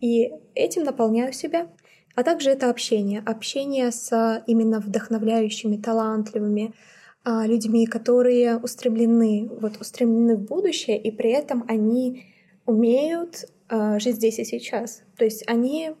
и 0.00 0.32
этим 0.54 0.84
наполняю 0.84 1.32
себя. 1.32 1.66
А 2.20 2.22
также 2.22 2.50
это 2.50 2.68
общение. 2.68 3.22
Общение 3.24 3.90
с 3.90 4.44
именно 4.46 4.78
вдохновляющими, 4.78 5.78
талантливыми 5.78 6.74
а, 7.24 7.46
людьми, 7.46 7.86
которые 7.86 8.58
устремлены, 8.58 9.48
вот, 9.58 9.80
устремлены 9.80 10.36
в 10.36 10.42
будущее, 10.42 11.00
и 11.00 11.10
при 11.10 11.30
этом 11.30 11.64
они 11.66 12.26
умеют 12.66 13.46
э, 13.70 13.98
жить 14.00 14.16
здесь 14.16 14.38
и 14.38 14.44
сейчас. 14.44 15.00
То 15.16 15.24
есть 15.24 15.44
они, 15.48 15.92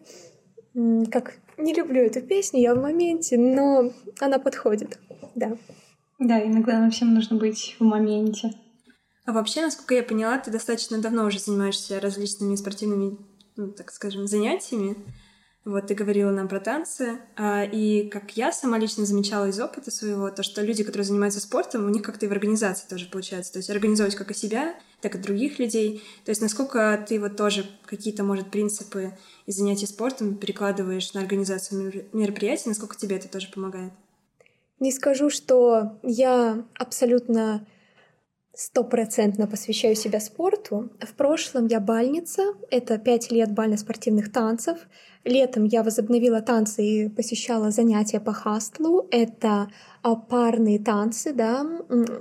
как 1.10 1.38
не 1.56 1.72
люблю 1.72 2.02
эту 2.02 2.20
песню, 2.20 2.60
я 2.60 2.74
в 2.74 2.82
моменте, 2.82 3.38
но 3.38 3.90
она 4.20 4.38
подходит, 4.38 4.98
да. 5.34 5.56
Да, 6.18 6.38
иногда 6.44 6.80
нам 6.80 6.90
всем 6.90 7.14
нужно 7.14 7.38
быть 7.38 7.76
в 7.80 7.84
моменте. 7.84 8.50
А 9.24 9.32
вообще, 9.32 9.62
насколько 9.62 9.94
я 9.94 10.02
поняла, 10.02 10.36
ты 10.36 10.50
достаточно 10.50 11.00
давно 11.00 11.24
уже 11.24 11.38
занимаешься 11.38 11.98
различными 11.98 12.56
спортивными, 12.56 13.16
ну, 13.56 13.68
так 13.72 13.90
скажем, 13.90 14.26
занятиями. 14.26 14.96
Вот 15.66 15.88
ты 15.88 15.94
говорила 15.94 16.30
нам 16.30 16.48
про 16.48 16.58
танцы, 16.58 17.18
а, 17.36 17.64
и 17.64 18.08
как 18.08 18.34
я 18.34 18.50
сама 18.50 18.78
лично 18.78 19.04
замечала 19.04 19.46
из 19.46 19.60
опыта 19.60 19.90
своего, 19.90 20.30
то, 20.30 20.42
что 20.42 20.62
люди, 20.62 20.82
которые 20.84 21.04
занимаются 21.04 21.38
спортом, 21.40 21.84
у 21.84 21.90
них 21.90 22.02
как-то 22.02 22.24
и 22.24 22.28
в 22.30 22.32
организации 22.32 22.88
тоже 22.88 23.06
получается. 23.10 23.52
То 23.52 23.58
есть 23.58 23.68
организовать 23.68 24.14
как 24.14 24.30
и 24.30 24.34
себя, 24.34 24.74
так 25.02 25.16
и 25.16 25.18
других 25.18 25.58
людей. 25.58 26.02
То 26.24 26.30
есть 26.30 26.40
насколько 26.40 27.04
ты 27.06 27.20
вот 27.20 27.36
тоже 27.36 27.66
какие-то, 27.84 28.24
может, 28.24 28.50
принципы 28.50 29.12
из 29.44 29.56
занятий 29.56 29.86
спортом 29.86 30.36
перекладываешь 30.36 31.12
на 31.12 31.20
организацию 31.20 32.06
мероприятий, 32.14 32.70
насколько 32.70 32.96
тебе 32.96 33.16
это 33.16 33.28
тоже 33.28 33.48
помогает? 33.52 33.92
Не 34.78 34.92
скажу, 34.92 35.28
что 35.28 35.98
я 36.02 36.64
абсолютно 36.74 37.66
стопроцентно 38.54 39.46
посвящаю 39.46 39.94
себя 39.94 40.20
спорту. 40.20 40.90
В 41.00 41.14
прошлом 41.14 41.66
я 41.66 41.80
бальница, 41.80 42.42
это 42.70 42.98
пять 42.98 43.30
лет 43.30 43.52
бально-спортивных 43.52 44.32
танцев. 44.32 44.78
Летом 45.24 45.64
я 45.64 45.82
возобновила 45.82 46.40
танцы 46.40 46.84
и 46.84 47.08
посещала 47.08 47.70
занятия 47.70 48.20
по 48.20 48.32
хастлу. 48.32 49.06
Это 49.10 49.70
а, 50.02 50.16
парные 50.16 50.78
танцы, 50.78 51.32
да, 51.32 51.66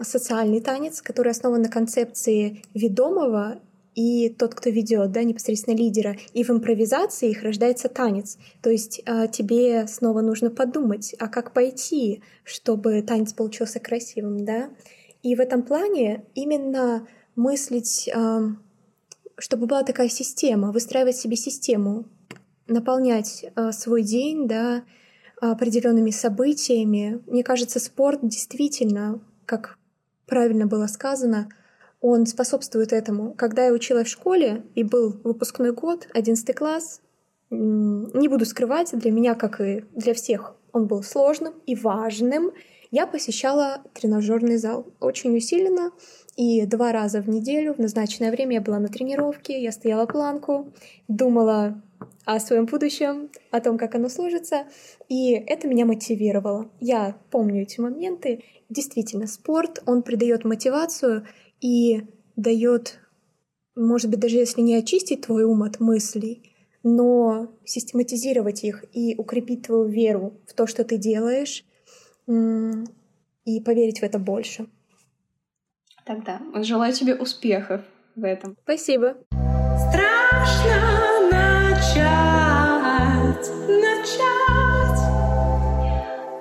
социальный 0.01 0.61
танец, 0.61 1.01
который 1.01 1.31
основан 1.31 1.61
на 1.61 1.69
концепции 1.69 2.61
ведомого 2.73 3.59
и 3.95 4.29
тот, 4.29 4.55
кто 4.55 4.69
ведет, 4.69 5.11
да, 5.11 5.23
непосредственно 5.23 5.75
лидера. 5.75 6.15
И 6.33 6.43
в 6.43 6.49
импровизации 6.49 7.31
их 7.31 7.43
рождается 7.43 7.89
танец. 7.89 8.37
То 8.61 8.69
есть 8.69 9.01
э, 9.05 9.27
тебе 9.31 9.87
снова 9.87 10.21
нужно 10.21 10.51
подумать, 10.51 11.15
а 11.19 11.27
как 11.27 11.53
пойти, 11.53 12.21
чтобы 12.43 13.01
танец 13.01 13.33
получился 13.33 13.79
красивым, 13.79 14.45
да. 14.45 14.69
И 15.23 15.35
в 15.35 15.39
этом 15.39 15.63
плане 15.63 16.25
именно 16.33 17.07
мыслить, 17.35 18.09
чтобы 19.37 19.65
была 19.67 19.83
такая 19.83 20.09
система, 20.09 20.71
выстраивать 20.71 21.17
себе 21.17 21.35
систему, 21.35 22.05
наполнять 22.67 23.45
а, 23.55 23.71
свой 23.71 24.03
день, 24.03 24.47
да, 24.47 24.83
определенными 25.41 26.11
событиями. 26.11 27.21
Мне 27.27 27.43
кажется, 27.43 27.79
спорт 27.79 28.19
действительно, 28.23 29.21
как 29.45 29.77
правильно 30.25 30.67
было 30.67 30.87
сказано, 30.87 31.49
он 32.01 32.25
способствует 32.25 32.93
этому. 32.93 33.33
Когда 33.33 33.65
я 33.65 33.73
училась 33.73 34.07
в 34.07 34.11
школе 34.11 34.63
и 34.75 34.83
был 34.83 35.19
выпускной 35.23 35.73
год, 35.73 36.07
11 36.13 36.55
класс, 36.55 37.01
не 37.49 38.27
буду 38.27 38.45
скрывать, 38.45 38.97
для 38.97 39.11
меня, 39.11 39.35
как 39.35 39.59
и 39.59 39.83
для 39.95 40.13
всех, 40.13 40.55
он 40.71 40.87
был 40.87 41.03
сложным 41.03 41.53
и 41.65 41.75
важным 41.75 42.51
я 42.91 43.05
посещала 43.05 43.83
тренажерный 43.93 44.57
зал 44.57 44.87
очень 44.99 45.35
усиленно, 45.35 45.91
и 46.35 46.65
два 46.65 46.91
раза 46.91 47.21
в 47.21 47.29
неделю 47.29 47.73
в 47.73 47.79
назначенное 47.79 48.31
время 48.31 48.55
я 48.55 48.61
была 48.61 48.79
на 48.79 48.87
тренировке, 48.87 49.61
я 49.61 49.71
стояла 49.71 50.05
планку, 50.05 50.71
думала 51.07 51.81
о 52.25 52.39
своем 52.39 52.65
будущем, 52.65 53.29
о 53.51 53.59
том, 53.59 53.77
как 53.77 53.95
оно 53.95 54.09
сложится, 54.09 54.67
и 55.07 55.33
это 55.33 55.67
меня 55.67 55.85
мотивировало. 55.85 56.71
Я 56.79 57.17
помню 57.31 57.63
эти 57.63 57.79
моменты. 57.79 58.43
Действительно, 58.69 59.27
спорт, 59.27 59.81
он 59.85 60.03
придает 60.03 60.45
мотивацию 60.45 61.27
и 61.59 62.03
дает, 62.35 62.99
может 63.75 64.09
быть, 64.09 64.19
даже 64.19 64.37
если 64.37 64.61
не 64.61 64.75
очистить 64.75 65.21
твой 65.21 65.43
ум 65.43 65.63
от 65.63 65.79
мыслей, 65.79 66.55
но 66.83 67.49
систематизировать 67.65 68.63
их 68.63 68.85
и 68.93 69.15
укрепить 69.17 69.63
твою 69.63 69.85
веру 69.85 70.39
в 70.47 70.53
то, 70.53 70.67
что 70.67 70.83
ты 70.83 70.97
делаешь, 70.97 71.65
и 72.29 73.61
поверить 73.61 73.99
в 73.99 74.03
это 74.03 74.19
больше. 74.19 74.67
Тогда 76.05 76.41
желаю 76.55 76.93
тебе 76.93 77.15
успехов 77.15 77.81
в 78.15 78.23
этом. 78.23 78.55
Спасибо. 78.63 79.17
Страшно 79.89 81.29
начать, 81.31 82.09
начать. 83.67 84.99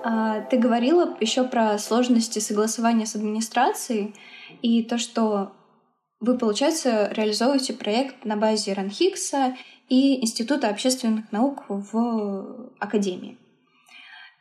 А, 0.04 0.40
ты 0.50 0.58
говорила 0.58 1.16
еще 1.20 1.44
про 1.44 1.78
сложности 1.78 2.38
согласования 2.38 3.06
с 3.06 3.14
администрацией 3.14 4.14
и 4.62 4.82
то, 4.82 4.98
что 4.98 5.52
вы, 6.20 6.36
получается, 6.36 7.10
реализовываете 7.12 7.74
проект 7.74 8.24
на 8.24 8.36
базе 8.36 8.72
Ранхикса 8.72 9.56
и 9.88 10.20
Института 10.22 10.68
общественных 10.68 11.30
наук 11.30 11.64
в 11.68 12.70
Академии. 12.78 13.38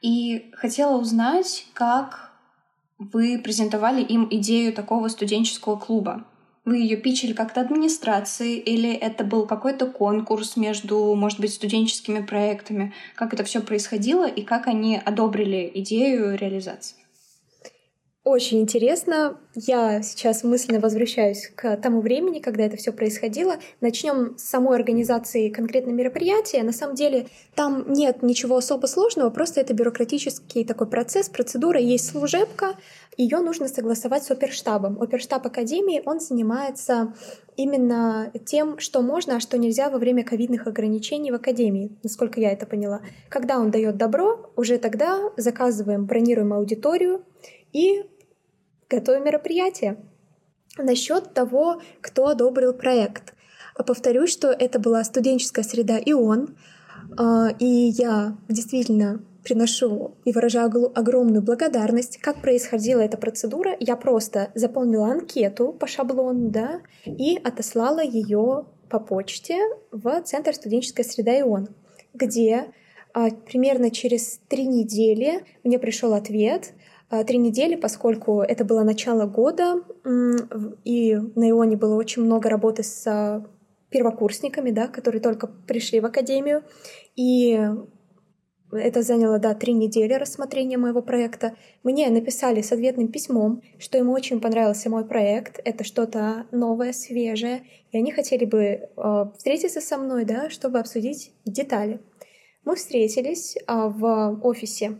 И 0.01 0.51
хотела 0.53 0.97
узнать, 0.97 1.65
как 1.73 2.31
вы 2.99 3.39
презентовали 3.39 4.01
им 4.01 4.27
идею 4.29 4.73
такого 4.73 5.07
студенческого 5.07 5.75
клуба. 5.77 6.25
Вы 6.65 6.79
ее 6.79 6.97
пичили 6.97 7.31
как-то 7.31 7.61
администрации 7.61 8.57
или 8.57 8.91
это 8.91 9.23
был 9.23 9.47
какой-то 9.47 9.85
конкурс 9.85 10.57
между, 10.57 11.15
может 11.15 11.39
быть, 11.39 11.53
студенческими 11.53 12.21
проектами? 12.25 12.93
Как 13.15 13.33
это 13.33 13.43
все 13.45 13.61
происходило 13.61 14.27
и 14.27 14.43
как 14.43 14.67
они 14.67 14.97
одобрили 14.97 15.71
идею 15.75 16.37
реализации? 16.37 16.97
Очень 18.27 18.59
интересно. 18.59 19.37
Я 19.55 20.01
сейчас 20.01 20.43
мысленно 20.43 20.81
возвращаюсь 20.81 21.49
к 21.55 21.77
тому 21.77 22.01
времени, 22.01 22.39
когда 22.39 22.65
это 22.65 22.75
все 22.75 22.91
происходило. 22.91 23.55
Начнем 23.79 24.37
с 24.37 24.43
самой 24.43 24.75
организации 24.75 25.47
конкретного 25.47 25.95
мероприятия. 25.95 26.61
На 26.63 26.73
самом 26.73 26.95
деле 26.95 27.27
там 27.55 27.89
нет 27.89 28.23
ничего 28.23 28.57
особо 28.57 28.87
сложного, 28.87 29.29
просто 29.29 29.61
это 29.61 29.73
бюрократический 29.73 30.65
такой 30.65 30.87
процесс, 30.87 31.29
процедура. 31.29 31.79
Есть 31.79 32.09
служебка, 32.09 32.75
ее 33.15 33.39
нужно 33.39 33.69
согласовать 33.69 34.25
с 34.25 34.31
оперштабом. 34.31 35.01
Оперштаб 35.01 35.47
Академии, 35.47 36.01
он 36.05 36.19
занимается 36.19 37.13
именно 37.55 38.33
тем, 38.43 38.77
что 38.79 39.01
можно, 39.01 39.37
а 39.37 39.39
что 39.39 39.57
нельзя 39.57 39.89
во 39.89 39.99
время 39.99 40.25
ковидных 40.25 40.67
ограничений 40.67 41.31
в 41.31 41.35
Академии, 41.35 41.97
насколько 42.03 42.41
я 42.41 42.51
это 42.51 42.65
поняла. 42.65 42.99
Когда 43.29 43.57
он 43.57 43.71
дает 43.71 43.95
добро, 43.95 44.51
уже 44.57 44.79
тогда 44.79 45.31
заказываем, 45.37 46.07
бронируем 46.07 46.51
аудиторию 46.51 47.23
и 47.71 48.03
готовим 48.89 49.25
мероприятие. 49.25 49.97
Насчет 50.77 51.33
того, 51.33 51.81
кто 52.01 52.27
одобрил 52.27 52.73
проект. 52.73 53.33
Повторюсь, 53.75 54.31
что 54.31 54.49
это 54.49 54.79
была 54.79 55.03
студенческая 55.03 55.63
среда 55.63 55.97
ИОН, 55.99 56.55
а, 57.17 57.49
и 57.59 57.65
я 57.65 58.37
действительно 58.49 59.21
приношу 59.43 60.15
и 60.25 60.33
выражаю 60.33 60.91
огромную 60.97 61.41
благодарность. 61.41 62.17
Как 62.17 62.41
происходила 62.41 62.99
эта 62.99 63.17
процедура? 63.17 63.77
Я 63.79 63.95
просто 63.95 64.51
заполнила 64.55 65.07
анкету 65.07 65.71
по 65.71 65.87
шаблону, 65.87 66.49
да, 66.49 66.81
и 67.05 67.39
отослала 67.43 68.03
ее 68.03 68.65
по 68.89 68.99
почте 68.99 69.57
в 69.91 70.21
Центр 70.23 70.53
студенческой 70.53 71.05
среды 71.05 71.39
ИОН, 71.39 71.69
где 72.13 72.65
А 73.13 73.29
примерно 73.29 73.89
через 73.89 74.39
три 74.47 74.65
недели 74.65 75.43
мне 75.63 75.79
пришел 75.79 76.13
ответ. 76.13 76.73
А, 77.09 77.23
три 77.23 77.37
недели, 77.37 77.75
поскольку 77.75 78.41
это 78.41 78.65
было 78.65 78.83
начало 78.83 79.25
года, 79.25 79.81
и 80.83 81.15
на 81.35 81.49
Ионе 81.49 81.77
было 81.77 81.95
очень 81.95 82.23
много 82.23 82.49
работы 82.49 82.83
с 82.83 83.45
первокурсниками, 83.89 84.71
да, 84.71 84.87
которые 84.87 85.21
только 85.21 85.47
пришли 85.47 86.01
в 86.01 86.05
академию. 86.05 86.63
И 87.15 87.57
это 88.71 89.01
заняло, 89.01 89.39
да, 89.39 89.53
три 89.53 89.71
недели 89.71 90.13
рассмотрения 90.13 90.77
моего 90.77 91.01
проекта. 91.01 91.55
Мне 91.83 92.09
написали 92.09 92.61
с 92.61 92.73
ответным 92.73 93.07
письмом, 93.07 93.61
что 93.79 93.97
им 93.97 94.09
очень 94.09 94.41
понравился 94.41 94.89
мой 94.89 95.05
проект. 95.05 95.61
Это 95.63 95.85
что-то 95.85 96.47
новое, 96.51 96.91
свежее. 96.91 97.63
И 97.91 97.97
они 97.97 98.11
хотели 98.11 98.43
бы 98.43 98.59
э, 98.59 99.25
встретиться 99.37 99.79
со 99.79 99.97
мной, 99.97 100.25
да, 100.25 100.49
чтобы 100.49 100.79
обсудить 100.79 101.31
детали. 101.45 102.01
Мы 102.65 102.75
встретились 102.75 103.55
э, 103.55 103.61
в 103.67 104.41
офисе 104.43 104.99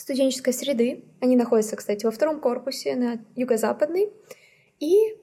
студенческой 0.00 0.52
среды. 0.52 1.04
Они 1.20 1.36
находятся, 1.36 1.76
кстати, 1.76 2.04
во 2.04 2.10
втором 2.10 2.40
корпусе 2.40 2.96
на 2.96 3.24
юго-западной. 3.36 4.10
И 4.80 5.16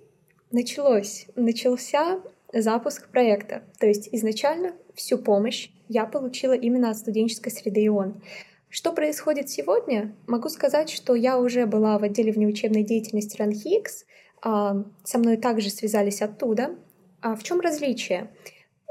началось, 0.51 1.25
начался 1.35 2.21
запуск 2.53 3.09
проекта. 3.09 3.63
То 3.79 3.87
есть 3.87 4.09
изначально 4.11 4.73
всю 4.95 5.17
помощь 5.17 5.69
я 5.87 6.05
получила 6.05 6.53
именно 6.53 6.89
от 6.91 6.97
студенческой 6.97 7.51
среды 7.51 7.85
ИОН. 7.85 8.21
Что 8.69 8.93
происходит 8.93 9.49
сегодня? 9.49 10.15
Могу 10.27 10.49
сказать, 10.49 10.89
что 10.89 11.15
я 11.15 11.39
уже 11.39 11.65
была 11.65 11.97
в 11.97 12.03
отделе 12.03 12.31
внеучебной 12.31 12.83
деятельности 12.83 13.37
РАНХИКС, 13.37 14.05
со 14.41 15.17
мной 15.17 15.37
также 15.37 15.69
связались 15.69 16.21
оттуда. 16.21 16.75
А 17.21 17.35
в 17.35 17.43
чем 17.43 17.59
различие? 17.59 18.29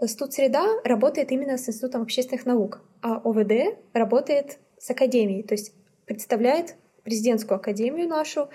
Студсреда 0.05 0.81
работает 0.85 1.33
именно 1.33 1.57
с 1.57 1.69
Институтом 1.69 2.03
общественных 2.03 2.45
наук, 2.45 2.83
а 3.03 3.21
ОВД 3.25 3.79
работает 3.93 4.59
с 4.81 4.91
академией, 4.91 5.43
то 5.43 5.55
есть 5.55 5.73
представляет 6.07 6.77
президентскую 7.05 7.57
академию 7.57 8.09
нашу 8.09 8.49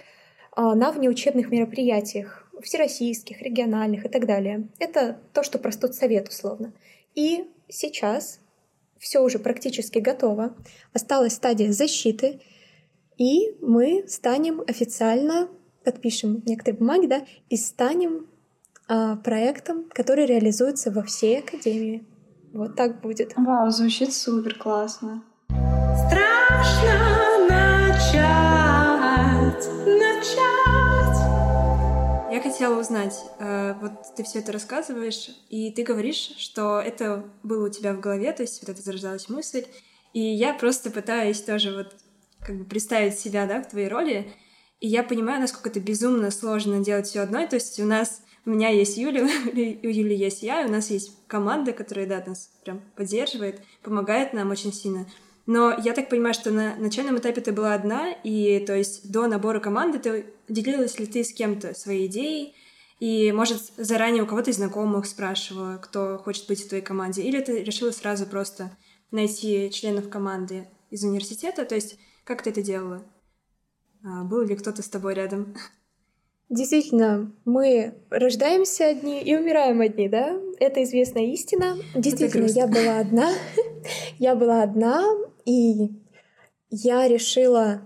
а, 0.52 0.76
на 0.76 0.92
внеучебных 0.92 1.50
мероприятиях, 1.50 2.48
всероссийских, 2.62 3.42
региональных 3.42 4.06
и 4.06 4.10
так 4.10 4.26
далее. 4.26 4.68
Это 4.80 5.20
то, 5.34 5.44
что 5.44 5.58
про 5.60 5.72
студсовет 5.72 6.30
условно. 6.30 6.74
И 7.16 7.50
сейчас 7.68 8.40
все 9.00 9.20
уже 9.20 9.40
практически 9.40 10.00
готово. 10.00 10.56
Осталась 10.94 11.34
стадия 11.34 11.72
защиты, 11.72 12.40
и 13.18 13.56
мы 13.62 14.06
станем 14.08 14.62
официально, 14.68 15.50
подпишем 15.84 16.42
некоторые 16.46 16.80
бумаги, 16.80 17.08
да, 17.08 17.26
и 17.50 17.58
станем 17.58 18.28
а, 18.88 19.16
проектом, 19.18 19.90
который 19.90 20.26
реализуется 20.26 20.92
во 20.92 21.04
всей 21.04 21.40
академии. 21.40 22.06
Вот 22.54 22.76
так 22.76 23.02
будет. 23.02 23.34
Вау, 23.36 23.70
звучит 23.72 24.14
супер 24.14 24.56
классно. 24.56 25.24
Я 32.34 32.42
хотела 32.42 32.80
узнать, 32.80 33.14
э, 33.38 33.76
вот 33.80 33.92
ты 34.16 34.24
все 34.24 34.40
это 34.40 34.52
рассказываешь, 34.52 35.30
и 35.50 35.70
ты 35.70 35.84
говоришь, 35.84 36.34
что 36.40 36.80
это 36.80 37.26
было 37.44 37.68
у 37.68 37.70
тебя 37.70 37.94
в 37.94 38.00
голове, 38.00 38.32
то 38.32 38.42
есть 38.42 38.60
вот 38.60 38.70
это 38.72 38.82
зарождалась 38.82 39.30
мысль, 39.30 39.66
и 40.14 40.20
я 40.20 40.56
просто 40.56 40.90
пытаюсь 40.90 41.40
тоже 41.44 41.76
вот 41.76 41.96
как 42.44 42.58
бы 42.58 42.66
представить 42.66 43.20
себя, 43.20 43.46
да, 43.46 43.62
в 43.62 43.70
твоей 43.70 43.88
роли, 43.88 44.34
и 44.80 44.88
я 44.88 45.04
понимаю, 45.04 45.42
насколько 45.42 45.70
это 45.70 45.80
безумно 45.80 46.32
сложно 46.32 46.84
делать 46.84 47.06
все 47.06 47.20
одной, 47.20 47.46
то 47.46 47.54
есть 47.54 47.80
у 47.80 47.86
нас 47.86 48.24
у 48.48 48.50
меня 48.50 48.70
есть 48.70 48.98
Юля, 48.98 49.22
у 49.46 49.56
Юли 49.56 50.16
есть 50.16 50.42
я, 50.42 50.66
у 50.66 50.72
нас 50.72 50.90
есть 50.90 51.16
команда, 51.28 51.72
которая, 51.72 52.08
да, 52.08 52.24
нас 52.26 52.50
прям 52.66 52.82
поддерживает, 52.96 53.62
помогает 53.84 54.34
нам 54.34 54.50
очень 54.50 54.74
сильно. 54.74 55.06
Но 55.46 55.72
я 55.72 55.94
так 55.94 56.10
понимаю, 56.10 56.34
что 56.34 56.50
на 56.50 56.76
начальном 56.78 57.20
этапе 57.20 57.42
ты 57.42 57.52
была 57.52 57.76
одна, 57.76 58.12
и 58.24 58.58
то 58.66 58.76
есть 58.76 59.12
до 59.12 59.28
набора 59.28 59.60
команды 59.60 60.00
ты 60.00 60.33
делилась 60.54 61.00
ли 61.00 61.06
ты 61.06 61.24
с 61.24 61.34
кем-то 61.34 61.74
своей 61.74 62.08
идеей, 62.08 62.56
и, 63.00 63.32
может, 63.32 63.62
заранее 63.76 64.24
у 64.24 64.28
кого-то 64.28 64.52
из 64.52 64.56
знакомых 64.56 65.06
спрашивала, 65.06 65.78
кто 65.78 66.18
хочет 66.18 66.48
быть 66.48 66.64
в 66.64 66.70
твоей 66.70 66.84
команде, 66.84 67.22
или 67.24 67.42
ты 67.42 67.64
решила 67.64 67.92
сразу 67.92 68.26
просто 68.26 68.78
найти 69.12 69.70
членов 69.72 70.10
команды 70.10 70.68
из 70.90 71.04
университета, 71.04 71.66
то 71.66 71.76
есть 71.76 71.98
как 72.24 72.42
ты 72.42 72.52
это 72.52 72.62
делала? 72.62 73.04
А, 74.06 74.24
был 74.24 74.42
ли 74.42 74.56
кто-то 74.56 74.82
с 74.82 74.90
тобой 74.90 75.16
рядом? 75.16 75.56
Действительно, 76.50 77.34
мы 77.46 77.96
рождаемся 78.10 78.88
одни 78.88 79.22
и 79.22 79.36
умираем 79.36 79.82
одни, 79.82 80.08
да? 80.08 80.40
Это 80.60 80.84
известная 80.84 81.26
истина. 81.34 81.76
Действительно, 81.96 82.46
я 82.46 82.68
была 82.68 83.00
одна. 83.00 83.34
я 84.20 84.36
была 84.36 84.62
одна, 84.62 85.04
и 85.46 85.90
я 86.70 87.08
решила 87.08 87.82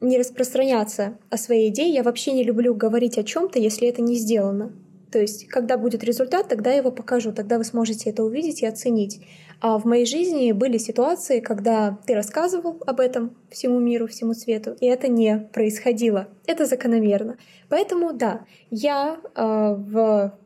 не 0.00 0.18
распространяться 0.18 1.18
о 1.28 1.36
своей 1.36 1.70
идее. 1.70 1.92
Я 1.92 2.02
вообще 2.02 2.32
не 2.32 2.44
люблю 2.44 2.74
говорить 2.74 3.18
о 3.18 3.24
чем-то, 3.24 3.58
если 3.58 3.88
это 3.88 4.02
не 4.02 4.14
сделано. 4.16 4.72
То 5.10 5.18
есть, 5.18 5.48
когда 5.48 5.76
будет 5.76 6.04
результат, 6.04 6.48
тогда 6.48 6.70
я 6.70 6.78
его 6.78 6.92
покажу, 6.92 7.32
тогда 7.32 7.58
вы 7.58 7.64
сможете 7.64 8.10
это 8.10 8.22
увидеть 8.22 8.62
и 8.62 8.66
оценить. 8.66 9.20
А 9.60 9.76
в 9.78 9.84
моей 9.84 10.06
жизни 10.06 10.52
были 10.52 10.78
ситуации, 10.78 11.40
когда 11.40 11.98
ты 12.06 12.14
рассказывал 12.14 12.80
об 12.86 13.00
этом 13.00 13.36
всему 13.50 13.80
миру, 13.80 14.06
всему 14.06 14.34
свету, 14.34 14.76
и 14.80 14.86
это 14.86 15.08
не 15.08 15.48
происходило. 15.52 16.28
Это 16.46 16.64
закономерно. 16.64 17.36
Поэтому, 17.68 18.12
да, 18.12 18.44
я 18.70 19.20
э, 19.34 19.42
в 19.42 20.38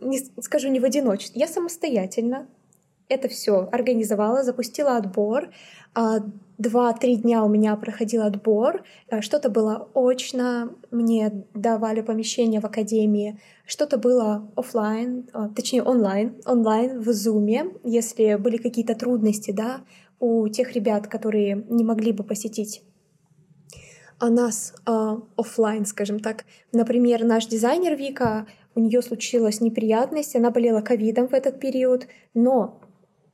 не 0.00 0.18
скажу 0.42 0.68
не 0.68 0.80
в 0.80 0.84
одиночестве, 0.84 1.40
я 1.40 1.46
самостоятельно 1.46 2.48
это 3.08 3.28
все 3.28 3.68
организовала, 3.70 4.42
запустила 4.42 4.96
отбор. 4.96 5.50
А, 6.54 6.62
два-три 6.62 7.16
дня 7.16 7.44
у 7.44 7.48
меня 7.48 7.76
проходил 7.76 8.22
отбор. 8.22 8.84
А, 9.10 9.22
что-то 9.22 9.48
было 9.48 9.88
очно, 9.94 10.70
мне 10.90 11.44
давали 11.54 12.00
помещение 12.00 12.60
в 12.60 12.66
академии, 12.66 13.40
что-то 13.66 13.98
было 13.98 14.50
офлайн, 14.56 15.28
а, 15.32 15.48
точнее 15.48 15.82
онлайн, 15.82 16.34
онлайн 16.46 17.00
в 17.00 17.12
зуме, 17.12 17.66
если 17.84 18.36
были 18.36 18.56
какие-то 18.56 18.94
трудности, 18.94 19.50
да, 19.50 19.80
у 20.20 20.48
тех 20.48 20.72
ребят, 20.72 21.08
которые 21.08 21.64
не 21.68 21.84
могли 21.84 22.12
бы 22.12 22.24
посетить 22.24 22.82
а 24.20 24.30
нас 24.30 24.72
э, 24.86 25.16
офлайн, 25.36 25.84
скажем 25.84 26.20
так. 26.20 26.44
Например, 26.72 27.24
наш 27.24 27.46
дизайнер 27.46 27.96
Вика, 27.96 28.46
у 28.76 28.80
нее 28.80 29.02
случилась 29.02 29.60
неприятность, 29.60 30.36
она 30.36 30.50
болела 30.50 30.80
ковидом 30.80 31.26
в 31.26 31.34
этот 31.34 31.60
период, 31.60 32.06
но 32.32 32.80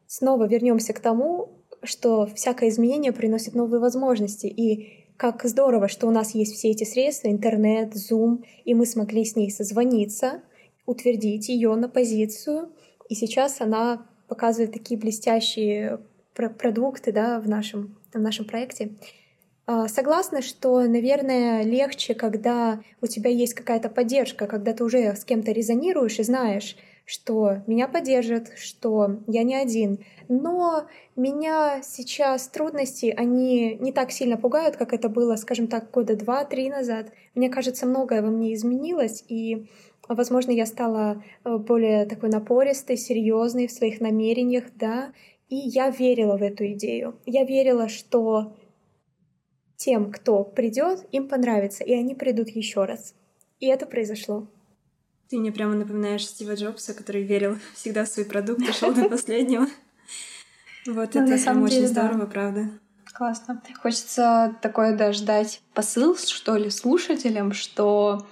снова 0.07 0.49
вернемся 0.49 0.95
к 0.95 1.01
тому, 1.01 1.60
что 1.83 2.27
всякое 2.27 2.69
изменение 2.69 3.13
приносит 3.13 3.55
новые 3.55 3.81
возможности. 3.81 4.47
И 4.47 5.07
как 5.17 5.45
здорово, 5.45 5.89
что 5.89 6.07
у 6.07 6.11
нас 6.11 6.35
есть 6.35 6.55
все 6.55 6.71
эти 6.71 6.85
средства, 6.85 7.29
интернет, 7.29 7.95
Zoom, 7.95 8.45
и 8.65 8.75
мы 8.75 8.87
смогли 8.87 9.25
с 9.25 9.37
ней 9.37 9.51
созвониться, 9.51 10.43
утвердить 10.87 11.49
ее 11.49 11.75
на 11.75 11.89
позицию. 11.89 12.71
И 13.09 13.15
сейчас 13.15 13.61
она 13.61 14.07
показывает 14.29 14.73
такие 14.73 14.99
блестящие 14.99 16.01
продукты 16.35 17.13
да, 17.13 17.41
в, 17.41 17.49
нашем, 17.49 17.99
в 18.13 18.19
нашем 18.19 18.47
проекте. 18.47 18.93
А, 19.67 19.89
согласна, 19.89 20.43
что, 20.43 20.81
наверное, 20.81 21.63
легче, 21.63 22.15
когда 22.15 22.81
у 23.01 23.07
тебя 23.07 23.31
есть 23.31 23.55
какая-то 23.55 23.89
поддержка, 23.89 24.47
когда 24.47 24.73
ты 24.73 24.83
уже 24.85 25.15
с 25.15 25.25
кем-то 25.25 25.53
резонируешь 25.53 26.19
и 26.19 26.23
знаешь, 26.23 26.77
что 27.11 27.63
меня 27.67 27.89
поддержат, 27.89 28.53
что 28.57 29.19
я 29.27 29.43
не 29.43 29.57
один. 29.57 29.99
Но 30.29 30.87
меня 31.17 31.83
сейчас 31.83 32.47
трудности, 32.47 33.13
они 33.17 33.75
не 33.81 33.91
так 33.91 34.13
сильно 34.13 34.37
пугают, 34.37 34.77
как 34.77 34.93
это 34.93 35.09
было, 35.09 35.35
скажем 35.35 35.67
так, 35.67 35.91
года 35.91 36.15
два-три 36.15 36.71
назад. 36.71 37.13
Мне 37.35 37.49
кажется, 37.49 37.85
многое 37.87 38.23
во 38.23 38.29
мне 38.29 38.55
изменилось, 38.55 39.25
и, 39.27 39.67
возможно, 40.07 40.53
я 40.53 40.67
стала 40.67 41.25
э, 41.45 41.57
более 41.57 42.07
такой 42.07 42.29
напористой, 42.29 42.97
серьезной 42.97 43.67
в 43.67 43.73
своих 43.73 44.01
намерениях, 44.01 44.67
да, 44.77 45.13
и 45.49 45.57
я 45.57 45.91
верила 45.91 46.37
в 46.37 46.43
эту 46.45 46.65
идею. 46.75 47.17
Я 47.27 47.43
верила, 47.43 47.89
что 47.89 48.57
тем, 49.75 50.13
кто 50.13 50.45
придет, 50.45 51.05
им 51.11 51.27
понравится, 51.27 51.83
и 51.83 51.93
они 51.93 52.15
придут 52.15 52.51
еще 52.51 52.85
раз. 52.85 53.17
И 53.59 53.67
это 53.67 53.85
произошло. 53.87 54.47
Ты 55.31 55.39
мне 55.39 55.53
прямо 55.53 55.77
напоминаешь 55.77 56.27
Стива 56.27 56.55
Джобса, 56.55 56.93
который 56.93 57.23
верил 57.23 57.57
всегда 57.75 58.05
в 58.05 58.09
свой 58.09 58.27
продукт 58.27 58.61
и 58.61 58.73
шел 58.73 58.93
до 58.93 59.09
последнего. 59.09 59.67
Вот 60.87 61.13
ну, 61.15 61.23
это 61.23 61.43
прям 61.43 61.63
очень 61.63 61.87
здорово, 61.87 62.25
правда. 62.25 62.71
Классно. 63.13 63.63
Хочется 63.83 64.57
такое 64.63 64.97
даже 64.97 65.25
дать 65.25 65.61
посыл, 65.75 66.17
что 66.17 66.57
ли, 66.57 66.71
слушателям, 66.71 67.53
что 67.53 68.27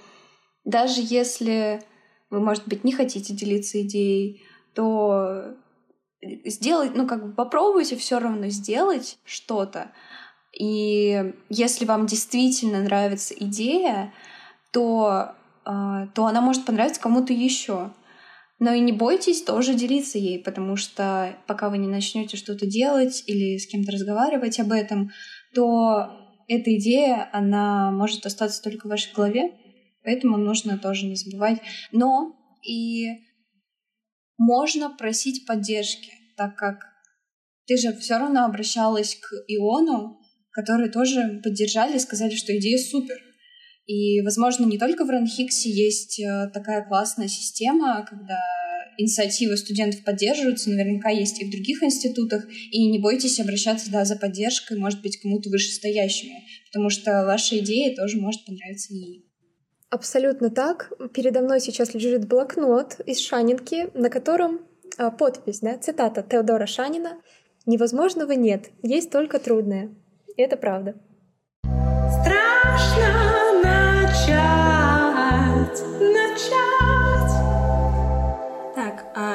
даже 0.65 0.95
если 0.97 1.83
вы, 2.31 2.39
может 2.39 2.67
быть, 2.67 2.83
не 2.83 2.91
хотите 2.91 3.35
делиться 3.35 3.79
идеей, 3.83 4.43
то 4.73 5.55
сделать, 6.43 6.95
ну, 6.95 7.07
как 7.07 7.23
бы 7.23 7.33
попробуйте 7.33 7.95
все 7.97 8.17
равно 8.17 8.47
сделать 8.47 9.19
что-то. 9.25 9.91
И 10.51 11.35
если 11.49 11.85
вам 11.85 12.07
действительно 12.07 12.81
нравится 12.81 13.35
идея, 13.35 14.11
то 14.71 15.35
то 16.15 16.25
она 16.25 16.41
может 16.41 16.65
понравиться 16.65 17.01
кому-то 17.01 17.33
еще. 17.33 17.93
Но 18.59 18.73
и 18.73 18.79
не 18.81 18.91
бойтесь 18.91 19.43
тоже 19.43 19.73
делиться 19.73 20.17
ей, 20.17 20.43
потому 20.43 20.75
что 20.75 21.37
пока 21.47 21.69
вы 21.69 21.77
не 21.77 21.87
начнете 21.87 22.35
что-то 22.35 22.65
делать 22.65 23.23
или 23.25 23.57
с 23.57 23.67
кем-то 23.67 23.91
разговаривать 23.91 24.59
об 24.59 24.73
этом, 24.73 25.11
то 25.53 26.11
эта 26.47 26.75
идея, 26.75 27.29
она 27.31 27.91
может 27.91 28.25
остаться 28.25 28.61
только 28.61 28.87
в 28.87 28.89
вашей 28.89 29.13
голове, 29.13 29.53
поэтому 30.03 30.35
нужно 30.35 30.77
тоже 30.77 31.05
не 31.05 31.15
забывать. 31.15 31.59
Но 31.91 32.35
и 32.67 33.07
можно 34.37 34.89
просить 34.89 35.45
поддержки, 35.45 36.11
так 36.35 36.55
как 36.55 36.87
ты 37.67 37.77
же 37.77 37.95
все 37.95 38.17
равно 38.17 38.45
обращалась 38.45 39.15
к 39.15 39.31
Иону, 39.47 40.19
которые 40.51 40.91
тоже 40.91 41.39
поддержали 41.43 41.97
сказали, 41.97 42.35
что 42.35 42.57
идея 42.57 42.77
супер. 42.77 43.28
И, 43.89 44.21
возможно, 44.21 44.65
не 44.65 44.77
только 44.77 45.03
в 45.03 45.09
Ранхиксе 45.09 45.67
есть 45.67 46.19
э, 46.19 46.51
такая 46.53 46.85
классная 46.85 47.27
система, 47.27 48.05
когда 48.07 48.37
инициативы 48.99 49.57
студентов 49.57 50.03
поддерживаются, 50.03 50.69
наверняка 50.69 51.09
есть 51.09 51.41
и 51.41 51.45
в 51.45 51.49
других 51.49 51.81
институтах, 51.81 52.47
и 52.69 52.87
не 52.87 52.99
бойтесь 52.99 53.39
обращаться 53.39 53.89
да, 53.89 54.05
за 54.05 54.15
поддержкой, 54.15 54.77
может 54.77 55.01
быть, 55.01 55.17
кому-то 55.17 55.49
вышестоящему, 55.49 56.35
потому 56.67 56.91
что 56.91 57.25
ваша 57.25 57.57
идея 57.57 57.95
тоже 57.95 58.19
может 58.19 58.45
понравиться 58.45 58.93
ей. 58.93 59.25
Абсолютно 59.89 60.51
так. 60.51 60.93
Передо 61.15 61.41
мной 61.41 61.59
сейчас 61.59 61.95
лежит 61.95 62.27
блокнот 62.27 62.99
из 63.07 63.17
Шанинки, 63.17 63.89
на 63.97 64.11
котором 64.11 64.67
а, 64.99 65.09
подпись, 65.09 65.61
да, 65.61 65.79
цитата 65.79 66.21
Теодора 66.21 66.67
Шанина 66.67 67.19
«Невозможного 67.65 68.33
нет, 68.33 68.69
есть 68.83 69.09
только 69.09 69.39
трудное». 69.39 69.89
И 70.37 70.41
это 70.43 70.57
правда. 70.57 70.93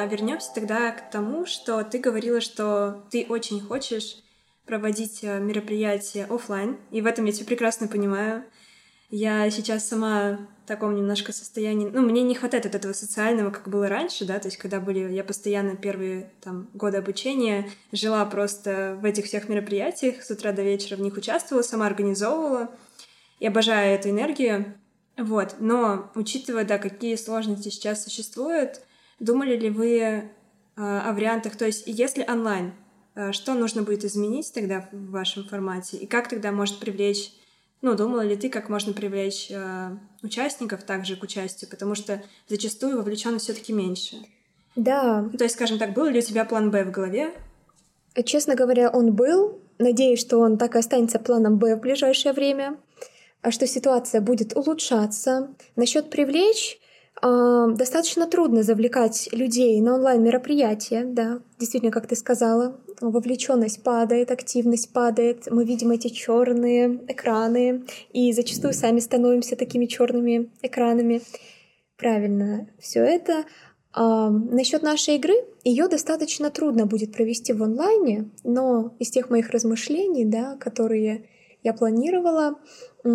Вернемся 0.05 0.51
тогда 0.53 0.91
к 0.91 1.09
тому, 1.11 1.45
что 1.45 1.83
ты 1.83 1.99
говорила, 1.99 2.41
что 2.41 3.03
ты 3.11 3.25
очень 3.27 3.61
хочешь 3.61 4.17
проводить 4.65 5.23
э, 5.23 5.39
мероприятия 5.39 6.25
офлайн, 6.25 6.77
и 6.91 7.01
в 7.01 7.05
этом 7.05 7.25
я 7.25 7.31
тебя 7.31 7.45
прекрасно 7.45 7.87
понимаю. 7.87 8.43
Я 9.11 9.49
сейчас 9.51 9.87
сама 9.87 10.47
в 10.63 10.67
таком 10.67 10.95
немножко 10.95 11.31
состоянии... 11.31 11.87
Ну, 11.87 12.01
мне 12.01 12.23
не 12.23 12.33
хватает 12.33 12.65
вот 12.65 12.73
этого 12.73 12.93
социального, 12.93 13.51
как 13.51 13.69
было 13.69 13.87
раньше, 13.87 14.25
да, 14.25 14.39
то 14.39 14.47
есть 14.47 14.57
когда 14.57 14.79
были... 14.79 15.13
Я 15.13 15.23
постоянно 15.23 15.75
первые 15.75 16.31
там 16.41 16.69
годы 16.73 16.97
обучения 16.97 17.69
жила 17.91 18.25
просто 18.25 18.97
в 18.99 19.05
этих 19.05 19.25
всех 19.25 19.47
мероприятиях, 19.47 20.23
с 20.23 20.31
утра 20.31 20.51
до 20.51 20.63
вечера 20.63 20.97
в 20.97 21.01
них 21.01 21.15
участвовала, 21.15 21.61
сама 21.61 21.85
организовывала. 21.85 22.71
И 23.39 23.45
обожаю 23.45 23.93
эту 23.93 24.09
энергию. 24.09 24.73
Вот, 25.17 25.57
но 25.59 26.11
учитывая, 26.15 26.65
да, 26.65 26.77
какие 26.77 27.15
сложности 27.15 27.69
сейчас 27.69 28.03
существуют, 28.03 28.81
думали 29.19 29.55
ли 29.57 29.69
вы 29.69 29.99
э, 29.99 30.23
о 30.75 31.13
вариантах, 31.13 31.55
то 31.55 31.65
есть 31.65 31.83
если 31.85 32.23
онлайн, 32.27 32.73
э, 33.15 33.31
что 33.31 33.53
нужно 33.53 33.83
будет 33.83 34.03
изменить 34.03 34.53
тогда 34.53 34.87
в 34.91 35.11
вашем 35.11 35.47
формате, 35.47 35.97
и 35.97 36.05
как 36.05 36.27
тогда 36.29 36.51
может 36.51 36.79
привлечь 36.79 37.31
ну, 37.81 37.93
думала 37.95 38.21
ли 38.21 38.35
ты, 38.35 38.49
как 38.49 38.67
можно 38.67 38.93
привлечь 38.93 39.51
э, 39.51 39.89
участников 40.23 40.83
также 40.83 41.15
к 41.15 41.23
участию, 41.23 41.69
потому 41.69 41.93
что 41.93 42.23
зачастую 42.47 42.97
вовлеченность 42.97 43.45
все-таки 43.45 43.73
меньше. 43.73 44.17
Да. 44.75 45.29
То 45.37 45.43
есть, 45.43 45.55
скажем 45.55 45.77
так, 45.77 45.93
был 45.93 46.05
ли 46.05 46.17
у 46.17 46.21
тебя 46.21 46.45
план 46.45 46.71
Б 46.71 46.83
в 46.83 46.91
голове? 46.91 47.31
Честно 48.23 48.55
говоря, 48.55 48.89
он 48.89 49.13
был. 49.13 49.59
Надеюсь, 49.77 50.19
что 50.19 50.39
он 50.39 50.57
так 50.57 50.75
и 50.75 50.79
останется 50.79 51.19
планом 51.19 51.57
Б 51.57 51.75
в 51.75 51.81
ближайшее 51.81 52.33
время, 52.33 52.77
а 53.41 53.51
что 53.51 53.67
ситуация 53.67 54.19
будет 54.19 54.55
улучшаться. 54.55 55.49
Насчет 55.75 56.09
привлечь 56.09 56.79
э, 56.79 56.84
достаточно 57.21 58.27
трудно 58.27 58.61
завлекать 58.61 59.29
людей 59.31 59.79
на 59.81 59.95
онлайн-мероприятия, 59.95 61.05
да, 61.05 61.39
действительно, 61.59 61.91
как 61.91 62.07
ты 62.07 62.15
сказала, 62.15 62.79
вовлеченность 63.01 63.83
падает, 63.83 64.31
активность 64.31 64.93
падает, 64.93 65.47
мы 65.49 65.65
видим 65.65 65.91
эти 65.91 66.09
черные 66.09 66.99
экраны 67.07 67.85
и 68.11 68.31
зачастую 68.33 68.73
сами 68.73 68.99
становимся 68.99 69.55
такими 69.55 69.85
черными 69.85 70.51
экранами. 70.61 71.21
Правильно, 71.97 72.67
все 72.79 73.01
это. 73.01 73.45
А, 73.93 74.29
насчет 74.29 74.83
нашей 74.83 75.15
игры, 75.15 75.33
ее 75.63 75.87
достаточно 75.87 76.49
трудно 76.51 76.85
будет 76.85 77.13
провести 77.13 77.53
в 77.53 77.63
онлайне, 77.63 78.29
но 78.43 78.93
из 78.99 79.09
тех 79.09 79.29
моих 79.29 79.51
размышлений, 79.51 80.25
да, 80.25 80.57
которые 80.57 81.29
я 81.63 81.73
планировала, 81.73 82.59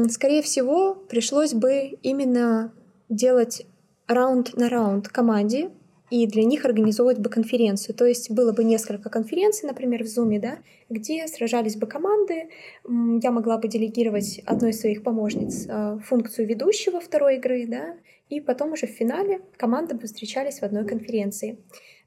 скорее 0.08 0.42
всего, 0.42 0.94
пришлось 0.94 1.52
бы 1.52 1.98
именно 2.02 2.72
делать 3.08 3.66
раунд 4.10 4.56
на 4.56 4.68
раунд 4.68 5.08
команде, 5.08 5.70
и 6.10 6.26
для 6.26 6.42
них 6.44 6.64
организовывать 6.64 7.18
бы 7.18 7.30
конференцию. 7.30 7.94
То 7.94 8.04
есть 8.04 8.30
было 8.30 8.52
бы 8.52 8.64
несколько 8.64 9.08
конференций, 9.08 9.68
например, 9.68 10.02
в 10.02 10.06
Zoom, 10.06 10.40
да, 10.40 10.58
где 10.88 11.26
сражались 11.28 11.76
бы 11.76 11.86
команды. 11.86 12.50
Я 12.84 13.30
могла 13.30 13.58
бы 13.58 13.68
делегировать 13.68 14.40
одной 14.44 14.70
из 14.70 14.80
своих 14.80 15.04
помощниц 15.04 15.66
э, 15.68 15.98
функцию 16.04 16.48
ведущего 16.48 17.00
второй 17.00 17.36
игры, 17.36 17.64
да, 17.68 17.96
и 18.28 18.40
потом 18.40 18.72
уже 18.72 18.86
в 18.86 18.90
финале 18.90 19.40
команды 19.56 19.94
бы 19.94 20.06
встречались 20.06 20.58
в 20.58 20.62
одной 20.64 20.84
конференции. 20.84 21.58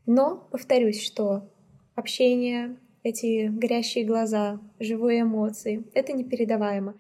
Но 0.05 0.47
повторюсь, 0.51 1.01
что 1.01 1.49
общение, 1.95 2.77
эти 3.03 3.47
горящие 3.47 4.05
глаза, 4.05 4.59
живые 4.79 5.21
эмоции— 5.21 5.85
это 5.93 6.11
непередаваемо. 6.11 6.95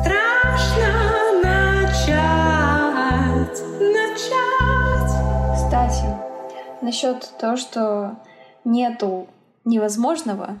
Страшно 0.00 1.13
начать. 4.14 5.10
Кстати, 5.56 6.06
насчет 6.82 7.32
того, 7.38 7.56
что 7.56 8.16
нету 8.64 9.26
невозможного, 9.64 10.60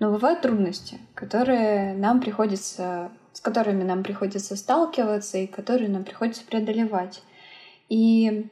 но 0.00 0.10
бывают 0.10 0.42
трудности, 0.42 0.98
которые 1.14 1.94
нам 1.94 2.20
приходится, 2.20 3.10
с 3.32 3.40
которыми 3.40 3.84
нам 3.84 4.02
приходится 4.02 4.54
сталкиваться 4.54 5.38
и 5.38 5.46
которые 5.46 5.88
нам 5.88 6.04
приходится 6.04 6.42
преодолевать. 6.44 7.22
И, 7.88 8.50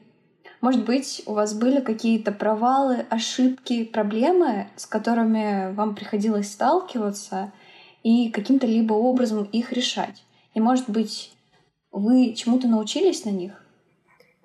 может 0.62 0.86
быть, 0.86 1.22
у 1.26 1.34
вас 1.34 1.52
были 1.52 1.80
какие-то 1.80 2.32
провалы, 2.32 3.04
ошибки, 3.10 3.84
проблемы, 3.84 4.68
с 4.76 4.86
которыми 4.86 5.74
вам 5.74 5.94
приходилось 5.94 6.52
сталкиваться 6.52 7.52
и 8.02 8.30
каким-то 8.30 8.66
либо 8.66 8.94
образом 8.94 9.44
их 9.44 9.72
решать. 9.74 10.24
И, 10.54 10.60
может 10.60 10.88
быть, 10.88 11.34
вы 11.90 12.32
чему-то 12.32 12.66
научились 12.66 13.26
на 13.26 13.30
них? 13.30 13.67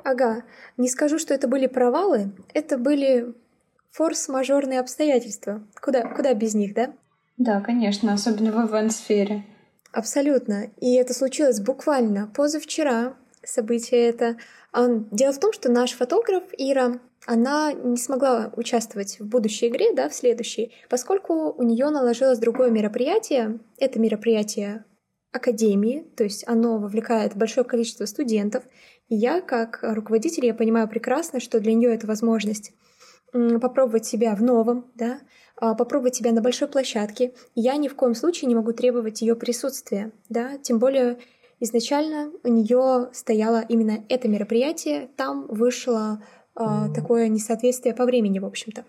Ага, 0.04 0.44
не 0.78 0.90
скажу, 0.90 1.18
что 1.18 1.34
это 1.34 1.48
были 1.48 1.68
провалы, 1.68 2.32
это 2.54 2.78
были 2.78 3.34
форс-мажорные 3.92 4.80
обстоятельства. 4.80 5.66
Куда, 5.82 6.02
куда 6.02 6.34
без 6.34 6.54
них, 6.56 6.74
да? 6.74 6.94
Да, 7.38 7.62
конечно, 7.62 8.14
особенно 8.14 8.52
в 8.52 8.70
ивент-сфере. 8.70 9.46
Абсолютно. 9.92 10.72
И 10.80 10.96
это 10.96 11.14
случилось 11.14 11.60
буквально 11.60 12.28
позавчера, 12.36 13.16
событие 13.44 14.10
это. 14.10 14.38
Дело 15.12 15.34
в 15.34 15.40
том, 15.40 15.54
что 15.54 15.72
наш 15.72 15.92
фотограф 15.92 16.44
Ира, 16.58 17.00
она 17.26 17.72
не 17.72 17.98
смогла 17.98 18.52
участвовать 18.56 19.20
в 19.20 19.28
будущей 19.28 19.68
игре, 19.68 19.94
да, 19.94 20.10
в 20.10 20.16
следующей, 20.16 20.74
поскольку 20.90 21.54
у 21.54 21.64
нее 21.64 21.90
наложилось 21.90 22.40
другое 22.40 22.72
мероприятие. 22.72 23.60
Это 23.78 24.00
мероприятие 24.00 24.84
академии, 25.32 26.06
то 26.16 26.24
есть 26.24 26.48
оно 26.48 26.78
вовлекает 26.78 27.36
большое 27.36 27.66
количество 27.66 28.06
студентов, 28.06 28.64
я, 29.16 29.42
как 29.42 29.80
руководитель, 29.82 30.46
я 30.46 30.54
понимаю 30.54 30.88
прекрасно, 30.88 31.40
что 31.40 31.60
для 31.60 31.74
нее 31.74 31.94
это 31.94 32.08
возможность 32.08 32.74
попробовать 33.32 34.06
себя 34.06 34.36
в 34.36 34.44
новом, 34.44 34.92
да, 34.96 35.20
а, 35.58 35.74
попробовать 35.74 36.16
себя 36.16 36.32
на 36.32 36.42
большой 36.42 36.68
площадке. 36.68 37.34
Я 37.56 37.76
ни 37.78 37.88
в 37.88 37.96
коем 37.96 38.16
случае 38.16 38.48
не 38.48 38.56
могу 38.56 38.74
требовать 38.74 39.22
ее 39.22 39.36
присутствия, 39.36 40.12
да, 40.30 40.58
тем 40.60 40.78
более 40.78 41.18
изначально 41.60 42.32
у 42.44 42.50
нее 42.50 43.10
стояло 43.14 43.64
именно 43.68 44.04
это 44.10 44.28
мероприятие, 44.28 45.10
там 45.16 45.48
вышло 45.48 46.24
э, 46.56 46.64
такое 46.94 47.28
несоответствие 47.28 47.96
по 47.96 48.06
времени, 48.06 48.40
в 48.40 48.46
общем-то. 48.46 48.86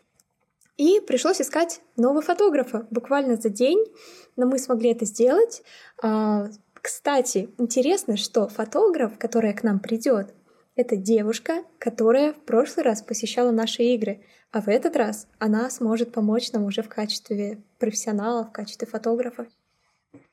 И 0.77 1.01
пришлось 1.07 1.41
искать 1.41 1.81
нового 1.97 2.21
фотографа 2.21 2.87
буквально 2.91 3.37
за 3.37 3.49
день, 3.49 3.85
но 4.37 4.47
мы 4.47 4.59
смогли 4.59 4.91
это 4.91 5.05
сделать. 5.05 5.63
А, 6.03 6.49
кстати, 6.85 7.49
интересно, 7.57 8.19
что 8.19 8.47
фотограф, 8.47 9.17
которая 9.17 9.55
к 9.55 9.63
нам 9.63 9.81
придет, 9.81 10.35
это 10.77 10.97
девушка, 10.97 11.65
которая 11.79 12.35
в 12.35 12.45
прошлый 12.45 12.85
раз 12.85 13.01
посещала 13.01 13.53
наши 13.53 13.83
игры, 13.83 14.23
а 14.53 14.61
в 14.61 14.69
этот 14.69 14.95
раз 14.95 15.27
она 15.39 15.71
сможет 15.71 16.13
помочь 16.13 16.53
нам 16.53 16.65
уже 16.65 16.83
в 16.83 16.91
качестве 16.91 17.65
профессионала, 17.79 18.45
в 18.45 18.53
качестве 18.53 18.87
фотографа. 18.87 19.47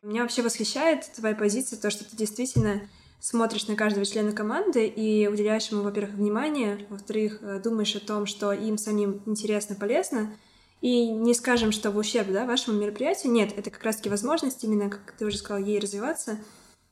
Меня 0.01 0.23
вообще 0.23 0.41
восхищает 0.41 1.09
твоя 1.15 1.35
позиция, 1.35 1.79
то, 1.79 1.89
что 1.89 2.03
ты 2.03 2.17
действительно 2.17 2.81
смотришь 3.21 3.69
на 3.69 3.77
каждого 3.77 4.05
члена 4.05 4.33
команды 4.33 4.87
и 4.87 5.27
уделяешь 5.27 5.69
ему, 5.69 5.83
во-первых, 5.83 6.15
внимание, 6.15 6.85
во-вторых, 6.89 7.39
э, 7.41 7.61
думаешь 7.63 7.95
о 7.95 8.05
том, 8.05 8.25
что 8.25 8.51
им 8.51 8.77
самим 8.77 9.21
интересно, 9.25 9.75
полезно, 9.75 10.35
и 10.81 11.07
не 11.09 11.33
скажем, 11.33 11.71
что 11.71 11.91
в 11.91 11.97
ущерб 11.97 12.31
да, 12.31 12.45
вашему 12.45 12.79
мероприятию. 12.79 13.31
Нет, 13.31 13.53
это 13.55 13.69
как 13.69 13.83
раз-таки 13.83 14.09
возможность 14.09 14.63
именно, 14.63 14.89
как 14.89 15.13
ты 15.17 15.25
уже 15.25 15.37
сказал, 15.37 15.63
ей 15.63 15.79
развиваться. 15.79 16.39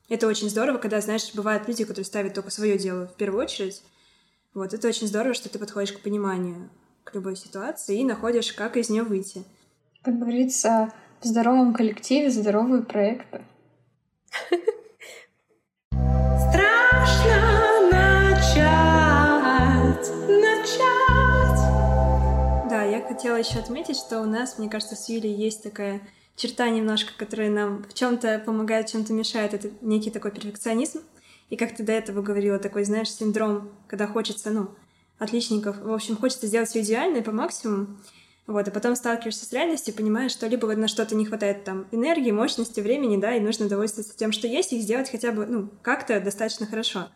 Это 0.08 0.28
очень 0.28 0.50
здорово, 0.50 0.78
когда, 0.78 1.02
знаешь, 1.02 1.34
бывают 1.34 1.68
люди, 1.68 1.84
которые 1.84 2.06
ставят 2.06 2.34
только 2.34 2.52
свое 2.52 2.78
дело 2.78 3.08
в 3.08 3.16
первую 3.16 3.44
очередь. 3.44 3.84
Вот, 4.54 4.74
это 4.74 4.88
очень 4.88 5.08
здорово, 5.08 5.34
что 5.34 5.50
ты 5.50 5.60
подходишь 5.60 5.94
к 5.94 6.02
пониманию 6.02 6.70
к 7.04 7.14
любой 7.16 7.36
ситуации 7.36 8.00
и 8.00 8.06
находишь, 8.06 8.54
как 8.54 8.78
из 8.78 8.90
нее 8.90 9.04
выйти. 9.04 9.44
Как 10.04 10.18
говорится, 10.18 10.94
в 11.20 11.26
здоровом 11.26 11.74
коллективе 11.74 12.30
здоровые 12.30 12.84
проекты. 12.84 13.44
хотела 23.20 23.36
еще 23.36 23.60
отметить, 23.60 23.98
что 23.98 24.22
у 24.22 24.26
нас, 24.26 24.58
мне 24.58 24.70
кажется, 24.70 24.96
с 24.96 25.10
Юлей 25.10 25.34
есть 25.34 25.62
такая 25.62 26.00
черта 26.38 26.70
немножко, 26.70 27.12
которая 27.18 27.50
нам 27.50 27.84
в 27.84 27.94
чем-то 27.94 28.42
помогает, 28.46 28.88
в 28.88 28.94
чем-то 28.94 29.12
мешает. 29.12 29.54
Это 29.54 29.72
некий 29.82 30.10
такой 30.10 30.32
перфекционизм. 30.32 31.02
И 31.50 31.58
как 31.58 31.76
ты 31.76 31.84
до 31.84 31.92
этого 31.92 32.22
говорила, 32.22 32.60
такой, 32.60 32.86
знаешь, 32.86 33.12
синдром, 33.12 33.72
когда 33.90 34.08
хочется, 34.08 34.52
ну, 34.52 34.70
отличников. 35.18 35.82
В 35.82 35.92
общем, 35.92 36.16
хочется 36.16 36.48
сделать 36.48 36.70
все 36.70 36.80
идеально 36.80 37.22
по 37.22 37.34
максимуму. 37.34 37.88
Вот, 38.48 38.66
а 38.70 38.72
потом 38.72 38.96
сталкиваешься 38.96 39.46
с 39.46 39.52
реальностью, 39.52 39.94
понимаешь, 39.94 40.32
что 40.32 40.48
либо 40.48 40.74
на 40.78 40.88
что-то 40.88 41.14
не 41.14 41.26
хватает 41.26 41.66
там 41.66 41.88
энергии, 41.92 42.32
мощности, 42.32 42.80
времени, 42.80 43.18
да, 43.18 43.36
и 43.36 43.42
нужно 43.42 43.68
довольствоваться 43.68 44.16
тем, 44.16 44.32
что 44.32 44.48
есть, 44.48 44.72
и 44.72 44.80
сделать 44.80 45.12
хотя 45.12 45.34
бы, 45.34 45.46
ну, 45.46 45.70
как-то 45.82 46.22
достаточно 46.22 46.66
хорошо. 46.66 47.10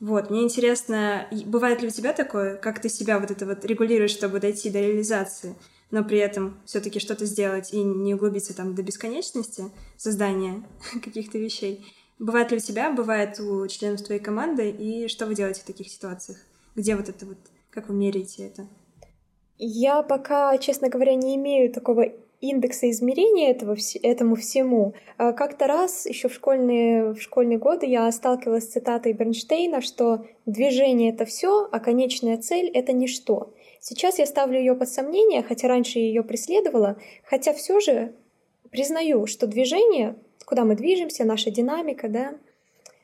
Вот, 0.00 0.30
мне 0.30 0.44
интересно, 0.44 1.26
бывает 1.46 1.82
ли 1.82 1.88
у 1.88 1.90
тебя 1.90 2.12
такое, 2.12 2.56
как 2.56 2.80
ты 2.80 2.88
себя 2.88 3.18
вот 3.18 3.32
это 3.32 3.46
вот 3.46 3.64
регулируешь, 3.64 4.12
чтобы 4.12 4.38
дойти 4.38 4.70
до 4.70 4.80
реализации, 4.80 5.56
но 5.90 6.04
при 6.04 6.18
этом 6.18 6.60
все 6.66 6.80
таки 6.80 7.00
что-то 7.00 7.24
сделать 7.24 7.72
и 7.72 7.82
не 7.82 8.14
углубиться 8.14 8.54
там 8.54 8.74
до 8.76 8.82
бесконечности 8.82 9.64
создания 9.96 10.62
каких-то 11.02 11.38
вещей? 11.38 11.84
Бывает 12.20 12.50
ли 12.52 12.58
у 12.58 12.60
тебя, 12.60 12.92
бывает 12.92 13.40
у 13.40 13.66
членов 13.66 14.02
твоей 14.02 14.20
команды, 14.20 14.70
и 14.70 15.08
что 15.08 15.26
вы 15.26 15.34
делаете 15.34 15.62
в 15.62 15.66
таких 15.66 15.88
ситуациях? 15.88 16.38
Где 16.76 16.94
вот 16.94 17.08
это 17.08 17.26
вот, 17.26 17.38
как 17.70 17.88
вы 17.88 17.94
меряете 17.94 18.46
это? 18.46 18.68
Я 19.56 20.02
пока, 20.02 20.56
честно 20.58 20.88
говоря, 20.88 21.16
не 21.16 21.34
имею 21.34 21.72
такого 21.72 22.12
индекса 22.40 22.90
измерения 22.90 23.50
этого, 23.50 23.76
этому 24.02 24.36
всему. 24.36 24.94
А 25.16 25.32
как-то 25.32 25.66
раз 25.66 26.06
еще 26.06 26.28
в 26.28 26.34
школьные, 26.34 27.12
в 27.12 27.20
школьные 27.20 27.58
годы 27.58 27.86
я 27.86 28.10
сталкивалась 28.12 28.64
с 28.64 28.72
цитатой 28.72 29.12
Бернштейна, 29.12 29.80
что 29.80 30.26
движение— 30.46 31.12
это 31.12 31.24
все, 31.24 31.68
а 31.70 31.80
конечная 31.80 32.38
цель— 32.38 32.68
это 32.74 32.92
ничто. 32.92 33.52
Сейчас 33.80 34.18
я 34.18 34.26
ставлю 34.26 34.58
ее 34.58 34.74
под 34.74 34.88
сомнение, 34.88 35.42
хотя 35.42 35.68
раньше 35.68 35.98
ее 35.98 36.22
преследовала, 36.22 36.96
хотя 37.24 37.52
все 37.52 37.80
же 37.80 38.12
признаю, 38.70 39.26
что 39.26 39.46
движение, 39.46 40.16
куда 40.44 40.64
мы 40.64 40.74
движемся, 40.74 41.24
наша 41.24 41.50
динамика, 41.50 42.08
да, 42.08 42.34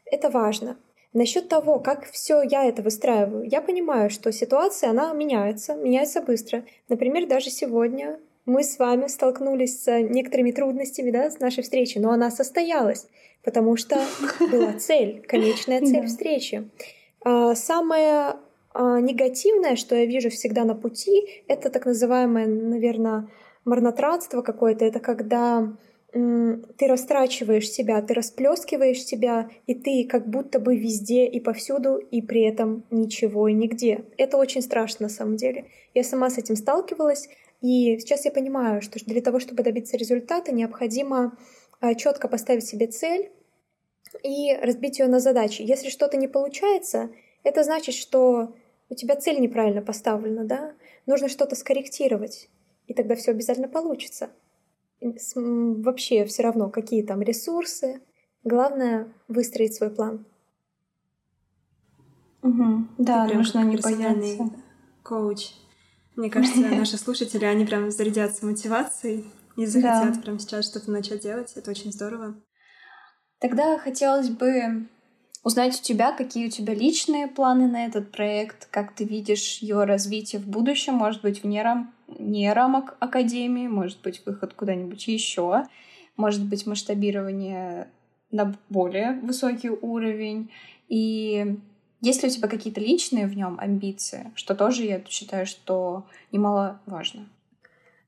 это 0.04 0.30
важно. 0.30 0.76
Насчет 1.12 1.48
того, 1.48 1.78
как 1.78 2.10
все 2.10 2.42
я 2.42 2.64
это 2.64 2.82
выстраиваю, 2.82 3.48
я 3.48 3.62
понимаю, 3.62 4.10
что 4.10 4.32
ситуация, 4.32 4.90
она 4.90 5.12
меняется, 5.12 5.76
меняется 5.76 6.20
быстро. 6.20 6.64
Например, 6.88 7.26
даже 7.26 7.50
сегодня 7.50 8.18
мы 8.46 8.62
с 8.62 8.78
вами 8.78 9.06
столкнулись 9.06 9.82
с 9.82 10.00
некоторыми 10.00 10.52
трудностями 10.52 11.10
да, 11.10 11.30
с 11.30 11.38
нашей 11.38 11.62
встречи, 11.62 11.98
но 11.98 12.10
она 12.10 12.30
состоялась, 12.30 13.06
потому 13.42 13.76
что 13.76 14.00
была 14.50 14.72
цель, 14.74 15.24
конечная 15.26 15.80
цель 15.84 16.06
встречи. 16.06 16.68
А, 17.24 17.54
самое 17.54 18.36
а, 18.72 19.00
негативное, 19.00 19.76
что 19.76 19.94
я 19.94 20.06
вижу 20.06 20.30
всегда 20.30 20.64
на 20.64 20.74
пути, 20.74 21.44
это 21.48 21.70
так 21.70 21.86
называемое, 21.86 22.46
наверное, 22.46 23.28
марнотратство 23.64 24.42
какое-то. 24.42 24.84
Это 24.84 25.00
когда 25.00 25.72
ты 26.14 26.86
растрачиваешь 26.86 27.68
себя, 27.68 28.00
ты 28.00 28.14
расплескиваешь 28.14 29.02
себя, 29.02 29.50
и 29.66 29.74
ты 29.74 30.06
как 30.08 30.28
будто 30.28 30.60
бы 30.60 30.76
везде 30.76 31.26
и 31.26 31.40
повсюду, 31.40 31.96
и 31.96 32.22
при 32.22 32.42
этом 32.42 32.84
ничего 32.92 33.48
и 33.48 33.52
нигде. 33.52 34.04
Это 34.16 34.36
очень 34.36 34.62
страшно 34.62 35.06
на 35.06 35.08
самом 35.08 35.34
деле. 35.34 35.66
Я 35.92 36.04
сама 36.04 36.30
с 36.30 36.38
этим 36.38 36.54
сталкивалась, 36.54 37.28
и 37.64 37.98
сейчас 37.98 38.26
я 38.26 38.30
понимаю, 38.30 38.82
что 38.82 39.02
для 39.06 39.22
того, 39.22 39.40
чтобы 39.40 39.62
добиться 39.62 39.96
результата, 39.96 40.52
необходимо 40.52 41.34
а, 41.80 41.94
четко 41.94 42.28
поставить 42.28 42.66
себе 42.66 42.88
цель 42.88 43.32
и 44.22 44.54
разбить 44.60 44.98
ее 44.98 45.06
на 45.06 45.18
задачи. 45.18 45.62
Если 45.62 45.88
что-то 45.88 46.18
не 46.18 46.28
получается, 46.28 47.08
это 47.42 47.64
значит, 47.64 47.94
что 47.94 48.54
у 48.90 48.94
тебя 48.94 49.16
цель 49.16 49.40
неправильно 49.40 49.80
поставлена, 49.80 50.44
да? 50.44 50.74
Нужно 51.06 51.30
что-то 51.30 51.56
скорректировать, 51.56 52.50
и 52.86 52.92
тогда 52.92 53.14
все 53.16 53.30
обязательно 53.30 53.68
получится 53.68 54.28
вообще 55.34 56.26
все 56.26 56.42
равно, 56.42 56.68
какие 56.68 57.02
там 57.02 57.22
ресурсы. 57.22 58.02
Главное 58.42 59.08
выстроить 59.26 59.74
свой 59.74 59.88
план. 59.88 60.26
Угу. 62.42 62.88
Да, 62.98 63.26
нужно 63.26 63.64
не 63.64 63.78
бояться. 63.78 64.50
Коуч. 65.02 65.52
Мне 66.16 66.30
кажется, 66.30 66.60
наши 66.70 66.96
слушатели, 66.96 67.44
они 67.44 67.64
прям 67.64 67.90
зарядятся 67.90 68.46
мотивацией 68.46 69.24
и 69.56 69.66
захотят 69.66 70.14
да. 70.14 70.20
прямо 70.20 70.38
сейчас 70.38 70.70
что-то 70.70 70.90
начать 70.90 71.22
делать. 71.22 71.52
Это 71.54 71.70
очень 71.70 71.92
здорово. 71.92 72.34
Тогда 73.40 73.78
хотелось 73.78 74.30
бы 74.30 74.88
узнать 75.42 75.78
у 75.78 75.82
тебя, 75.82 76.12
какие 76.12 76.46
у 76.46 76.50
тебя 76.50 76.74
личные 76.74 77.28
планы 77.28 77.68
на 77.68 77.84
этот 77.84 78.10
проект, 78.10 78.66
как 78.70 78.94
ты 78.94 79.04
видишь 79.04 79.58
его 79.58 79.84
развитие 79.84 80.40
в 80.40 80.46
будущем, 80.46 80.94
может 80.94 81.22
быть, 81.22 81.42
вне, 81.42 81.62
рам... 81.62 81.92
не 82.18 82.50
рамок 82.52 82.96
Академии, 83.00 83.68
может 83.68 84.00
быть, 84.00 84.22
выход 84.24 84.54
куда-нибудь 84.54 85.06
еще, 85.06 85.64
может 86.16 86.44
быть, 86.46 86.66
масштабирование 86.66 87.88
на 88.30 88.56
более 88.70 89.20
высокий 89.20 89.70
уровень. 89.70 90.50
И 90.88 91.58
есть 92.04 92.22
ли 92.22 92.28
у 92.28 92.32
тебя 92.32 92.48
какие-то 92.48 92.80
личные 92.80 93.26
в 93.26 93.34
нем 93.34 93.58
амбиции, 93.58 94.30
что 94.34 94.54
тоже 94.54 94.84
я 94.84 95.02
считаю, 95.08 95.46
что 95.46 96.04
немаловажно? 96.32 97.28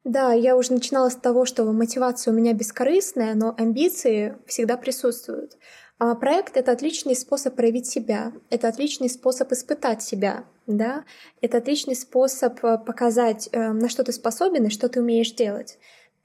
Да, 0.04 0.32
я 0.32 0.56
уже 0.56 0.72
начинала 0.72 1.08
с 1.08 1.16
того, 1.16 1.46
что 1.46 1.64
мотивация 1.64 2.32
у 2.32 2.36
меня 2.36 2.52
бескорыстная, 2.52 3.34
но 3.34 3.54
амбиции 3.56 4.36
всегда 4.46 4.76
присутствуют. 4.76 5.56
А 5.98 6.14
проект— 6.14 6.56
это 6.58 6.72
отличный 6.72 7.16
способ 7.16 7.56
проявить 7.56 7.86
себя, 7.86 8.32
это 8.50 8.68
отличный 8.68 9.08
способ 9.08 9.50
испытать 9.52 10.02
себя, 10.02 10.44
да? 10.66 11.04
это 11.40 11.56
отличный 11.56 11.96
способ 11.96 12.62
э, 12.62 12.76
показать, 12.76 13.48
э, 13.50 13.72
на 13.72 13.88
что 13.88 14.04
ты 14.04 14.12
способен 14.12 14.66
и 14.66 14.70
что 14.70 14.90
ты 14.90 15.00
умеешь 15.00 15.32
делать. 15.32 15.78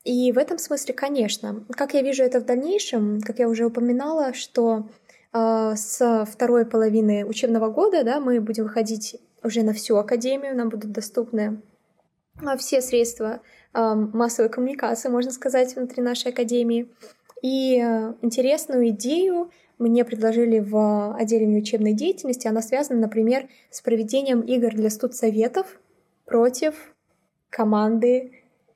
И 0.03 0.31
в 0.33 0.37
этом 0.37 0.57
смысле, 0.57 0.93
конечно. 0.93 1.63
Как 1.71 1.93
я 1.93 2.01
вижу 2.01 2.23
это 2.23 2.41
в 2.41 2.45
дальнейшем, 2.45 3.21
как 3.21 3.39
я 3.39 3.47
уже 3.47 3.65
упоминала, 3.65 4.33
что 4.33 4.89
с 5.33 6.25
второй 6.29 6.65
половины 6.65 7.25
учебного 7.25 7.69
года 7.69 8.03
да, 8.03 8.19
мы 8.19 8.41
будем 8.41 8.65
выходить 8.65 9.15
уже 9.43 9.63
на 9.63 9.73
всю 9.73 9.95
академию, 9.95 10.55
нам 10.55 10.69
будут 10.69 10.91
доступны 10.91 11.61
э, 12.41 12.57
все 12.57 12.81
средства 12.81 13.41
э, 13.73 13.93
массовой 13.93 14.49
коммуникации, 14.49 15.09
можно 15.09 15.31
сказать, 15.31 15.75
внутри 15.75 16.03
нашей 16.03 16.31
академии. 16.31 16.89
И 17.41 17.77
интересную 18.21 18.89
идею 18.89 19.49
мне 19.79 20.05
предложили 20.05 20.59
в 20.59 21.15
отделе 21.15 21.47
внеучебной 21.47 21.93
деятельности. 21.93 22.47
Она 22.47 22.61
связана, 22.61 22.99
например, 22.99 23.49
с 23.71 23.81
проведением 23.81 24.41
игр 24.41 24.69
для 24.75 24.91
студсоветов 24.91 25.79
против 26.25 26.93
команды 27.49 28.31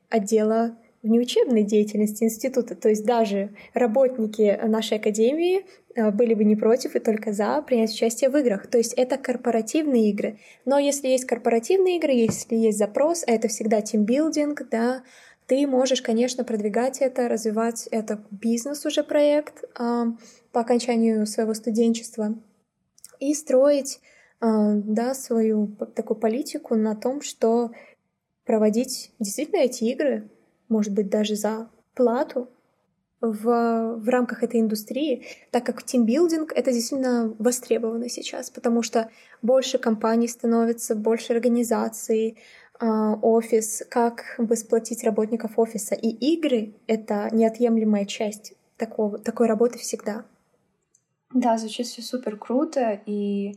отдела 0.10 0.78
внеучебной 1.06 1.64
деятельности 1.64 2.24
института. 2.24 2.76
То 2.76 2.89
есть 2.89 3.06
даже 3.06 3.51
работники 3.74 4.60
нашей 4.66 4.97
академии 4.97 5.66
э, 5.95 6.12
были 6.12 6.34
бы 6.34 6.43
не 6.43 6.56
против 6.56 6.95
и 6.95 6.99
только 6.99 7.32
за 7.32 7.62
принять 7.62 7.93
участие 7.93 8.30
в 8.30 8.38
играх. 8.38 8.68
То 8.68 8.78
есть 8.78 8.93
это 8.93 9.18
корпоративные 9.18 10.10
игры. 10.10 10.39
Но 10.66 10.80
если 10.80 11.08
есть 11.08 11.26
корпоративные 11.26 11.97
игры, 11.97 12.12
если 12.12 12.56
есть 12.56 12.78
запрос, 12.78 13.24
а 13.28 13.32
это 13.32 13.47
всегда 13.47 13.82
тимбилдинг, 13.82 14.68
да, 14.70 15.03
ты 15.47 15.68
можешь, 15.68 16.01
конечно, 16.01 16.43
продвигать 16.43 17.01
это, 17.01 17.30
развивать 17.30 17.88
это 17.91 18.24
бизнес 18.32 18.86
уже 18.86 19.03
проект 19.03 19.64
э, 19.64 20.06
по 20.51 20.62
окончанию 20.62 21.26
своего 21.28 21.53
студенчества 21.53 22.36
и 23.20 23.34
строить 23.34 23.99
э, 24.41 24.45
да, 24.47 25.14
свою 25.14 25.68
такую 25.95 26.20
политику 26.20 26.76
на 26.76 26.95
том, 26.95 27.22
что 27.22 27.72
проводить 28.45 29.12
действительно 29.20 29.60
эти 29.60 29.84
игры, 29.86 30.30
может 30.70 30.93
быть, 30.93 31.09
даже 31.09 31.36
за 31.36 31.70
плату 31.93 32.49
в, 33.22 33.95
в 33.97 34.09
рамках 34.09 34.43
этой 34.43 34.59
индустрии, 34.59 35.26
так 35.51 35.66
как 35.66 35.84
тимбилдинг— 35.84 36.51
это 36.55 36.72
действительно 36.72 37.34
востребовано 37.39 38.09
сейчас, 38.09 38.49
потому 38.49 38.82
что 38.82 39.09
больше 39.41 39.78
компаний 39.78 40.28
становится, 40.28 40.95
больше 40.95 41.34
организаций, 41.34 42.38
а, 42.80 43.13
офис, 43.22 43.84
как 43.89 44.36
бы 44.38 44.55
сплотить 44.55 45.03
работников 45.03 45.57
офиса. 45.57 45.95
И 45.95 46.09
игры— 46.09 46.74
это 46.88 47.30
неотъемлемая 47.32 48.05
часть 48.05 48.53
такого, 48.78 49.18
такой 49.18 49.47
работы 49.47 49.80
всегда. 49.80 50.26
Да, 51.34 51.57
звучит 51.57 51.88
все 51.88 52.01
супер 52.01 52.38
круто, 52.38 53.01
и 53.05 53.55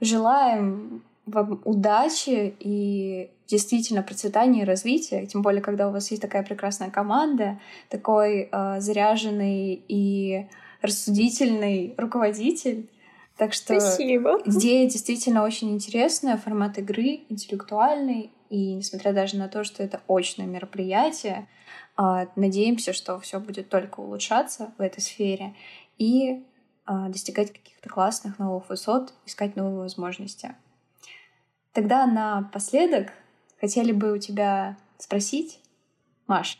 желаем 0.00 1.04
вам 1.26 1.60
удачи 1.64 2.54
и 2.60 3.30
действительно 3.46 4.02
процветания 4.02 4.62
и 4.62 4.64
развития, 4.64 5.26
тем 5.26 5.42
более, 5.42 5.62
когда 5.62 5.88
у 5.88 5.92
вас 5.92 6.10
есть 6.10 6.22
такая 6.22 6.42
прекрасная 6.42 6.90
команда, 6.90 7.60
такой 7.88 8.48
э, 8.50 8.80
заряженный 8.80 9.82
и 9.88 10.46
рассудительный 10.82 11.94
руководитель. 11.96 12.88
Так 13.36 13.52
что 13.52 13.78
Спасибо. 13.80 14.40
идея 14.44 14.88
действительно 14.88 15.42
очень 15.42 15.72
интересная, 15.72 16.36
формат 16.36 16.78
игры 16.78 17.20
интеллектуальный, 17.28 18.30
и 18.48 18.74
несмотря 18.74 19.12
даже 19.12 19.36
на 19.36 19.48
то, 19.48 19.64
что 19.64 19.82
это 19.82 20.00
очное 20.06 20.46
мероприятие, 20.46 21.48
а, 21.96 22.26
надеемся, 22.36 22.92
что 22.92 23.18
все 23.18 23.40
будет 23.40 23.68
только 23.68 24.00
улучшаться 24.00 24.72
в 24.78 24.80
этой 24.80 25.00
сфере 25.00 25.54
и 25.98 26.44
а, 26.84 27.08
достигать 27.08 27.52
каких-то 27.52 27.88
классных 27.88 28.38
новых 28.38 28.68
высот, 28.68 29.12
искать 29.26 29.56
новые 29.56 29.78
возможности. 29.78 30.54
Тогда 31.74 32.06
напоследок 32.06 33.08
хотели 33.60 33.90
бы 33.90 34.12
у 34.12 34.18
тебя 34.18 34.76
спросить, 34.96 35.60
Маша, 36.28 36.56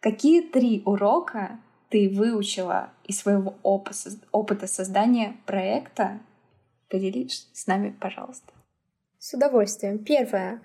какие 0.00 0.42
три 0.42 0.82
урока 0.84 1.58
ты 1.88 2.10
выучила 2.10 2.90
из 3.04 3.18
своего 3.18 3.54
опыта 3.62 4.66
создания 4.66 5.36
проекта? 5.46 6.20
Поделись 6.90 7.48
с 7.54 7.66
нами, 7.66 7.96
пожалуйста. 7.98 8.52
С 9.18 9.32
удовольствием. 9.32 9.98
Первое. 9.98 10.60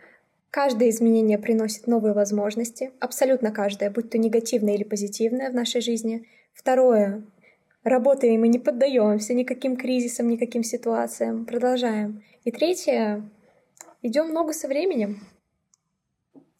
Каждое 0.52 0.90
изменение 0.90 1.40
приносит 1.40 1.88
новые 1.88 2.14
возможности, 2.14 2.92
абсолютно 3.00 3.52
каждое, 3.52 3.90
будь 3.90 4.12
то 4.12 4.18
негативное 4.18 4.76
или 4.76 4.84
позитивное 4.84 5.50
в 5.50 5.56
нашей 5.56 5.82
жизни. 5.82 6.28
Второе. 6.54 7.24
Работаем 7.84 8.44
и 8.44 8.50
не 8.50 8.60
поддаемся 8.60 9.34
никаким 9.34 9.78
кризисам, 9.78 10.28
никаким 10.28 10.64
ситуациям. 10.64 11.46
Продолжаем. 11.46 12.24
И 12.44 12.52
третье. 12.52 13.24
Идем 14.06 14.28
много 14.28 14.52
со 14.52 14.68
временем. 14.68 15.26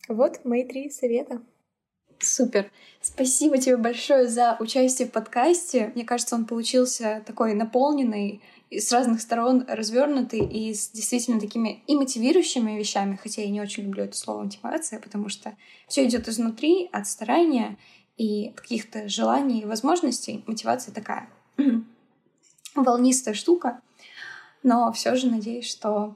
Вот 0.08 0.46
мои 0.46 0.64
три 0.64 0.90
совета. 0.90 1.42
Супер. 2.18 2.72
Спасибо 3.02 3.58
тебе 3.58 3.76
большое 3.76 4.30
за 4.30 4.56
участие 4.62 5.10
в 5.10 5.12
подкасте. 5.12 5.92
Мне 5.94 6.06
кажется, 6.06 6.36
он 6.36 6.46
получился 6.46 7.22
такой 7.28 7.54
наполненный, 7.54 8.42
с 8.72 8.90
разных 8.94 9.20
сторон 9.20 9.66
развернутый 9.68 10.40
и 10.40 10.74
с 10.74 10.90
действительно 10.92 11.38
такими 11.38 11.84
и 11.86 11.98
мотивирующими 11.98 12.80
вещами, 12.80 13.20
хотя 13.22 13.42
я 13.42 13.50
не 13.50 13.60
очень 13.60 13.84
люблю 13.84 14.06
это 14.06 14.16
слово 14.16 14.44
мотивация, 14.44 15.02
потому 15.02 15.28
что 15.28 15.58
все 15.90 16.06
идет 16.06 16.30
изнутри, 16.30 16.90
от 16.94 17.08
старания 17.08 17.78
и 18.16 18.52
каких-то 18.56 19.10
желаний 19.10 19.64
и 19.64 19.66
возможностей. 19.66 20.46
Мотивация 20.48 20.94
такая 20.94 21.30
волнистая 22.74 23.34
штука, 23.34 23.82
но 24.64 24.94
все 24.94 25.16
же 25.16 25.30
надеюсь, 25.30 25.70
что 25.70 26.16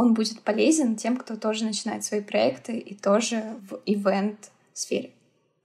он 0.00 0.14
будет 0.14 0.40
полезен 0.40 0.96
тем, 0.96 1.18
кто 1.18 1.36
тоже 1.36 1.64
начинает 1.64 2.04
свои 2.04 2.22
проекты 2.22 2.78
и 2.78 2.94
тоже 2.94 3.56
в 3.68 3.82
ивент 3.84 4.50
сфере. 4.72 5.10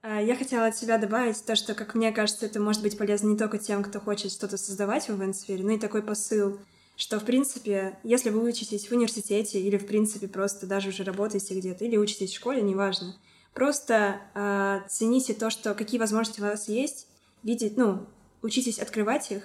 А, 0.02 0.20
я 0.20 0.36
хотела 0.36 0.66
от 0.66 0.76
себя 0.76 0.98
добавить 0.98 1.42
то, 1.42 1.56
что, 1.56 1.74
как 1.74 1.94
мне 1.94 2.12
кажется, 2.12 2.44
это 2.44 2.60
может 2.60 2.82
быть 2.82 2.98
полезно 2.98 3.28
не 3.28 3.38
только 3.38 3.56
тем, 3.56 3.82
кто 3.82 3.98
хочет 3.98 4.30
что-то 4.30 4.58
создавать 4.58 5.08
в 5.08 5.16
ивент-сфере, 5.16 5.64
но 5.64 5.70
и 5.70 5.78
такой 5.78 6.02
посыл, 6.02 6.58
что, 6.96 7.18
в 7.18 7.24
принципе, 7.24 7.98
если 8.02 8.28
вы 8.28 8.42
учитесь 8.46 8.88
в 8.88 8.92
университете 8.92 9.58
или, 9.58 9.78
в 9.78 9.86
принципе, 9.86 10.28
просто 10.28 10.66
даже 10.66 10.90
уже 10.90 11.02
работаете 11.02 11.58
где-то 11.58 11.86
или 11.86 11.96
учитесь 11.96 12.32
в 12.32 12.36
школе, 12.36 12.60
неважно, 12.60 13.16
просто 13.54 14.20
э, 14.34 14.80
цените 14.86 15.32
то, 15.32 15.48
что 15.48 15.72
какие 15.72 15.98
возможности 15.98 16.40
у 16.40 16.44
вас 16.44 16.68
есть, 16.68 17.06
видеть, 17.42 17.78
ну, 17.78 18.06
учитесь 18.42 18.80
открывать 18.80 19.30
их 19.30 19.44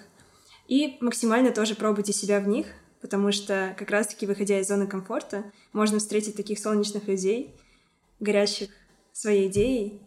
и 0.68 0.98
максимально 1.00 1.52
тоже 1.52 1.76
пробуйте 1.76 2.12
себя 2.12 2.42
в 2.42 2.48
них, 2.50 2.68
потому 3.02 3.32
что 3.32 3.76
как 3.78 3.90
раз-таки, 3.90 4.26
выходя 4.26 4.60
из 4.60 4.68
зоны 4.68 4.88
комфорта, 4.88 5.44
можно 5.74 6.00
встретить 6.00 6.36
таких 6.36 6.60
солнечных 6.60 7.08
людей, 7.08 7.56
горящих 8.20 8.70
своей 9.12 9.48
идеей, 9.48 10.02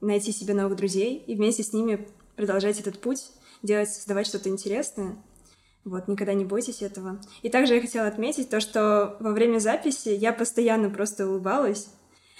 найти 0.00 0.32
себе 0.32 0.54
новых 0.54 0.76
друзей 0.76 1.22
и 1.26 1.34
вместе 1.34 1.62
с 1.62 1.72
ними 1.72 2.06
продолжать 2.36 2.80
этот 2.80 2.98
путь, 3.00 3.30
делать, 3.62 3.90
создавать 3.90 4.26
что-то 4.26 4.48
интересное. 4.48 5.16
Вот, 5.84 6.08
никогда 6.08 6.34
не 6.34 6.44
бойтесь 6.44 6.82
этого. 6.82 7.20
И 7.42 7.48
также 7.48 7.74
я 7.74 7.80
хотела 7.80 8.06
отметить 8.06 8.50
то, 8.50 8.60
что 8.60 9.16
во 9.20 9.32
время 9.32 9.58
записи 9.58 10.10
я 10.10 10.32
постоянно 10.32 10.90
просто 10.90 11.26
улыбалась. 11.28 11.88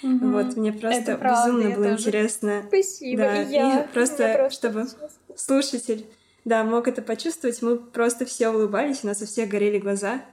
Угу. 0.03 0.31
Вот, 0.31 0.55
мне 0.57 0.73
просто 0.73 1.13
Это 1.13 1.23
безумно 1.23 1.75
было 1.75 1.89
тоже. 1.89 2.07
интересно. 2.07 2.63
Спасибо, 2.67 3.21
Да, 3.23 3.43
и 3.43 3.51
я. 3.51 3.79
и 3.83 3.93
просто, 3.93 4.33
просто 4.37 4.49
чтобы 4.49 4.87
слушатель, 5.35 6.05
да, 6.43 6.63
мог 6.63 6.87
это 6.87 7.01
почувствовать, 7.01 7.61
мы 7.61 7.77
просто 7.77 8.25
все 8.25 8.49
улыбались, 8.49 9.03
у 9.03 9.07
нас 9.07 9.21
у 9.21 9.25
всех 9.25 9.49
горели 9.49 9.77
глаза. 9.77 10.23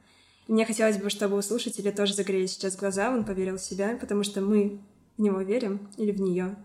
Мне 0.47 0.65
хотелось 0.65 0.97
бы, 0.97 1.11
чтобы 1.11 1.37
у 1.37 1.43
слушателя 1.43 1.93
тоже 1.93 2.15
загорелись 2.15 2.53
сейчас 2.53 2.77
глаза, 2.77 3.11
он 3.11 3.25
поверил 3.25 3.59
в 3.59 3.63
себя, 3.63 3.97
потому 4.01 4.25
что 4.25 4.41
мы 4.41 4.81
в 5.19 5.23
него 5.23 5.41
верим 5.43 5.89
или 5.99 6.11
в 6.11 6.21
нее. 6.21 6.57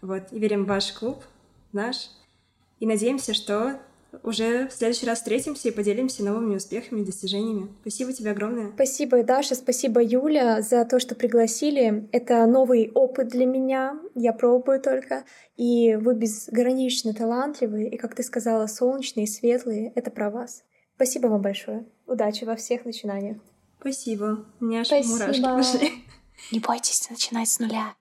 Вот, 0.00 0.24
и 0.30 0.38
верим 0.38 0.64
в 0.64 0.68
ваш 0.68 0.92
клуб, 0.92 1.24
наш. 1.72 2.10
И 2.78 2.86
надеемся, 2.86 3.34
что 3.34 3.80
уже 4.22 4.68
в 4.68 4.72
следующий 4.72 5.06
раз 5.06 5.18
встретимся 5.18 5.68
и 5.68 5.72
поделимся 5.72 6.22
новыми 6.24 6.56
успехами 6.56 7.00
и 7.00 7.04
достижениями. 7.04 7.68
Спасибо 7.80 8.12
тебе 8.12 8.30
огромное. 8.30 8.72
Спасибо, 8.74 9.22
Даша, 9.22 9.54
спасибо, 9.54 10.02
Юля, 10.02 10.62
за 10.62 10.84
то, 10.84 10.98
что 11.00 11.14
пригласили. 11.14 12.08
Это 12.12 12.46
новый 12.46 12.90
опыт 12.94 13.28
для 13.28 13.46
меня, 13.46 13.98
я 14.14 14.32
пробую 14.32 14.80
только. 14.80 15.24
И 15.56 15.94
вы 15.96 16.14
безгранично 16.14 17.14
талантливые, 17.14 17.90
и, 17.90 17.96
как 17.96 18.14
ты 18.14 18.22
сказала, 18.22 18.66
солнечные, 18.66 19.26
светлые. 19.26 19.92
Это 19.94 20.10
про 20.10 20.30
вас. 20.30 20.62
Спасибо 20.96 21.26
вам 21.26 21.42
большое. 21.42 21.86
Удачи 22.06 22.44
во 22.44 22.56
всех 22.56 22.84
начинаниях. 22.84 23.38
Спасибо. 23.80 24.46
У 24.60 24.64
меня 24.64 24.80
аж 24.80 24.86
Спасибо. 24.86 25.12
мурашки 25.14 25.42
пошли. 25.42 25.90
Не 26.52 26.60
бойтесь 26.60 27.08
начинать 27.10 27.48
с 27.48 27.58
нуля. 27.58 27.94